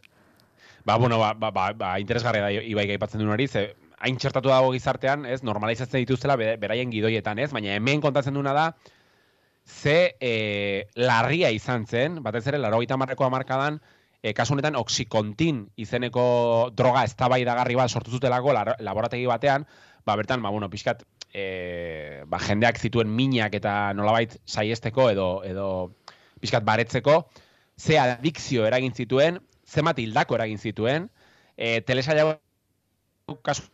Ba, 0.86 0.94
bueno, 1.02 1.18
ba, 1.18 1.32
ba, 1.34 1.50
ba, 1.50 1.72
ba 1.74 1.98
interesgarria 1.98 2.42
da 2.46 2.52
Ibai 2.52 2.84
aipatzen 2.94 3.18
duen 3.18 3.32
hori, 3.34 3.48
ze 3.48 3.74
hain 3.98 4.16
txertatu 4.16 4.48
dago 4.52 4.70
gizartean, 4.70 5.26
ez, 5.26 5.42
normalizatzen 5.42 5.98
dituztela 6.04 6.36
be- 6.36 6.56
beraien 6.56 6.92
gidoietan, 6.92 7.40
ez, 7.42 7.50
baina 7.52 7.74
hemen 7.74 8.00
kontatzen 8.00 8.34
duena 8.34 8.52
da, 8.54 8.66
ze 9.66 10.14
e, 10.20 10.86
larria 10.94 11.50
izan 11.50 11.86
zen, 11.90 12.22
batez 12.22 12.46
ere, 12.46 12.58
laro 12.62 12.78
gita 12.78 12.96
marreko 12.96 13.24
amarkadan, 13.26 13.80
e, 14.22 14.32
kasu 14.34 14.54
honetan 14.54 14.76
oxikontin 14.78 15.64
izeneko 15.76 16.70
droga 16.76 17.02
eztabaidagarri 17.08 17.74
bat 17.74 17.90
sortu 17.90 18.12
zutelako 18.12 18.54
laborategi 18.78 19.26
batean, 19.26 19.66
ba, 20.06 20.16
bertan, 20.16 20.42
ba, 20.42 20.50
bueno, 20.54 20.70
pixkat, 20.70 21.02
e, 21.34 22.22
ba, 22.30 22.38
jendeak 22.38 22.78
zituen 22.78 23.10
minak 23.10 23.54
eta 23.58 23.92
nolabait 23.98 24.38
saiesteko 24.46 25.10
edo, 25.10 25.28
edo 25.44 25.68
pixkat 26.40 26.64
baretzeko, 26.64 27.24
ze 27.76 27.98
adikzio 27.98 28.66
eragin 28.66 28.94
zituen, 28.94 29.40
zenbat 29.66 29.98
hildako 29.98 30.38
eragin 30.38 30.62
zituen, 30.62 31.10
e, 31.56 31.80
telesaila 31.82 32.36
kasu 33.42 33.66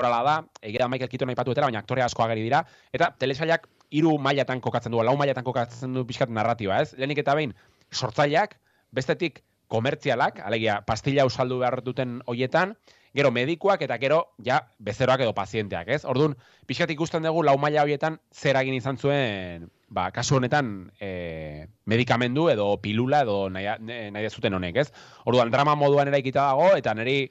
orala 0.00 0.22
da, 0.24 0.36
egia 0.64 0.80
da 0.80 0.88
Michael 0.88 1.10
Keaton 1.12 1.28
aipatu 1.28 1.52
etera, 1.52 1.68
baina 1.68 1.82
aktore 1.82 2.02
asko 2.02 2.24
ageri 2.24 2.46
dira, 2.46 2.62
eta 2.96 3.10
telesailak 3.20 3.66
hiru 3.92 4.14
mailatan 4.22 4.62
kokatzen 4.64 4.94
du, 4.94 5.02
lau 5.04 5.16
mailatan 5.20 5.44
kokatzen 5.44 5.92
du 5.92 6.06
pixkat 6.08 6.32
narratiba, 6.32 6.80
ez? 6.80 6.94
Lehenik 6.96 7.20
eta 7.20 7.34
behin, 7.36 7.52
sortzaileak, 7.92 8.56
bestetik 8.96 9.42
komertzialak, 9.70 10.40
alegia, 10.46 10.80
pastilla 10.86 11.26
usaldu 11.28 11.60
behar 11.60 11.82
duten 11.84 12.22
hoietan, 12.26 12.74
gero 13.16 13.30
medikuak 13.34 13.82
eta 13.82 13.98
gero 13.98 14.20
ja 14.44 14.60
bezeroak 14.78 15.24
edo 15.24 15.34
pazienteak, 15.34 15.88
ez? 15.88 16.04
Orduan, 16.04 16.36
pixkat 16.66 16.92
ikusten 16.94 17.26
dugu 17.26 17.42
lau 17.46 17.56
maila 17.58 17.84
hoietan 17.86 18.20
zer 18.32 18.58
egin 18.60 18.76
izan 18.78 18.98
zuen, 18.98 19.68
ba, 19.88 20.10
kasu 20.14 20.38
honetan 20.38 20.90
e, 21.00 21.66
medikamendu 21.90 22.48
edo 22.52 22.72
pilula 22.82 23.24
edo 23.26 23.48
nahi, 23.50 23.66
nahi 24.14 24.30
zuten 24.30 24.54
honek, 24.54 24.82
ez? 24.84 24.88
Orduan, 25.26 25.50
drama 25.50 25.74
moduan 25.74 26.08
eraikita 26.12 26.46
dago, 26.52 26.72
eta 26.78 26.94
niri 26.94 27.24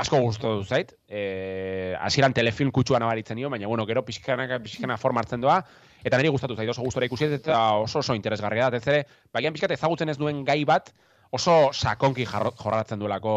asko 0.00 0.20
gustu 0.22 0.54
du 0.60 0.64
zait. 0.64 0.94
Eh, 1.08 1.94
hasieran 2.00 2.32
telefilm 2.32 2.70
kutsua 2.70 3.00
nabaritzen 3.02 3.36
dio, 3.36 3.50
baina 3.50 3.68
bueno, 3.68 3.86
gero 3.86 4.04
pixkanaka 4.06 4.60
pixkana 4.62 4.96
forma 4.96 5.24
hartzen 5.24 5.40
doa 5.42 5.60
eta 6.04 6.16
niri 6.16 6.30
gustatu 6.32 6.56
zait, 6.56 6.70
oso 6.70 6.84
gustora 6.86 7.06
ikusi 7.06 7.28
eta 7.36 7.60
oso 7.82 8.00
oso 8.00 8.14
interesgarria 8.16 8.70
da, 8.70 8.78
ez 8.78 8.86
ere, 8.88 9.04
bagian 9.34 9.52
pixkat 9.52 9.74
ezagutzen 9.76 10.08
ez 10.08 10.16
duen 10.18 10.44
gai 10.44 10.62
bat 10.64 10.92
oso 11.30 11.70
sakonki 11.72 12.26
jorratzen 12.26 12.98
duelako 12.98 13.34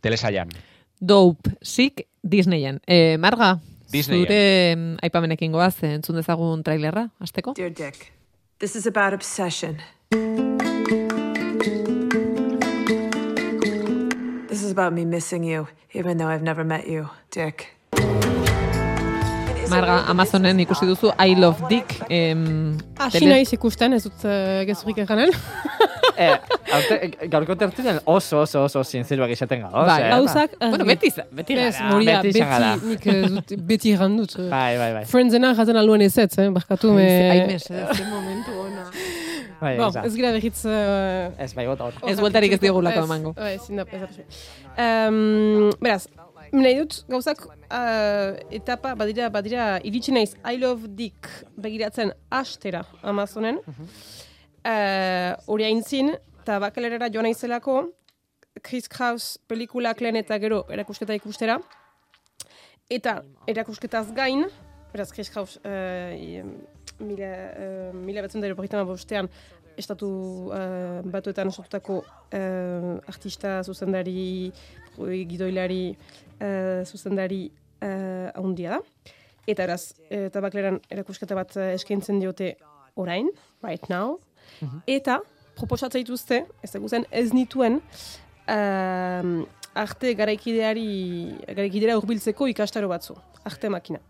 telesailan. 0.00 0.52
Dope, 1.00 1.50
Sick, 1.62 2.08
Disneyen. 2.22 2.80
E, 2.86 3.16
Marga, 3.18 3.58
Disneyen. 3.92 4.26
zure 4.26 4.98
aipamenekin 5.02 5.52
goaz, 5.52 5.76
entzun 5.82 6.16
dezagun 6.18 6.62
trailerra, 6.66 7.08
azteko? 7.20 7.54
Dear 7.56 7.70
Dick, 7.70 8.12
this 8.58 8.76
is 8.76 8.86
about 8.86 9.14
obsession. 9.14 9.78
This 14.48 14.62
is 14.62 14.70
about 14.72 14.92
me 14.92 15.04
missing 15.04 15.44
you, 15.44 15.68
even 15.94 16.18
though 16.18 16.28
I've 16.28 16.42
never 16.42 16.64
met 16.64 16.86
you, 16.88 17.08
Dick. 17.34 17.77
Marga, 19.70 19.98
Amazonen 20.10 20.60
ikusi 20.64 20.86
duzu 20.88 21.12
I 21.18 21.34
Love 21.38 21.68
Dick. 21.68 21.94
Em, 22.08 22.76
Asi 22.98 23.18
tele- 23.18 23.34
naiz 23.34 23.52
ikusten, 23.52 23.92
ez 23.98 24.02
dut 24.06 24.24
uh, 24.24 24.64
gezurrik 24.68 24.98
eganen. 25.04 25.30
Eh, 26.18 26.34
gaurko 27.30 27.54
tertulian 27.54 28.00
oso, 28.10 28.40
oso, 28.42 28.64
oso 28.66 28.80
sinzeruak 28.84 29.30
izaten 29.30 29.60
gauz, 29.62 29.84
Bai, 29.86 30.00
eh? 30.02 30.08
Gauzak, 30.10 30.56
Bueno, 30.58 30.74
argi. 30.82 30.88
beti, 30.90 31.10
beti 31.30 31.54
Ez, 31.58 31.76
gara. 31.76 31.90
moria, 31.92 32.16
beti 32.22 32.32
beti, 32.32 32.40
gara. 32.50 32.72
nik 32.82 33.06
ez 33.06 33.30
dut, 33.36 33.52
beti 33.68 33.92
egan 33.94 34.16
dut. 34.18 34.34
eh. 34.38 34.48
Bai, 34.56 34.72
bai, 34.80 34.88
bai. 34.96 35.04
Friendsena 35.06 35.52
jaten 35.54 35.76
aluen 35.78 36.02
ez 36.02 36.16
ez, 36.18 36.38
eh? 36.42 36.48
barkatu 36.50 36.90
me... 36.96 37.06
Ai, 37.30 37.46
mesedez, 37.52 37.96
ze 37.96 38.04
momentu 38.10 38.50
ona. 38.64 38.88
bai 39.60 39.76
Bon, 39.78 39.94
ez 40.04 40.14
gira 40.16 40.32
behitz... 40.34 40.64
Uh, 40.66 41.30
Ez, 41.38 41.52
bai, 41.54 41.66
gota, 41.70 41.84
gota. 41.92 42.10
Ez 42.10 42.18
bueltarik 42.18 42.52
ez 42.58 42.60
diogulako 42.66 42.98
Ez, 42.98 43.04
emango. 43.06 43.32
bai, 43.38 43.54
ezin 43.54 43.76
da, 43.78 43.86
ez 43.86 44.00
da 44.00 44.06
posible. 44.10 44.26
Beraz, 46.48 46.62
nahi 46.64 46.78
dut, 46.78 46.94
gauzak 47.10 47.42
uh, 47.44 48.38
etapa, 48.54 48.94
badira, 48.96 49.28
badira, 49.28 49.64
iritsi 49.84 50.14
naiz 50.14 50.30
I 50.40 50.56
Love 50.56 50.88
Dick 50.96 51.28
begiratzen 51.60 52.12
astera 52.32 52.84
Amazonen. 53.02 53.60
Eh, 54.64 55.34
Hori 55.46 55.64
aintzin, 55.64 56.14
eta 56.40 56.58
bakalerara 56.60 57.10
joan 57.12 57.28
naizelako, 57.28 57.76
Chris 58.64 58.88
Kraus 58.88 59.36
pelikulak 59.48 60.00
lehen 60.00 60.16
eta 60.16 60.38
gero 60.40 60.62
erakusketa 60.72 61.14
ikustera. 61.16 61.58
Eta 62.90 63.18
erakusketaz 63.46 64.08
gain, 64.16 64.46
beraz 64.92 65.12
Chris 65.12 65.28
Kraus 65.30 65.58
uh, 65.60 66.16
mila, 66.98 67.32
uh, 67.52 67.92
mila 67.92 68.24
eroporritama 68.24 68.88
bostean, 68.88 69.28
estatu 69.78 70.08
uh, 70.50 71.00
batuetan 71.06 71.52
sortutako 71.52 72.02
uh, 72.02 72.98
artista, 73.08 73.62
zuzendari, 73.62 74.52
gidoilari, 75.30 75.96
uh, 76.42 76.84
zuzendari 76.84 77.46
uh, 77.82 78.28
handia 78.34 78.76
da. 78.76 78.80
Eta 79.48 79.64
eraz, 79.64 79.94
uh, 80.10 80.28
tabakleran 80.34 80.80
erakusketa 80.90 81.38
bat 81.38 81.56
uh, 81.56 81.70
eskaintzen 81.76 82.20
diote 82.20 82.56
orain, 82.98 83.30
right 83.62 83.88
now. 83.88 84.18
Eta 84.86 85.20
proposatzen 85.58 86.02
dituzte, 86.02 86.42
ez 86.62 86.70
zen 86.72 87.06
ez 87.10 87.30
nituen, 87.32 87.80
um, 88.48 89.46
arte 89.78 90.14
garaikideari, 90.18 90.88
garaikidera 91.54 91.96
hurbiltzeko 91.98 92.48
ikastaro 92.50 92.88
batzu, 92.90 93.16
arte 93.44 93.70
makina, 93.70 94.00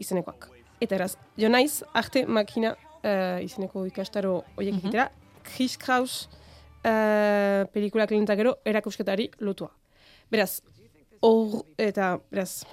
izenekoak. 0.00 0.48
Eta 0.80 0.96
eraz, 0.98 1.14
jo 1.40 1.48
naiz, 1.48 1.82
arte 1.94 2.24
makina 2.26 2.74
uh, 3.04 3.38
izeneko 3.44 3.84
ikastaro 3.88 4.38
horiek 4.56 4.80
egitera, 4.80 5.08
Chris 5.44 5.76
Kraus 5.80 6.24
uh, 6.84 7.64
pelikulak 7.74 8.12
lehen 8.12 8.24
eta 8.26 8.36
gero 8.38 8.56
erakusketari 8.66 9.30
lotua. 9.44 9.70
Beraz, 10.32 10.62
hor, 11.24 11.62
eta, 11.78 12.14
beraz, 12.32 12.64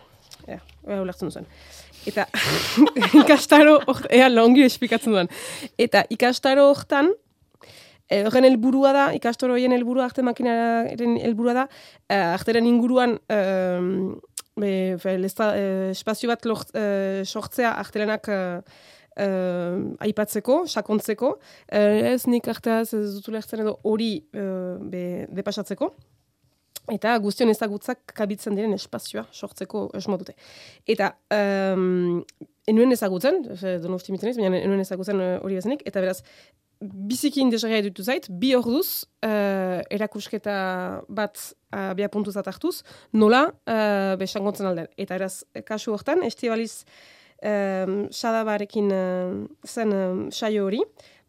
ja, 0.47 0.61
ulertzen 0.87 1.29
duzen. 1.29 1.49
Eta 2.07 2.25
ikastaro, 3.21 3.79
hor- 3.87 4.07
ea, 4.09 4.29
longi 4.31 4.63
espikatzen 4.65 5.13
duan. 5.13 5.29
Eta 5.77 6.05
ikastaro 6.09 6.69
hortan, 6.71 7.11
eh, 8.09 8.23
horren 8.25 8.47
helburua 8.47 8.95
da, 8.95 9.05
ikastoro 9.13 9.53
horien 9.53 9.75
helburua, 9.75 10.07
arte 10.09 10.25
makinaren 10.25 11.19
helburua 11.21 11.59
da, 11.61 11.67
uh, 11.67 12.33
arteren 12.33 12.65
inguruan, 12.71 13.19
um, 13.29 14.17
be, 14.61 14.97
fe, 14.99 15.17
lesta, 15.21 15.51
eh, 15.57 15.91
espazio 15.91 16.29
bat 16.31 16.45
lort, 16.45 16.73
eh, 16.75 17.21
sortzea 17.25 17.71
artelenak 17.79 18.27
eh, 18.27 18.61
eh, 19.17 20.05
aipatzeko, 20.07 20.61
sakontzeko, 20.67 21.35
eh, 21.67 22.13
ez 22.13 22.25
nik 22.27 22.47
arteaz 22.47 22.93
ez 22.93 23.09
dut 23.17 23.27
ulertzen 23.31 23.63
edo 23.65 23.77
hori 23.83 24.13
eh, 24.33 24.77
be, 24.93 25.03
depasatzeko, 25.41 25.91
eta 26.91 27.17
guztion 27.23 27.51
ezagutzak 27.51 28.15
kabitzen 28.17 28.57
diren 28.57 28.73
espazioa 28.73 29.27
sortzeko 29.31 29.89
esmo 29.97 30.17
dute. 30.19 30.33
Eta 30.89 31.11
um, 31.35 32.23
enuen 32.67 32.91
ezagutzen, 32.95 33.43
ze, 33.55 33.77
donosti 33.83 34.11
miten 34.11 34.31
ez, 34.31 34.35
baina 34.39 34.59
enuen 34.59 34.81
ezagutzen 34.81 35.21
hori 35.21 35.59
bezenik, 35.59 35.85
eta 35.87 36.01
beraz, 36.03 36.19
biziki 36.81 37.43
indesgarria 37.43 37.85
dutu 37.85 38.03
zait, 38.03 38.25
bi 38.41 38.55
orduz 38.57 39.05
uh, 39.21 39.79
erakusketa 39.93 40.55
bat 41.07 41.37
uh, 41.37 41.91
bia 41.97 42.09
puntuzat 42.09 42.49
hartuz, 42.49 42.81
nola 43.13 43.45
uh, 43.51 44.17
besangotzen 44.19 44.71
alden. 44.71 44.89
Eta 44.97 45.19
eraz, 45.19 45.43
kasu 45.67 45.93
hortan, 45.93 46.25
estibaliz 46.25 46.81
um, 47.41 47.95
sadabarekin 48.11 48.91
uh, 48.91 49.47
zen 49.65 49.93
um, 49.95 50.21
saio 50.31 50.65
hori, 50.67 50.81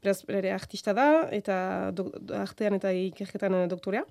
beraz, 0.02 0.20
bere 0.28 0.52
artista 0.52 0.94
da, 0.96 1.08
eta 1.32 1.56
do, 1.94 2.08
artean 2.38 2.78
eta 2.78 2.92
ikerketan 2.92 3.62
uh, 3.62 3.66
doktorea. 3.70 4.04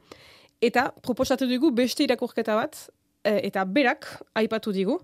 Eta 0.61 0.89
proposatu 1.01 1.47
dugu 1.49 1.71
beste 1.73 2.05
irakurketa 2.05 2.55
bat, 2.57 2.77
eh, 3.25 3.39
eta 3.47 3.65
berak 3.65 4.07
aipatu 4.37 4.73
digu, 4.75 4.99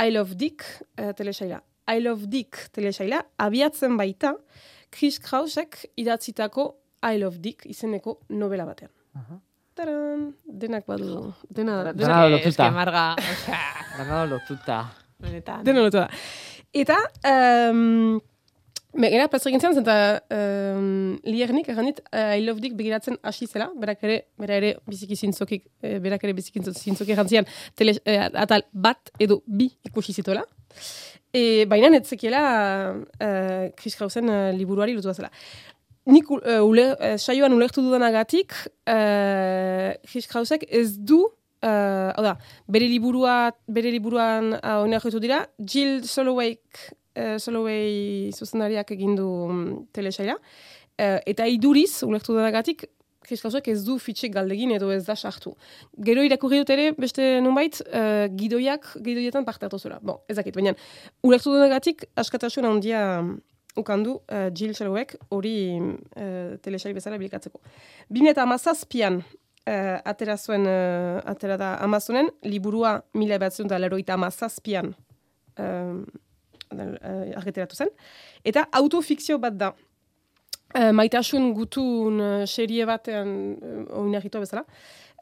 I 0.00 0.10
Love 0.10 0.38
Dick 0.40 0.64
uh, 0.98 1.12
telesaila. 1.12 1.60
I 1.92 2.00
Love 2.00 2.30
Dick 2.32 2.70
telesaila 2.72 3.20
abiatzen 3.42 3.98
baita 3.98 4.32
Chris 4.92 5.18
Krausek 5.20 5.82
idatzitako 6.00 6.68
I 7.04 7.18
Love 7.20 7.42
Dick 7.44 7.66
izeneko 7.68 8.20
novela 8.30 8.64
batean. 8.64 8.92
Taran, 9.72 10.34
denak 10.44 10.84
badu, 10.84 11.32
dena, 11.48 11.78
Dena 11.92 11.92
dena. 12.28 12.40
Eske 12.44 12.70
marga, 12.70 13.04
osea, 13.32 13.62
Dana 13.96 14.24
lotuta. 14.28 14.82
Benetan. 15.22 15.64
dena 15.64 15.86
lotu 15.86 16.02
da. 16.02 16.08
Eta, 16.72 16.98
um, 17.70 18.20
Megera, 18.92 19.24
plazera 19.32 19.54
gintzen, 19.54 19.72
zenta 19.72 19.94
um, 20.36 21.14
liernik, 21.24 21.70
erranit, 21.72 22.02
uh, 22.12 22.34
I 22.36 22.42
love 22.44 22.60
Dick 22.60 22.74
begiratzen 22.76 23.16
hasi 23.24 23.46
zela, 23.48 23.70
berak 23.80 24.04
ere, 24.04 24.18
bera 24.36 24.58
ere 24.60 24.74
biziki 24.84 25.16
zintzokik, 25.16 25.64
eh, 25.80 25.96
berak 26.04 26.26
ere 26.28 26.34
biziki 26.36 26.60
zintzokik 26.60 27.14
errantzian, 27.14 27.48
tele, 27.78 27.94
eh, 28.04 28.18
atal 28.44 28.66
bat 28.72 29.08
edo 29.18 29.40
bi 29.46 29.70
ikusi 29.88 30.12
zituela. 30.12 30.44
E, 31.32 31.64
baina 31.64 31.88
netzekiela 31.88 32.42
uh, 32.92 33.70
Chris 33.78 33.96
Krausen 33.96 34.28
uh, 34.28 34.50
liburuari 34.52 34.92
lotua 34.92 35.14
zela. 35.16 35.30
Nik 36.12 36.28
uh, 36.28 36.60
ule, 36.60 36.90
uh, 36.92 37.14
saioan 37.16 37.56
ulertu 37.56 37.80
dudanagatik, 37.80 38.52
uh, 38.92 39.94
Chris 40.04 40.28
Krausek 40.28 40.68
ez 40.68 40.90
du 40.98 41.22
Uh, 41.62 42.10
hau 42.16 42.24
da, 42.26 42.32
bere 42.66 42.88
liburua, 42.90 43.52
bere 43.70 43.92
liburuan 43.94 44.56
uh, 44.56 44.80
oinarritu 44.82 45.20
dira, 45.22 45.44
Jill 45.62 46.00
Solowayk, 46.02 46.80
uh, 47.14 47.36
Soloway 47.38 48.32
zuzendariak 48.34 48.90
egin 48.96 49.14
du 49.14 49.28
um, 49.46 49.60
telesaila, 49.94 50.34
uh, 50.34 51.20
eta 51.22 51.46
iduriz, 51.46 52.02
ulertu 52.02 52.34
dagatik, 52.34 52.88
Chris 53.22 53.40
Krausek 53.40 53.68
ez 53.70 53.84
du 53.86 53.94
fitxek 54.02 54.32
galdegin 54.34 54.72
edo 54.74 54.88
ez 54.90 55.04
da 55.06 55.14
sartu. 55.14 55.52
Gero 56.02 56.24
irakurri 56.26 56.58
dut 56.64 56.72
ere, 56.74 56.88
beste 56.98 57.28
nunbait, 57.44 57.78
uh, 57.86 58.26
gidoiak, 58.34 58.88
gidoietan 58.98 59.46
parte 59.46 59.68
hartu 59.68 59.78
zuela. 59.78 60.00
Bon, 60.02 60.18
ez 60.26 60.36
dakit, 60.40 60.58
baina, 60.58 60.74
ulertu 61.22 61.54
dagatik, 61.62 62.08
askatasun 62.18 62.66
handia 62.68 63.04
um, 63.20 63.36
ukandu 63.78 64.18
uh, 64.18 64.48
Jill 64.50 64.74
Solowayk 64.74 65.14
hori 65.30 65.54
uh, 65.78 66.58
telesail 66.64 66.98
bezala 66.98 67.20
bilikatzeko. 67.22 67.62
2008an, 68.12 69.22
uh, 69.66 70.00
atera 70.04 70.36
zuen, 70.36 70.66
uh, 70.66 71.20
atera 71.28 71.56
da 71.60 71.74
Amazonen, 71.84 72.30
liburua 72.42 72.98
mila 73.14 73.38
batzen 73.38 73.70
da 73.70 73.78
leroita 73.78 74.14
amazazpian 74.14 74.92
uh, 75.58 76.02
uh, 76.72 77.38
argiteratu 77.38 77.76
zen. 77.76 77.92
Eta 78.44 78.66
autofikzio 78.72 79.38
bat 79.38 79.56
da. 79.58 79.72
Uh, 80.72 80.88
maitasun 80.96 81.50
gutun 81.52 82.20
uh, 82.24 82.46
serie 82.48 82.86
batean 82.88 83.32
uh, 83.60 83.84
oinarritua 84.00 84.40
bezala. 84.40 84.64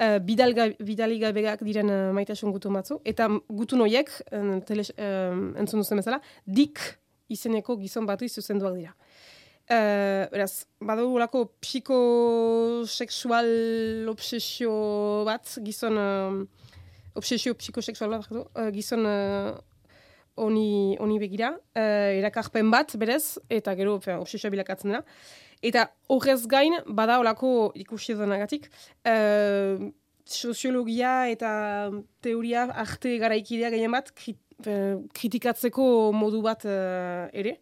Uh, 0.01 0.17
bidalga, 0.23 0.69
bidaligabegak 0.79 1.65
diren 1.67 1.91
uh, 1.91 1.99
maitasun 2.15 2.55
gutun 2.55 2.79
batzu. 2.79 3.01
Eta 3.05 3.27
gutun 3.49 3.83
horiek, 3.83 4.13
uh, 4.31 4.61
uh, 4.61 5.41
entzun 5.59 5.83
duzen 5.83 6.01
bezala, 6.01 6.21
dik 6.47 6.79
izeneko 7.31 7.77
gizon 7.81 8.07
batu 8.07 8.29
zuzenduak 8.29 8.79
dira. 8.79 8.95
Uh, 9.71 10.27
beraz, 10.33 10.67
badugu 10.83 11.19
lako 11.23 11.45
psikosexual 11.63 13.47
obsesio 14.11 14.73
bat, 15.29 15.47
gizon, 15.63 15.95
uh, 15.95 16.43
obsesio 17.15 17.55
psikosexual 17.55 18.11
bat, 18.11 18.27
barkatu, 18.27 18.43
uh, 18.59 18.71
gizon 18.75 19.07
uh, 19.07 19.55
oni, 20.43 20.97
oni 20.99 21.19
begira, 21.23 21.53
uh, 21.79 22.19
erakarpen 22.19 22.67
bat, 22.75 22.97
berez, 22.99 23.39
eta 23.47 23.77
gero 23.79 24.01
fe, 24.03 24.19
obsesioa 24.19 24.51
bilakatzen 24.57 24.91
dena. 24.91 25.05
Eta 25.63 25.87
horrez 26.11 26.43
gain, 26.51 26.75
bada 26.89 27.21
olako 27.23 27.71
ikusi 27.79 28.19
denagatik, 28.19 28.67
uh, 29.07 29.93
soziologia 30.31 31.29
eta 31.31 31.51
teoria 32.23 32.67
arte 32.83 33.17
garaikidea 33.19 33.71
gehien 33.73 33.93
bat 33.93 34.11
kri, 34.15 34.37
eh, 34.67 34.97
kritikatzeko 35.17 36.13
modu 36.15 36.43
bat 36.43 36.65
eh, 36.65 37.29
ere. 37.43 37.57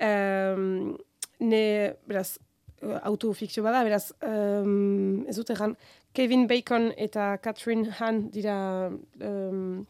Um, 0.00 0.96
ne, 1.40 1.94
beraz, 2.08 2.38
eh, 2.82 2.98
autofikzio 3.02 3.64
bada, 3.64 3.82
beraz, 3.84 4.10
um, 4.26 5.24
ez 5.28 5.36
dut 5.36 5.50
egan, 5.54 5.76
Kevin 6.16 6.46
Bacon 6.50 6.90
eta 6.98 7.36
Catherine 7.42 7.90
Hahn 7.98 8.24
dira 8.34 8.56
um, 8.90 9.84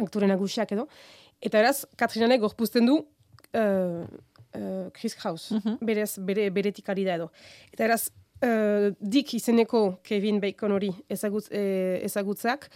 aktore 0.00 0.28
nagusiak 0.30 0.72
edo. 0.72 0.86
Eta 1.40 1.60
beraz, 1.60 1.84
Catherine 1.96 2.26
Hahnek 2.26 2.44
gorpuzten 2.44 2.88
du 2.88 3.00
uh, 3.00 4.04
uh, 4.56 4.86
Chris 4.96 5.14
Kraus, 5.14 5.50
berez, 5.80 6.16
bere, 6.18 6.48
beretik 6.50 6.88
ari 6.92 7.04
da 7.08 7.18
edo. 7.20 7.28
Eta 7.72 7.84
beraz, 7.84 8.06
uh, 8.42 8.90
Dick 9.00 9.34
izeneko 9.36 9.98
Kevin 10.04 10.40
Bacon 10.40 10.72
hori 10.76 10.90
ezagutz, 11.08 11.46
eh, 11.50 12.00
ezagutzeak, 12.04 12.68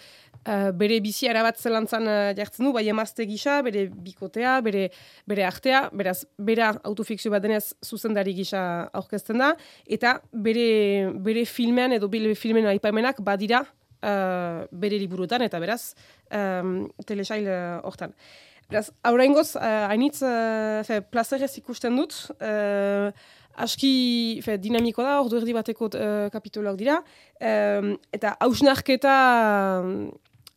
uh, 0.47 0.71
bere 0.77 1.01
bizi 1.05 1.29
arabat 1.29 1.61
zelantzan 1.61 2.07
uh, 2.09 2.33
jartzen 2.37 2.67
du, 2.67 2.73
bai 2.73 2.87
emazte 2.89 3.27
gisa, 3.29 3.61
bere 3.67 3.87
bikotea, 3.91 4.59
bere, 4.65 4.89
bere 5.29 5.47
artea, 5.47 5.89
beraz, 5.93 6.25
bera 6.39 6.73
autofikzio 6.85 7.33
bat 7.33 7.45
denez 7.45 7.75
zuzendari 7.85 8.35
gisa 8.37 8.63
aurkezten 8.93 9.41
da, 9.43 9.55
eta 9.87 10.19
bere, 10.33 11.11
bere 11.15 11.45
filmean 11.45 11.97
edo 11.97 12.09
bere 12.13 12.35
filmen 12.39 12.69
aipamenak 12.71 13.21
badira 13.25 13.65
uh, 13.65 14.67
bere 14.71 15.01
liburuetan, 15.01 15.45
eta 15.47 15.61
beraz, 15.63 15.83
um, 16.33 16.89
telesail 17.07 17.49
uh, 17.49 17.81
hortan. 17.85 18.17
Beraz, 18.71 18.87
aurrengoz, 19.03 19.57
uh, 19.59 19.89
hainitz, 19.91 20.21
uh, 20.23 20.81
fe, 20.87 21.01
plazerez 21.03 21.51
ikusten 21.59 21.97
dut, 21.99 22.15
uh, 22.39 23.11
aski 23.57 24.41
fe, 24.45 24.59
dinamiko 24.59 25.05
da, 25.07 25.19
ordu 25.23 25.41
erdi 25.41 25.57
bateko 25.57 25.91
uh, 25.95 26.29
kapitoloak 26.33 26.79
dira, 26.81 27.01
um, 27.41 27.97
eta 28.15 28.37
hausnarketa, 28.41 29.15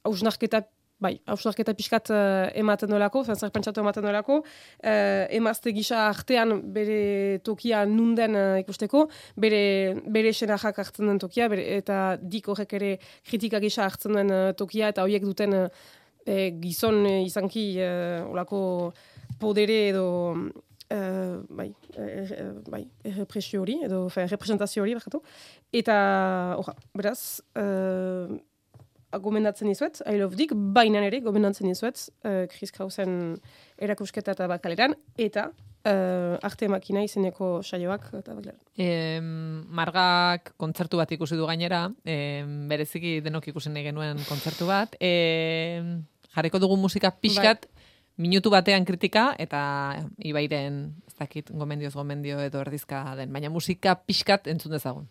hausnarketa, 0.06 0.64
bai, 1.04 1.18
hausnarketa 1.28 1.74
pixkat 1.76 2.12
uh, 2.14 2.52
ematen 2.60 2.92
dolako, 2.94 3.26
zer 3.26 3.52
pentsatu 3.52 3.82
ematen 3.84 4.06
dolako, 4.06 4.40
uh, 4.44 5.26
emazte 5.36 5.74
gisa 5.76 6.06
artean 6.10 6.56
bere 6.76 7.42
tokia 7.44 7.84
nunden 7.90 8.38
uh, 8.40 8.46
ikusteko, 8.62 9.08
bere, 9.36 9.64
bere 10.08 10.32
senajak 10.32 10.80
hartzen 10.86 11.12
den 11.12 11.20
tokia, 11.20 11.50
bere, 11.52 11.66
eta 11.82 12.04
dik 12.22 12.48
horrek 12.54 12.78
ere 12.80 12.94
kritika 13.28 13.60
gisa 13.64 13.84
hartzen 13.90 14.22
den 14.22 14.32
uh, 14.32 14.46
tokia, 14.56 14.94
eta 14.94 15.04
horiek 15.04 15.28
duten 15.28 15.60
uh, 15.66 15.68
e, 16.26 16.52
gizon 16.62 17.06
izanki 17.08 17.66
e, 17.80 17.90
olako 18.30 18.62
podere 19.40 19.80
edo 19.90 20.08
e, 20.94 21.42
bai, 21.50 21.70
e, 21.98 22.08
e, 22.38 22.48
bai, 22.70 22.84
errepresio 23.04 23.62
hori, 23.64 23.80
edo 23.88 24.06
fe, 24.14 24.28
representazio 24.30 24.84
hori, 24.84 24.96
bakatu. 25.00 25.22
Eta, 25.74 25.98
orra, 26.62 26.76
beraz, 26.94 27.20
e, 27.58 27.66
gomendatzen 29.24 29.70
dizuet, 29.70 30.02
I 30.10 30.18
love 30.22 30.38
Dick, 30.38 30.56
baina 30.56 31.04
ere 31.06 31.22
gomendatzen 31.26 31.70
dizuet, 31.70 32.08
e, 32.24 32.48
Chris 32.54 32.74
Krausen 32.74 33.36
erakusketa 33.82 34.34
eta 34.38 34.48
bakaleran, 34.50 34.96
eta 35.18 35.50
e, 35.86 35.94
arte 36.50 36.70
makina 36.72 37.04
izeneko 37.06 37.56
saioak 37.64 38.10
eta 38.22 38.38
bakaleran. 38.38 38.62
E, 38.78 39.20
margak 39.22 40.54
kontzertu 40.62 41.02
bat 41.02 41.14
ikusi 41.14 41.38
du 41.40 41.50
gainera, 41.50 41.86
e, 42.06 42.18
bereziki 42.70 43.20
denok 43.26 43.52
ikusi 43.54 43.74
nahi 43.74 43.90
genuen 43.90 44.22
kontzertu 44.30 44.70
bat. 44.70 44.98
E, 45.02 45.14
jarriko 46.34 46.62
dugu 46.62 46.78
musika 46.82 47.14
pixkat, 47.14 47.68
minutu 48.18 48.52
batean 48.54 48.86
kritika, 48.86 49.32
eta 49.40 49.64
ibairen, 50.18 50.84
ez 51.08 51.18
dakit, 51.20 51.52
gomendioz 51.52 51.94
gomendio 51.96 52.40
edo 52.44 52.62
erdizka 52.62 53.06
den, 53.18 53.34
baina 53.34 53.50
musika 53.50 53.96
pixkat 53.96 54.48
entzun 54.48 54.78
dezagun. 54.78 55.10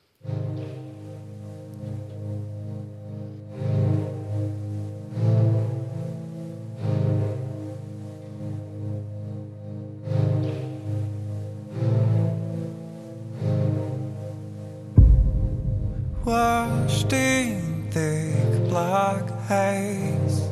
washed 16.24 17.12
in 17.12 17.90
thick 17.90 18.68
black 18.68 19.28
haze. 19.48 20.51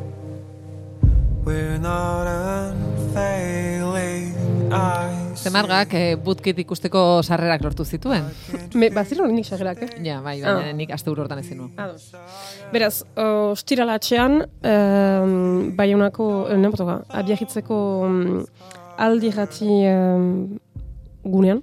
Zemargak 5.40 5.94
e, 5.96 6.02
butkit 6.20 6.58
ikusteko 6.62 7.22
sarrerak 7.24 7.62
lortu 7.64 7.84
zituen. 7.84 8.26
Me, 8.76 8.90
baziren 8.92 9.32
nik 9.34 9.46
sagerak, 9.48 9.80
eh? 9.86 9.88
Ja, 10.04 10.20
bai, 10.20 10.36
baina 10.42 10.70
Ah. 10.70 10.72
nik 10.76 10.90
aste 10.92 11.10
hortan 11.10 11.38
ezin 11.40 11.58
nuen. 11.58 11.72
Ados. 11.80 12.10
Beraz, 12.72 13.04
ostiralatxean, 13.16 14.42
um, 14.44 15.72
baionako, 15.76 16.48
eh, 16.50 16.56
nemotoka, 16.60 17.00
abiagitzeko 17.08 17.78
um, 18.04 18.44
aldirati 18.98 19.70
um, 19.88 20.58
gunean, 21.24 21.62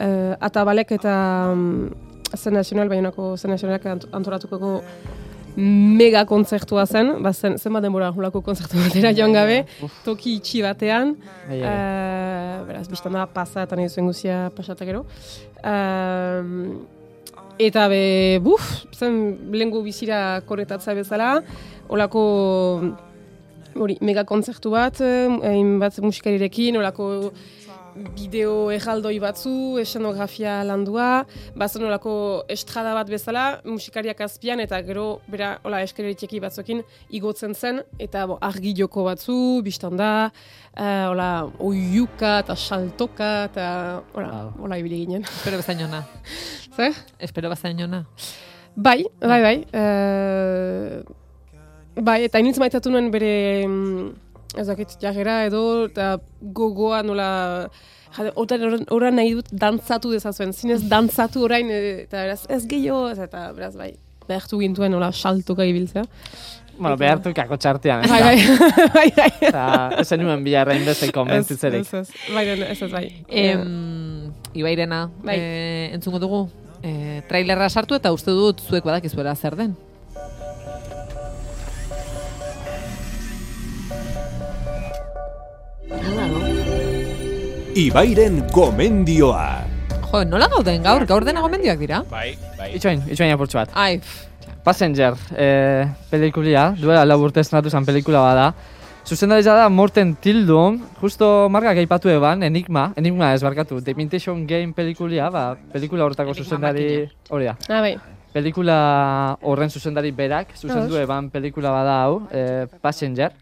uh, 0.00 0.34
atabalek 0.40 0.92
eta 0.92 1.14
um, 1.52 1.90
zen 2.34 2.54
nazional, 2.54 2.88
baionako 2.88 3.36
zen 3.36 3.50
nazionalak 3.50 3.86
ant 3.86 4.08
mega 5.56 6.24
kontzertua 6.28 6.86
zen, 6.86 7.22
ba 7.22 7.32
zen, 7.32 7.58
zenbat 7.58 7.82
denbora 7.84 8.08
hulako 8.14 8.40
kontzertu 8.42 8.78
batera 8.80 9.12
joan 9.16 9.32
gabe, 9.36 9.58
toki 10.04 10.36
itxi 10.38 10.62
batean, 10.64 11.14
Ai, 11.48 11.60
ai. 11.60 11.68
uh, 11.68 12.64
beraz, 12.70 12.86
biztan 12.88 13.12
da, 13.12 13.26
pasa 13.26 13.66
eta 13.66 13.76
nahi 13.76 13.88
zuen 13.92 14.08
guzia 14.08 14.46
pasatak 14.56 14.88
gero. 14.92 15.04
Um, 15.64 16.86
Eta 17.60 17.84
be, 17.86 18.38
buf, 18.42 18.64
zen 18.96 19.36
lehengo 19.52 19.82
bizira 19.84 20.40
korretatza 20.48 20.94
bezala, 20.96 21.42
olako 21.92 22.22
hori, 23.76 23.98
mega 24.00 24.24
kontzertu 24.26 24.72
bat, 24.72 24.98
eh, 25.04 25.28
hainbat 25.52 25.98
musikarirekin, 26.02 26.76
olako 26.80 27.30
bideo 27.94 28.70
erraldoi 28.72 29.18
batzu, 29.22 29.78
esenografia 29.82 30.60
landua, 30.66 31.24
bazen 31.58 31.84
olako 31.86 32.14
estrada 32.52 32.94
bat 32.96 33.10
bezala, 33.10 33.44
musikariak 33.68 34.20
azpian, 34.24 34.62
eta 34.64 34.80
gero, 34.86 35.06
bera, 35.30 35.54
hola, 35.66 35.82
eskereritxeki 35.86 36.40
batzuekin 36.42 36.82
igotzen 37.18 37.54
zen, 37.54 37.82
eta 38.02 38.24
bo, 38.30 38.38
argi 38.42 38.74
joko 38.78 39.04
batzu, 39.08 39.36
biztan 39.64 39.98
da, 40.00 40.30
eh, 40.76 41.04
hola, 41.10 41.30
oiuka, 41.60 42.38
eta 42.44 42.56
saltoka, 42.56 43.32
eta, 43.50 43.66
hola, 44.14 44.32
hola, 44.58 44.80
ibili 44.80 45.04
ginen. 45.04 45.26
Espero 45.28 45.60
bezain 45.60 45.84
ona. 45.88 46.04
Zer? 46.76 46.96
Espero 47.20 47.52
bezain 47.52 47.82
ona. 47.84 48.04
Bai, 48.74 49.02
bai, 49.20 49.40
bai. 49.44 49.56
eh, 49.72 51.02
bai, 52.00 52.22
eta 52.24 52.40
initz 52.40 52.56
maitatu 52.62 52.90
nuen 52.90 53.10
bere, 53.12 53.34
mm, 53.68 54.31
ez 54.58 54.66
dakit, 54.68 54.96
jarrera 55.00 55.44
edo, 55.46 55.86
eta 55.88 56.18
gogoa 56.40 57.02
nola, 57.06 57.28
jade, 58.16 58.32
otan 58.36 58.84
ora 58.92 59.10
nahi 59.10 59.34
dut 59.38 59.48
dantzatu 59.52 60.10
dezazuen, 60.12 60.52
zinez 60.52 60.82
dantzatu 60.88 61.44
orain, 61.46 61.70
e, 61.70 62.02
eta 62.06 62.24
beraz, 62.26 62.42
ez 62.52 62.66
gehiago, 62.68 63.06
ez, 63.12 63.18
eta 63.24 63.46
beraz, 63.56 63.74
bai, 63.78 63.94
behartu 64.28 64.58
gintuen 64.60 64.92
nola 64.92 65.12
saltoka 65.12 65.64
ibiltzea. 65.68 66.04
Bueno, 66.78 66.96
behartu 66.96 67.30
kako 67.36 67.56
txartean, 67.60 68.04
ez 68.04 68.10
Bai, 68.10 68.20
da. 68.20 68.26
bai, 68.26 68.88
bai, 68.96 69.08
bai. 69.16 69.30
Eta, 69.48 69.64
ezen 70.00 70.22
nuen 70.24 70.42
bilarra 70.44 70.74
inbeste 70.74 71.10
konbentzitzerik. 71.12 71.84
Ez, 71.84 71.94
ez, 71.94 72.10
ez, 72.28 72.34
bai, 72.34 72.44
ez, 72.48 72.82
ez, 72.82 72.90
bai. 72.90 73.04
Em, 73.28 74.32
Ibairena, 74.56 75.06
Bai. 75.24 75.36
eh, 75.38 75.90
entzungo 75.94 76.18
dugu, 76.18 76.42
eh, 76.82 77.20
trailerra 77.28 77.68
sartu 77.70 77.94
eta 77.96 78.12
uste 78.12 78.32
dut 78.36 78.60
zuek 78.64 78.84
badakizuela 78.88 79.34
zer 79.36 79.56
den. 79.56 79.76
Ibairen 87.72 88.42
gomendioa. 88.52 89.64
Jo, 90.10 90.20
nola 90.28 90.44
gauden 90.52 90.82
gaur? 90.84 91.06
Gaur 91.08 91.24
dena 91.24 91.40
gomendioak 91.40 91.78
dira? 91.80 92.02
Bai, 92.10 92.34
bai. 92.58 92.66
Itxoin, 92.76 93.00
itxoin 93.08 93.32
apurtxo 93.32 93.62
bat. 93.62 93.70
Ai, 93.72 93.96
pff, 93.96 94.26
Passenger, 94.62 95.16
eh, 95.40 95.86
pelikulia, 96.10 96.66
duela 96.76 97.06
lau 97.08 97.16
urte 97.24 97.40
estrenatu 97.40 97.70
zen 97.72 97.86
pelikula 97.88 98.20
bada. 98.20 98.50
Zuzendaritza 99.08 99.54
da 99.56 99.70
Morten 99.72 100.12
Tildum, 100.20 100.76
justo 101.00 101.48
margak 101.48 101.80
aipatu 101.80 102.12
eban, 102.12 102.42
Enigma, 102.44 102.92
Enigma 102.94 103.32
ez 103.32 103.40
barkatu, 103.42 103.80
The 103.80 103.96
Imitation 103.96 104.46
Game 104.46 104.74
pelikulia, 104.76 105.30
ba, 105.30 105.56
pelikula 105.72 106.04
horretako 106.04 106.36
Enigma 106.36 106.44
zuzendari, 106.44 107.08
hori 107.30 107.48
da. 107.48 107.56
Ah, 107.70 107.80
bai. 107.80 107.96
Pelikula 108.34 109.38
horren 109.40 109.70
zuzendari 109.72 110.12
berak, 110.12 110.52
zuzendu 110.60 111.00
eban 111.00 111.30
pelikula 111.30 111.72
bada 111.72 111.96
hau, 112.04 112.20
eh, 112.30 112.66
Passenger. 112.82 113.32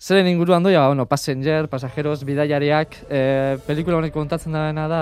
Zeren 0.00 0.30
inguruan 0.30 0.62
doia, 0.64 0.86
bueno, 0.86 1.04
Passenger, 1.04 1.68
pasajeros, 1.68 2.22
bidaiariak, 2.24 2.94
eh, 3.10 3.58
pelikula 3.66 3.98
honek 3.98 4.14
kontatzen 4.14 4.54
dagoena 4.56 4.86
da, 4.88 5.00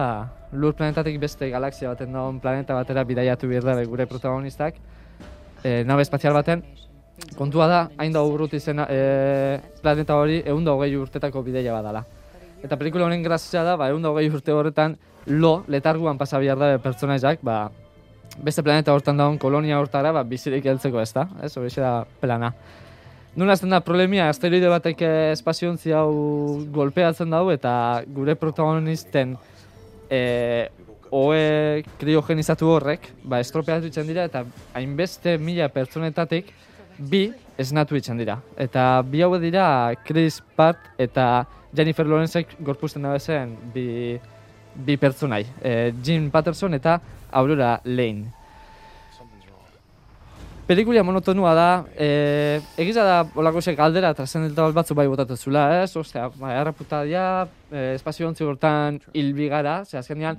lur 0.50 0.72
planetatik 0.74 1.20
beste 1.22 1.46
galaxia 1.52 1.92
baten 1.92 2.16
dagoen 2.16 2.40
planeta 2.42 2.74
batera 2.74 3.04
bidaiatu 3.06 3.46
behar 3.46 3.62
da 3.62 3.84
gure 3.84 4.08
protagonistak, 4.10 4.74
eh, 5.62 5.84
nabe 5.86 6.02
espazial 6.02 6.34
baten, 6.34 6.64
kontua 7.36 7.68
da, 7.68 7.78
hain 7.96 8.12
da 8.12 8.24
urrut 8.24 8.56
izena, 8.58 8.88
eh, 8.90 9.60
planeta 9.80 10.16
hori 10.16 10.42
egun 10.44 10.64
da 10.64 10.72
hogei 10.74 10.96
urtetako 10.96 11.44
bidaia 11.44 11.72
badala. 11.78 12.04
Eta 12.64 12.76
pelikula 12.76 13.04
honen 13.06 13.22
grazia 13.22 13.62
da, 13.62 13.76
ba, 13.76 13.88
egun 13.90 14.02
da 14.02 14.10
hogei 14.10 14.28
urte 14.28 14.50
horretan, 14.50 14.98
lo, 15.26 15.62
letarguan 15.68 16.18
pasa 16.18 16.40
behar 16.40 16.58
da 16.58 16.76
pertsonaizak, 16.78 17.38
ba, 17.40 17.70
beste 18.42 18.64
planeta 18.64 18.92
hortan 18.92 19.16
dagoen 19.16 19.38
kolonia 19.38 19.78
hortara, 19.78 20.10
ba, 20.10 20.24
bizirik 20.24 20.66
heltzeko 20.66 21.00
ez 21.00 21.12
da, 21.12 21.28
ez, 21.40 21.56
hori 21.56 21.70
da 21.76 22.04
plana. 22.20 22.52
Nun 23.38 23.52
hasten 23.52 23.70
da 23.70 23.78
problemia, 23.86 24.24
asteroide 24.32 24.66
batek 24.66 25.02
espaziontzi 25.06 25.92
hau 25.94 26.08
golpeatzen 26.74 27.30
dau 27.30 27.44
eta 27.52 27.72
gure 28.10 28.34
protagonisten 28.34 29.36
e, 30.10 30.22
oe 31.14 31.84
kriogenizatu 32.00 32.66
horrek, 32.74 33.06
ba, 33.22 33.38
estropeatu 33.38 33.86
itzen 33.86 34.10
dira 34.10 34.24
eta 34.26 34.42
hainbeste 34.74 35.36
mila 35.38 35.68
pertsonetatik 35.70 36.50
bi 36.98 37.28
esnatu 37.62 37.94
itzen 38.00 38.18
dira. 38.18 38.40
Eta 38.58 39.04
bi 39.06 39.22
hauek 39.22 39.44
dira 39.46 39.68
Chris 40.02 40.40
Pratt 40.56 40.98
eta 40.98 41.46
Jennifer 41.70 42.10
Lawrencek 42.10 42.56
gorpuzten 42.58 43.06
da 43.06 43.14
bezen 43.14 43.54
bi, 43.70 44.18
bi 44.74 44.98
pertsonai. 44.98 45.44
E, 45.62 45.92
Jim 46.02 46.26
Patterson 46.34 46.74
eta 46.74 46.98
Aurora 47.30 47.76
Lane. 47.84 48.32
Pelikulia 50.68 51.00
monotonua 51.00 51.54
da, 51.56 51.84
e, 51.96 52.60
egiza 52.76 53.00
da 53.00 53.22
olako 53.40 53.62
ze 53.62 53.72
galdera 53.72 54.10
trascendental 54.12 54.74
batzu 54.76 54.92
bai 54.94 55.06
botatu 55.08 55.36
zula, 55.36 55.62
ez? 55.82 55.96
Ostea, 55.96 56.26
bai, 56.36 56.50
erraputadia, 56.60 57.22
e, 57.72 57.94
espazio 57.94 58.28
ontzi 58.28 58.44
hortan 58.44 58.98
hilbigara, 59.16 59.78
ze 59.86 59.96
azkenean, 59.96 60.36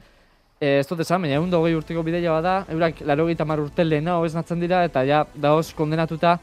e, 0.62 0.76
ez 0.84 0.86
dut 0.86 1.02
esan, 1.02 1.26
baina 1.26 1.40
egun 1.40 1.56
hogei 1.58 1.74
urteko 1.74 2.04
bideia 2.06 2.36
bada, 2.36 2.54
eurak 2.70 3.02
laro 3.10 3.26
mar 3.44 3.60
urte 3.60 3.84
lehenago 3.84 4.26
esnatzen 4.26 4.60
dira, 4.60 4.84
eta 4.86 5.04
ja, 5.04 5.26
daoz 5.34 5.74
kondenatuta, 5.74 6.38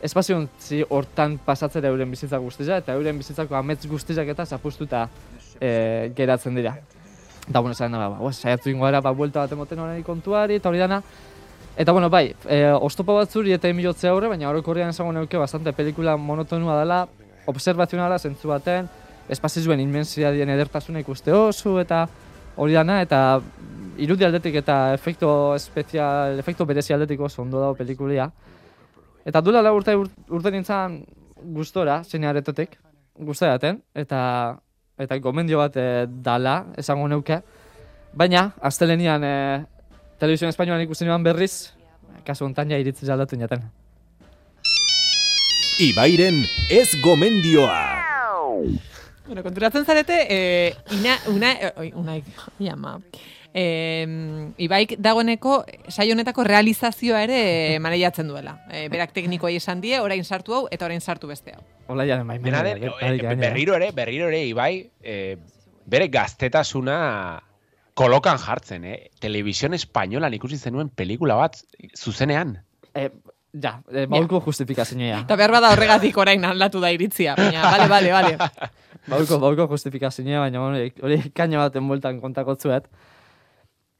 espazio 0.00 0.36
ontzi 0.36 0.84
hortan 0.88 1.36
pasatzera 1.44 1.88
euren 1.88 2.10
bizitza 2.10 2.38
guztiza, 2.38 2.76
eta 2.76 2.94
euren 2.94 3.18
bizitzako 3.18 3.56
amets 3.56 3.88
guztizak 3.88 4.28
eta 4.28 4.46
zapustuta 4.46 5.08
e, 5.60 6.12
geratzen 6.14 6.54
dira. 6.54 6.76
Eta, 7.48 7.58
bueno, 7.58 7.72
esan 7.72 7.90
da, 7.90 8.08
ba, 8.08 8.22
ba, 8.22 8.32
saiatu 8.32 8.70
ingo 8.70 8.84
gara, 8.84 9.00
ba, 9.00 9.10
buelta 9.10 9.40
bat 9.40 9.50
emoten 9.50 9.80
horreni 9.80 10.04
kontuari, 10.06 10.62
eta 10.62 10.68
hori 10.68 10.78
dana, 10.78 11.02
Eta 11.76 11.92
bueno, 11.92 12.10
bai, 12.10 12.34
e, 12.48 12.66
oztopo 12.68 13.14
bat 13.16 13.30
zuri 13.32 13.54
eta 13.56 13.68
emilotze 13.72 14.08
aurre, 14.10 14.28
baina 14.28 14.50
orokorrean 14.50 14.90
esango 14.92 15.12
neuke 15.16 15.38
bastante 15.40 15.72
pelikula 15.72 16.18
monotonua 16.20 16.76
dela, 16.78 17.06
observazionala 17.48 18.18
zentzu 18.18 18.50
baten, 18.52 18.90
espazizuen 19.32 19.80
inmensiadien 19.80 20.50
edertasuna 20.52 21.00
ikuste 21.00 21.32
oso 21.32 21.78
eta 21.80 22.04
hori 22.60 22.76
dana, 22.76 23.00
eta 23.00 23.40
irudi 23.96 24.26
aldetik 24.26 24.58
eta 24.60 24.92
efekto 24.92 25.54
espezial, 25.56 26.38
efekto 26.38 26.66
berezi 26.68 26.92
aldetik 26.92 27.20
oso 27.24 27.40
ondo 27.42 27.60
dago 27.60 27.74
pelikulia. 27.78 28.28
Eta 29.24 29.40
duela 29.40 29.62
lau 29.64 29.76
urte 29.78 29.96
ur- 29.96 30.10
urte 30.28 30.52
nintzen 30.52 31.00
gustora, 31.56 32.02
zein 32.04 32.24
aretotik, 32.28 32.76
guztia 33.16 33.54
daten, 33.56 33.80
eta, 33.94 34.58
eta 35.00 35.18
gomendio 35.24 35.58
bat 35.64 35.76
e, 35.80 36.06
dala, 36.06 36.66
esango 36.76 37.08
neuke. 37.08 37.40
Baina, 38.12 38.50
astelenian 38.60 39.24
e, 39.24 39.36
telebizioan 40.22 40.52
espainoan 40.54 40.84
ikusten 40.84 41.10
joan 41.10 41.24
berriz, 41.26 41.72
kasu 42.26 42.46
hontan 42.46 42.70
ja 42.70 42.78
iritzi 42.78 43.10
aldatu 43.10 43.34
inaten. 43.34 43.64
Ibairen 45.82 46.44
ez 46.70 46.88
gomendioa. 47.02 47.82
Bueno, 49.26 49.42
konturatzen 49.42 49.86
zarete, 49.86 50.18
eh, 50.30 50.74
ina, 50.94 51.16
una, 51.32 51.52
eh, 51.52 51.72
oi, 51.76 51.92
unai, 51.98 52.20
jama, 52.68 52.98
eh, 53.54 54.06
Ibaik 54.62 54.96
dagoeneko 55.02 55.62
saio 55.88 56.14
honetako 56.14 56.44
realizazioa 56.46 57.22
ere 57.26 57.78
mareiatzen 57.82 58.30
duela. 58.30 58.58
Eh, 58.70 58.88
berak 58.92 59.14
teknikoei 59.16 59.56
esan 59.58 59.82
die, 59.82 59.98
orain 60.00 60.22
sartu 60.24 60.54
hau 60.54 60.64
eta 60.70 60.86
orain 60.86 61.00
sartu 61.00 61.30
beste 61.30 61.56
hau. 61.56 61.64
Hola 61.88 62.06
jaren 62.06 62.28
bai. 62.28 62.38
Dena 62.42 62.62
den, 62.66 62.82
eh, 62.84 63.36
berriro 63.40 63.74
ere, 63.74 63.90
berriro 63.92 64.28
ere, 64.28 64.44
Ibai, 64.46 64.74
eh, 65.02 65.36
bere 65.86 66.08
gaztetasuna 66.08 66.98
kolokan 67.94 68.38
jartzen, 68.38 68.84
eh? 68.84 69.10
Televisión 69.20 69.74
espainolan 69.74 70.34
ikusi 70.34 70.58
zenuen 70.58 70.88
pelikula 70.88 71.36
bat 71.36 71.58
zuzenean. 71.96 72.56
Eh, 72.94 73.10
ja, 73.52 73.78
eh, 73.92 74.06
bauko 74.10 74.40
justifikazioa. 74.46 75.22
Eta 75.24 75.36
behar 75.36 75.52
bada 75.52 75.72
horregatik 75.74 76.16
orain 76.16 76.44
aldatu 76.44 76.80
da 76.80 76.90
iritzia, 76.90 77.36
baina, 77.36 77.62
bale, 77.72 77.88
bale, 77.88 78.12
bale. 78.12 78.70
Bauko, 79.08 79.38
bauko 79.42 79.68
justifikazioa, 79.74 80.44
baina 80.46 80.60
hori, 80.62 80.92
hori 81.02 81.22
kaina 81.34 81.66
baten 81.66 81.88
bueltan 81.88 82.20
kontakotzuet. 82.20 82.88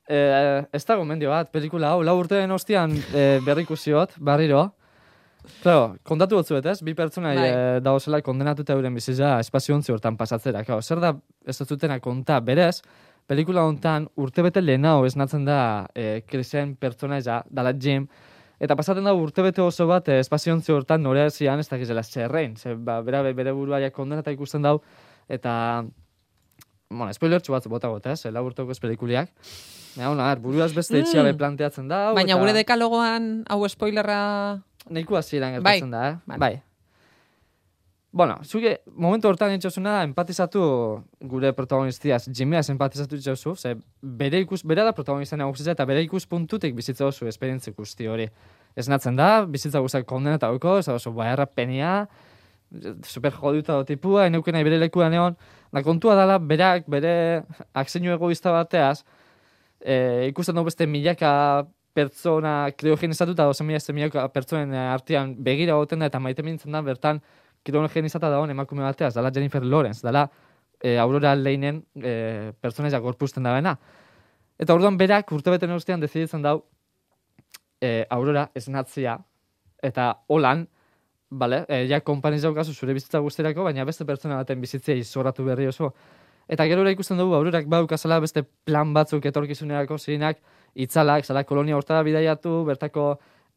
Eh, 0.09 0.62
ez 0.74 0.84
da 0.84 0.97
gomendio 0.99 1.30
bat, 1.30 1.51
pelikula 1.53 1.93
hau, 1.95 2.03
lau 2.05 2.16
urteen 2.18 2.51
ostian 2.51 2.97
eh, 3.14 3.40
berrikusiot, 3.45 4.16
barriro. 4.18 4.70
Claro, 5.62 5.97
kontatu 6.07 6.38
batzuet, 6.38 6.66
ez? 6.70 6.82
Bi 6.86 6.95
pertsona 6.95 7.32
Bai. 7.34 7.47
eh, 7.49 7.78
dauzela 7.82 8.20
kondenatuta 8.22 8.76
euren 8.76 8.95
bizitza 8.95 9.38
espaziontzi 9.43 9.93
hortan 9.95 10.16
pasatzera. 10.16 10.62
Claro, 10.66 10.82
zer 10.82 11.01
da 11.03 11.14
ez 11.47 11.57
da 11.59 11.66
zutena 11.66 11.99
konta 12.01 12.38
berez, 12.40 12.82
pelikula 13.26 13.64
hontan 13.64 14.08
urtebete 14.16 14.60
lehenago 14.62 15.06
esnatzen 15.06 15.44
da 15.44 15.86
eh, 15.94 16.22
krisen 16.26 16.76
pertsonaia, 16.76 17.42
dala 17.50 17.72
Jim, 17.78 18.08
Eta 18.62 18.76
pasaten 18.78 19.02
da 19.02 19.10
urtebete 19.18 19.58
oso 19.58 19.88
bat 19.90 20.06
eh, 20.12 20.20
espaziontzi 20.22 20.70
hortan 20.70 21.02
norea 21.02 21.30
zian 21.34 21.58
ez 21.58 21.66
dakizela 21.66 22.04
zerrein. 22.06 22.54
Ze, 22.56 22.76
ba, 22.78 23.00
bera, 23.02 23.22
bere 23.34 23.50
burua 23.50 23.80
ja 23.82 23.88
kondenata 23.90 24.30
ikusten 24.30 24.62
dau. 24.62 24.76
Eta, 25.26 25.82
bueno, 26.88 27.08
spoilertxu 27.10 27.50
bat 27.56 27.66
bota 27.66 27.90
gota, 27.90 28.12
ez, 28.14 28.30
lau 28.30 28.44
urteko 28.46 28.70
ez 28.70 28.78
pelikuliak. 28.78 29.32
Ja, 29.96 30.12
ona, 30.12 30.28
buruaz 30.38 30.70
beste 30.76 30.94
Mm. 30.94 31.02
etxiabe 31.02 31.34
planteatzen 31.34 31.88
da. 31.90 32.12
Baina 32.14 32.38
gure 32.38 32.54
dekalogoan 32.54 33.42
hau 33.50 33.66
spoilerra... 33.68 34.60
Nahiko 34.90 35.16
hasieran 35.18 35.58
Bai. 35.58 35.80
gertatzen 35.80 35.90
da, 35.90 36.08
eh? 36.12 36.38
Bai. 36.38 36.54
Bueno, 38.12 38.34
zuke 38.44 38.82
momentu 38.92 39.30
hortan 39.30 39.54
itxosuna 39.56 40.02
empatizatu 40.04 40.60
gure 41.30 41.54
protagonistiaz, 41.56 42.26
Jimeaz 42.28 42.66
empatizatu 42.68 43.16
itxosu, 43.16 43.54
ze 43.56 43.70
bere 44.02 44.42
ikus, 44.44 44.60
bera 44.68 44.84
da 44.84 44.92
protagonista 44.92 45.38
nagusia 45.40 45.72
eta 45.72 45.86
bere 45.88 46.02
ikus 46.04 46.26
puntutik 46.28 46.74
bizitza 46.76 47.06
oso 47.06 47.24
esperientzi 47.30 47.72
guzti 47.72 48.10
hori. 48.12 48.26
Esnatzen 48.76 49.16
da, 49.16 49.46
bizitza 49.48 49.80
guztiak 49.80 50.04
kondeneta 50.04 50.50
dauko, 50.52 50.74
ez 50.82 50.90
da 50.90 50.98
oso 50.98 51.14
baherra 51.16 51.46
penia, 51.48 51.94
super 53.08 53.32
joduta 53.32 53.78
do 53.78 53.86
tipua, 53.88 54.26
eneuken 54.28 54.58
nahi 54.58 54.66
bere 54.68 54.80
lekuan 54.82 55.16
egon, 55.16 55.38
da 55.72 55.82
kontua 55.82 56.16
dala, 56.18 56.36
berak, 56.36 56.84
bere 56.92 57.14
akseinu 57.72 58.12
egoista 58.12 58.52
bateaz, 58.52 59.06
e, 59.80 60.28
ikusten 60.28 60.60
dugu 60.60 60.68
beste 60.68 60.84
milaka 60.84 61.32
pertsona 61.96 62.58
kriogenizatuta, 62.76 63.48
dozen 63.48 63.72
milaka 63.72 64.26
pertsonen 64.36 64.76
artean 64.82 65.32
begira 65.40 65.80
goten 65.80 66.04
da, 66.04 66.12
eta 66.12 66.20
maite 66.20 66.44
mintzen 66.44 66.76
da, 66.76 66.84
bertan 66.84 67.22
kriogenizata 67.62 68.30
dagoen 68.30 68.50
emakume 68.50 68.82
bateaz, 68.82 69.14
dala 69.14 69.30
Jennifer 69.34 69.64
Lawrence, 69.64 70.02
dala 70.02 70.26
e, 70.82 70.96
Aurora 70.98 71.34
Leinen 71.34 71.82
e, 71.94 72.52
pertsonaia 72.60 72.98
gorpuzten 72.98 73.42
da 73.42 73.54
bena. 73.54 73.76
Eta 74.58 74.74
orduan 74.74 74.98
berak 74.98 75.32
urtebeten 75.32 75.70
ostean 75.74 76.02
deziditzen 76.02 76.42
dau 76.42 76.58
e, 77.80 78.04
Aurora 78.10 78.48
esnatzia 78.54 79.18
eta 79.82 80.12
holan, 80.28 80.66
bale, 81.30 81.64
e, 81.68 81.84
ja 81.90 82.00
konpaniz 82.04 82.42
daukazu 82.42 82.74
zure 82.74 82.94
bizitza 82.94 83.22
guztirako, 83.24 83.64
baina 83.64 83.86
beste 83.88 84.04
pertsona 84.06 84.36
baten 84.42 84.60
bizitzea 84.60 84.98
izoratu 84.98 85.46
berri 85.46 85.66
oso. 85.70 85.92
Eta 86.52 86.66
gero 86.68 86.84
ikusten 86.90 87.18
dugu 87.18 87.36
Aurorak 87.38 87.68
baukazala 87.70 88.18
beste 88.20 88.42
plan 88.42 88.92
batzuk 88.94 89.24
etorkizunerako 89.30 89.98
zirinak, 89.98 90.42
itzalak, 90.74 91.24
zala 91.24 91.44
kolonia 91.44 91.76
hortara 91.76 92.02
bidaiatu, 92.02 92.64
bertako 92.66 93.06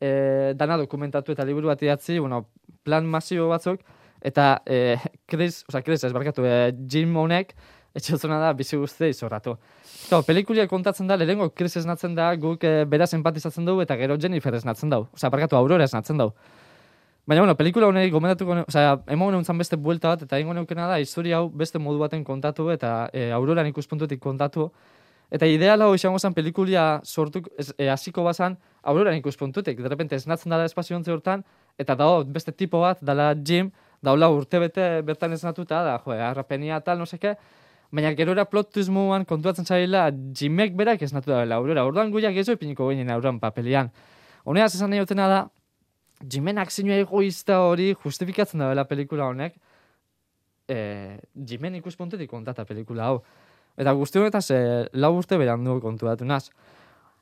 e, 0.02 0.54
dana 0.56 0.78
dokumentatu 0.78 1.36
eta 1.36 1.46
liburu 1.46 1.72
bat 1.72 1.82
idatzi, 1.82 2.20
bueno, 2.20 2.46
plan 2.84 3.06
masibo 3.06 3.48
batzuk, 3.50 3.82
eta 4.22 4.62
e, 4.66 4.98
Chris, 5.28 5.64
oza, 5.70 5.82
Chris, 5.82 6.04
ez 6.04 6.14
barkatu, 6.14 6.46
e, 6.46 6.74
Jim 6.90 7.16
honek, 7.18 7.56
etxotzuna 7.96 8.42
da, 8.42 8.52
bizi 8.54 8.78
guztia 8.78 9.08
izorratu. 9.08 9.56
Eta, 10.08 10.20
pelikulia 10.28 10.68
kontatzen 10.68 11.08
da, 11.08 11.18
lehenko 11.20 11.50
Chris 11.56 11.78
esnatzen 11.80 12.16
da, 12.18 12.34
guk 12.40 12.64
e, 12.68 12.84
beraz 12.92 13.14
empatizatzen 13.18 13.66
dugu, 13.68 13.86
eta 13.86 13.96
gero 14.00 14.18
Jennifer 14.22 14.54
esnatzen 14.58 14.92
dugu. 14.92 15.08
Oza, 15.16 15.32
barkatu, 15.34 15.58
Aurora 15.60 15.88
esnatzen 15.88 16.20
dugu. 16.20 16.36
Baina, 17.26 17.42
bueno, 17.42 17.56
pelikula 17.58 17.88
honei 17.90 18.12
gomendatuko, 18.14 18.60
osea, 18.68 19.00
emo 19.10 19.32
neuntzan 19.34 19.58
beste 19.58 19.80
buelta 19.82 20.12
bat, 20.12 20.26
eta 20.28 20.38
ingo 20.38 20.54
neukena 20.54 20.86
da, 20.92 21.00
historia 21.02 21.40
hau 21.40 21.48
beste 21.50 21.80
modu 21.82 21.98
baten 22.04 22.22
kontatu, 22.24 22.68
eta 22.70 23.10
e, 23.14 23.32
Auroran 23.34 23.66
ikuspuntutik 23.72 24.22
kontatu. 24.22 24.68
Eta 25.34 25.50
ideala 25.50 25.88
hau 25.88 25.96
izango 25.98 26.20
zen 26.22 26.36
pelikulia 26.38 27.00
sortu, 27.04 27.42
e, 27.80 27.88
hasiko 27.90 28.28
bazan, 28.28 28.60
Auroran 28.86 29.18
ikuspuntutik. 29.18 29.80
De 29.82 29.90
repente, 29.90 30.16
esnatzen 30.16 30.54
dala 30.54 30.68
espazio 30.70 30.96
ontzi 30.98 31.12
hortan, 31.12 31.44
eta 31.82 31.96
dago 31.98 32.24
beste 32.30 32.54
tipo 32.54 32.84
bat, 32.84 33.02
dala 33.02 33.32
Jim, 33.36 33.72
daula 34.06 34.30
urte 34.30 34.62
bete 34.62 35.02
bertan 35.06 35.34
esnatuta, 35.34 35.82
da, 35.84 35.96
jo, 36.04 36.14
arrapenia 36.14 36.80
tal, 36.86 37.00
no 37.02 37.08
seke, 37.10 37.36
baina 37.96 38.12
gero 38.18 38.36
era 38.36 38.46
plot 38.46 38.72
twistmuan 38.76 39.26
kontuatzen 39.26 39.66
zaila, 39.66 40.10
Jimek 40.38 40.76
berak 40.78 41.02
esnatu 41.02 41.34
da 41.34 41.42
bela, 41.42 41.58
Aurora. 41.58 41.86
Orduan 41.90 42.14
guiak 42.14 42.38
ez 42.38 42.48
ipiniko 42.54 42.92
ginen 42.92 43.10
Auroran 43.16 43.40
papelian. 43.42 43.90
Honeaz 44.46 44.76
esan 44.76 44.94
nahi 44.94 45.02
otena 45.02 45.28
da, 45.32 45.40
Jimen 46.22 46.62
akzinua 46.62 47.00
egoista 47.02 47.60
hori 47.66 47.90
justifikatzen 48.04 48.62
da 48.62 48.70
bela 48.70 48.86
pelikula 48.88 49.32
honek, 49.32 49.58
e, 50.70 50.78
Jimen 51.34 51.76
ikuspuntetik 51.82 52.30
kontata 52.30 52.66
pelikula 52.70 53.10
hau. 53.10 53.20
Eta 53.76 53.92
guzti 53.98 54.22
honetaz, 54.22 54.46
e, 54.54 54.62
lau 54.94 55.16
urte 55.18 55.42
berandu 55.42 55.80
kontuatu 55.84 56.26
naz. 56.26 56.46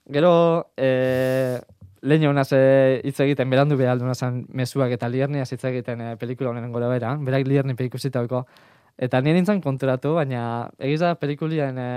Gero, 0.05 0.71
e, 0.75 1.61
lehen 2.01 2.27
honaz 2.27 2.51
e, 2.51 3.01
hitz 3.07 3.19
egiten, 3.23 3.49
berandu 3.49 3.77
behar 3.79 3.93
aldu 3.95 4.07
nazan 4.09 4.41
mesuak 4.51 4.91
eta 4.91 5.07
lierniaz 5.07 5.47
hitz 5.55 5.63
egiten 5.69 6.01
e, 6.03 6.15
pelikula 6.19 6.51
honen 6.51 6.71
gora 6.75 6.89
bera, 6.91 7.13
berak 7.15 7.47
lierni 7.47 7.75
pelikusitako. 7.79 8.43
Eta 8.99 9.21
nire 9.23 9.39
nintzen 9.39 9.61
konturatu, 9.63 10.13
baina 10.19 10.69
egiz 10.77 10.99
da 11.05 11.13
pelikulien 11.15 11.79
e, 11.79 11.87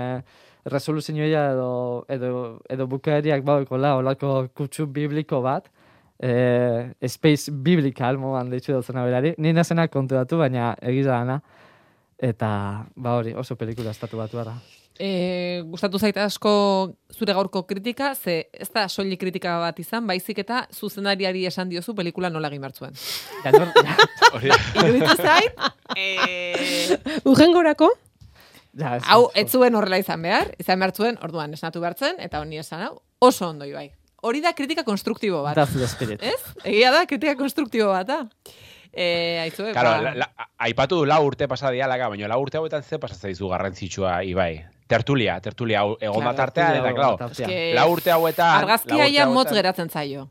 resoluzioa 0.71 1.43
edo, 1.51 1.69
edo, 2.07 2.31
edo 2.71 2.87
bukaeriak 2.87 3.43
baukola, 3.43 3.97
olako 3.99 4.47
kutsu 4.55 4.87
bibliko 4.87 5.41
bat, 5.43 5.67
e, 6.23 6.31
space 7.11 7.51
biblical 7.51 8.17
moan 8.17 8.49
deitzu 8.49 8.71
dutzen 8.71 9.03
berari. 9.03 9.35
Ni 9.37 9.51
nazena 9.53 9.89
konturatu, 9.91 10.39
baina 10.39 10.73
egiz 10.79 11.05
da 11.05 11.19
dana. 11.19 11.41
Eta, 12.17 12.49
ba 12.95 13.13
hori, 13.19 13.33
oso 13.37 13.55
pelikula 13.55 13.91
estatu 13.93 14.17
batu 14.17 14.39
ara. 14.41 14.55
E, 14.97 15.61
gustatu 15.69 15.99
zaita 16.01 16.23
asko 16.25 16.51
zure 17.13 17.33
gaurko 17.37 17.61
kritika, 17.69 18.15
ze 18.15 18.49
ez 18.51 18.69
da 18.73 18.87
soili 18.89 19.17
kritika 19.21 19.59
bat 19.61 19.77
izan, 19.79 20.07
baizik 20.09 20.39
eta 20.41 20.63
zuzendariari 20.73 21.45
esan 21.45 21.69
diozu 21.69 21.93
pelikula 21.95 22.31
nola 22.33 22.49
egin 22.49 22.63
bertzuen. 22.65 22.97
Ja, 23.45 23.51
nor, 23.53 23.69
Iruditu 24.81 25.13
zait, 25.21 25.61
e, 25.95 26.97
Urrengorako, 27.29 27.91
ja, 28.73 28.95
ez, 28.97 29.03
hau, 29.05 29.29
ez 29.37 29.45
zuen 29.53 29.77
horrela 29.77 30.01
izan 30.01 30.25
behar, 30.25 30.49
izan 30.57 30.81
behar 30.81 30.95
zuen, 30.97 31.21
orduan 31.21 31.53
esnatu 31.53 31.83
bertzen, 31.83 32.17
eta 32.17 32.41
honi 32.41 32.57
esan 32.57 32.81
hau, 32.87 32.95
oso 33.21 33.51
ondo 33.51 33.69
bai. 33.69 33.91
Hori 34.25 34.41
da 34.41 34.55
kritika 34.57 34.81
konstruktibo 34.83 35.43
bat. 35.45 35.59
Ez? 35.61 36.39
Egia 36.65 36.89
da, 36.91 37.05
kritika 37.05 37.37
konstruktibo 37.37 37.91
bat, 37.93 38.09
da. 38.09 38.23
E, 38.97 39.39
aizue, 39.43 39.71
Claro, 39.73 39.91
ba- 39.91 40.01
la, 40.01 40.13
la, 40.23 40.47
aipatu 40.65 40.97
du 41.03 41.05
lau 41.05 41.19
urte 41.27 41.47
pasa 41.47 41.69
dialaga, 41.71 42.07
baina 42.09 42.27
lau 42.31 42.39
urte 42.41 42.57
hauetan 42.57 42.81
ze 42.83 42.97
pasa 42.97 43.13
zaizu 43.15 43.47
garrantzitsua, 43.51 44.23
Ibai. 44.25 44.65
Tertulia, 44.87 45.35
tertulia 45.43 45.81
hau 45.83 45.97
egon 45.99 46.15
Claro, 46.21 46.31
bat 46.31 46.39
artean, 46.47 46.71
tertulia 46.73 46.91
eta, 46.95 47.27
claro, 47.45 47.75
lau 47.75 47.91
urte 47.93 48.11
hauetan... 48.15 48.55
Argazkia 48.63 49.07
ja 49.13 49.27
motz 49.29 49.51
geratzen 49.53 49.89
zaio. 49.89 50.29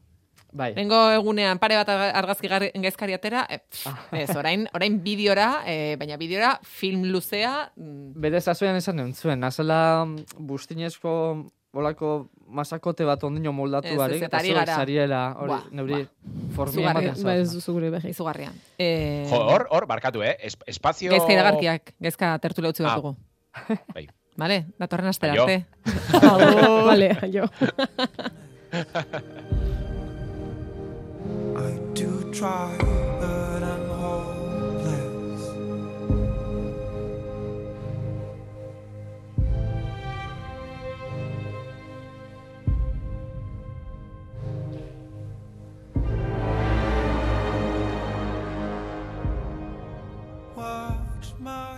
Bai. 0.56 0.70
Lengo 0.74 0.96
egunean 1.12 1.58
pare 1.60 1.76
bat 1.76 1.90
argazki 1.92 2.48
gaizkari 2.80 3.12
atera, 3.12 3.42
e, 3.50 3.58
pff, 3.58 4.12
ez, 4.16 4.30
orain, 4.40 4.64
orain 4.74 4.96
bideora, 5.04 5.62
e, 5.68 5.96
baina 6.00 6.16
bideora 6.16 6.54
film 6.64 7.04
luzea, 7.12 7.70
mm, 7.76 8.14
Bere 8.24 8.40
zazuean 8.40 8.76
esan 8.80 9.12
zuen, 9.12 9.38
nazela 9.40 10.06
mm, 10.06 10.16
bustinezko 10.48 11.12
olako 11.76 12.28
masakote 12.48 13.04
bat 13.04 13.22
ondino 13.26 13.52
moldatu 13.52 13.88
Ez, 13.88 13.96
barik, 13.98 14.16
ez, 14.22 14.28
eta 14.28 14.40
gara. 14.42 14.76
zariela, 14.76 15.20
hori, 15.38 15.52
neuri 15.76 16.08
formia 16.54 16.90
ematen 16.90 17.22
ba 17.26 17.34
ez 17.36 17.52
duzu 17.52 17.72
gure 17.76 17.90
berri. 17.90 18.10
izugarria. 18.10 18.50
E, 18.78 19.26
Jo, 19.30 19.36
hor, 19.50 19.66
hor, 19.70 19.86
barkatu, 19.86 20.22
eh? 20.22 20.36
Es, 20.40 20.56
espazio... 20.66 21.10
Gaizka 21.10 21.32
iragarkiak, 21.32 21.94
gaizka 22.00 22.38
tertula 22.38 22.68
utzi 22.70 22.82
Ah. 22.82 22.88
bat 22.88 22.96
dugu. 23.02 23.16
Bai. 23.94 24.06
Vale, 24.36 24.66
datorren 24.78 25.08
astera 25.08 25.32
Aio. 25.32 25.42
arte. 25.42 25.66
Vale, 26.90 27.08
jo. 27.32 27.44
I 31.56 31.72
do 31.94 32.30
try 32.32 32.76
my 51.46 51.75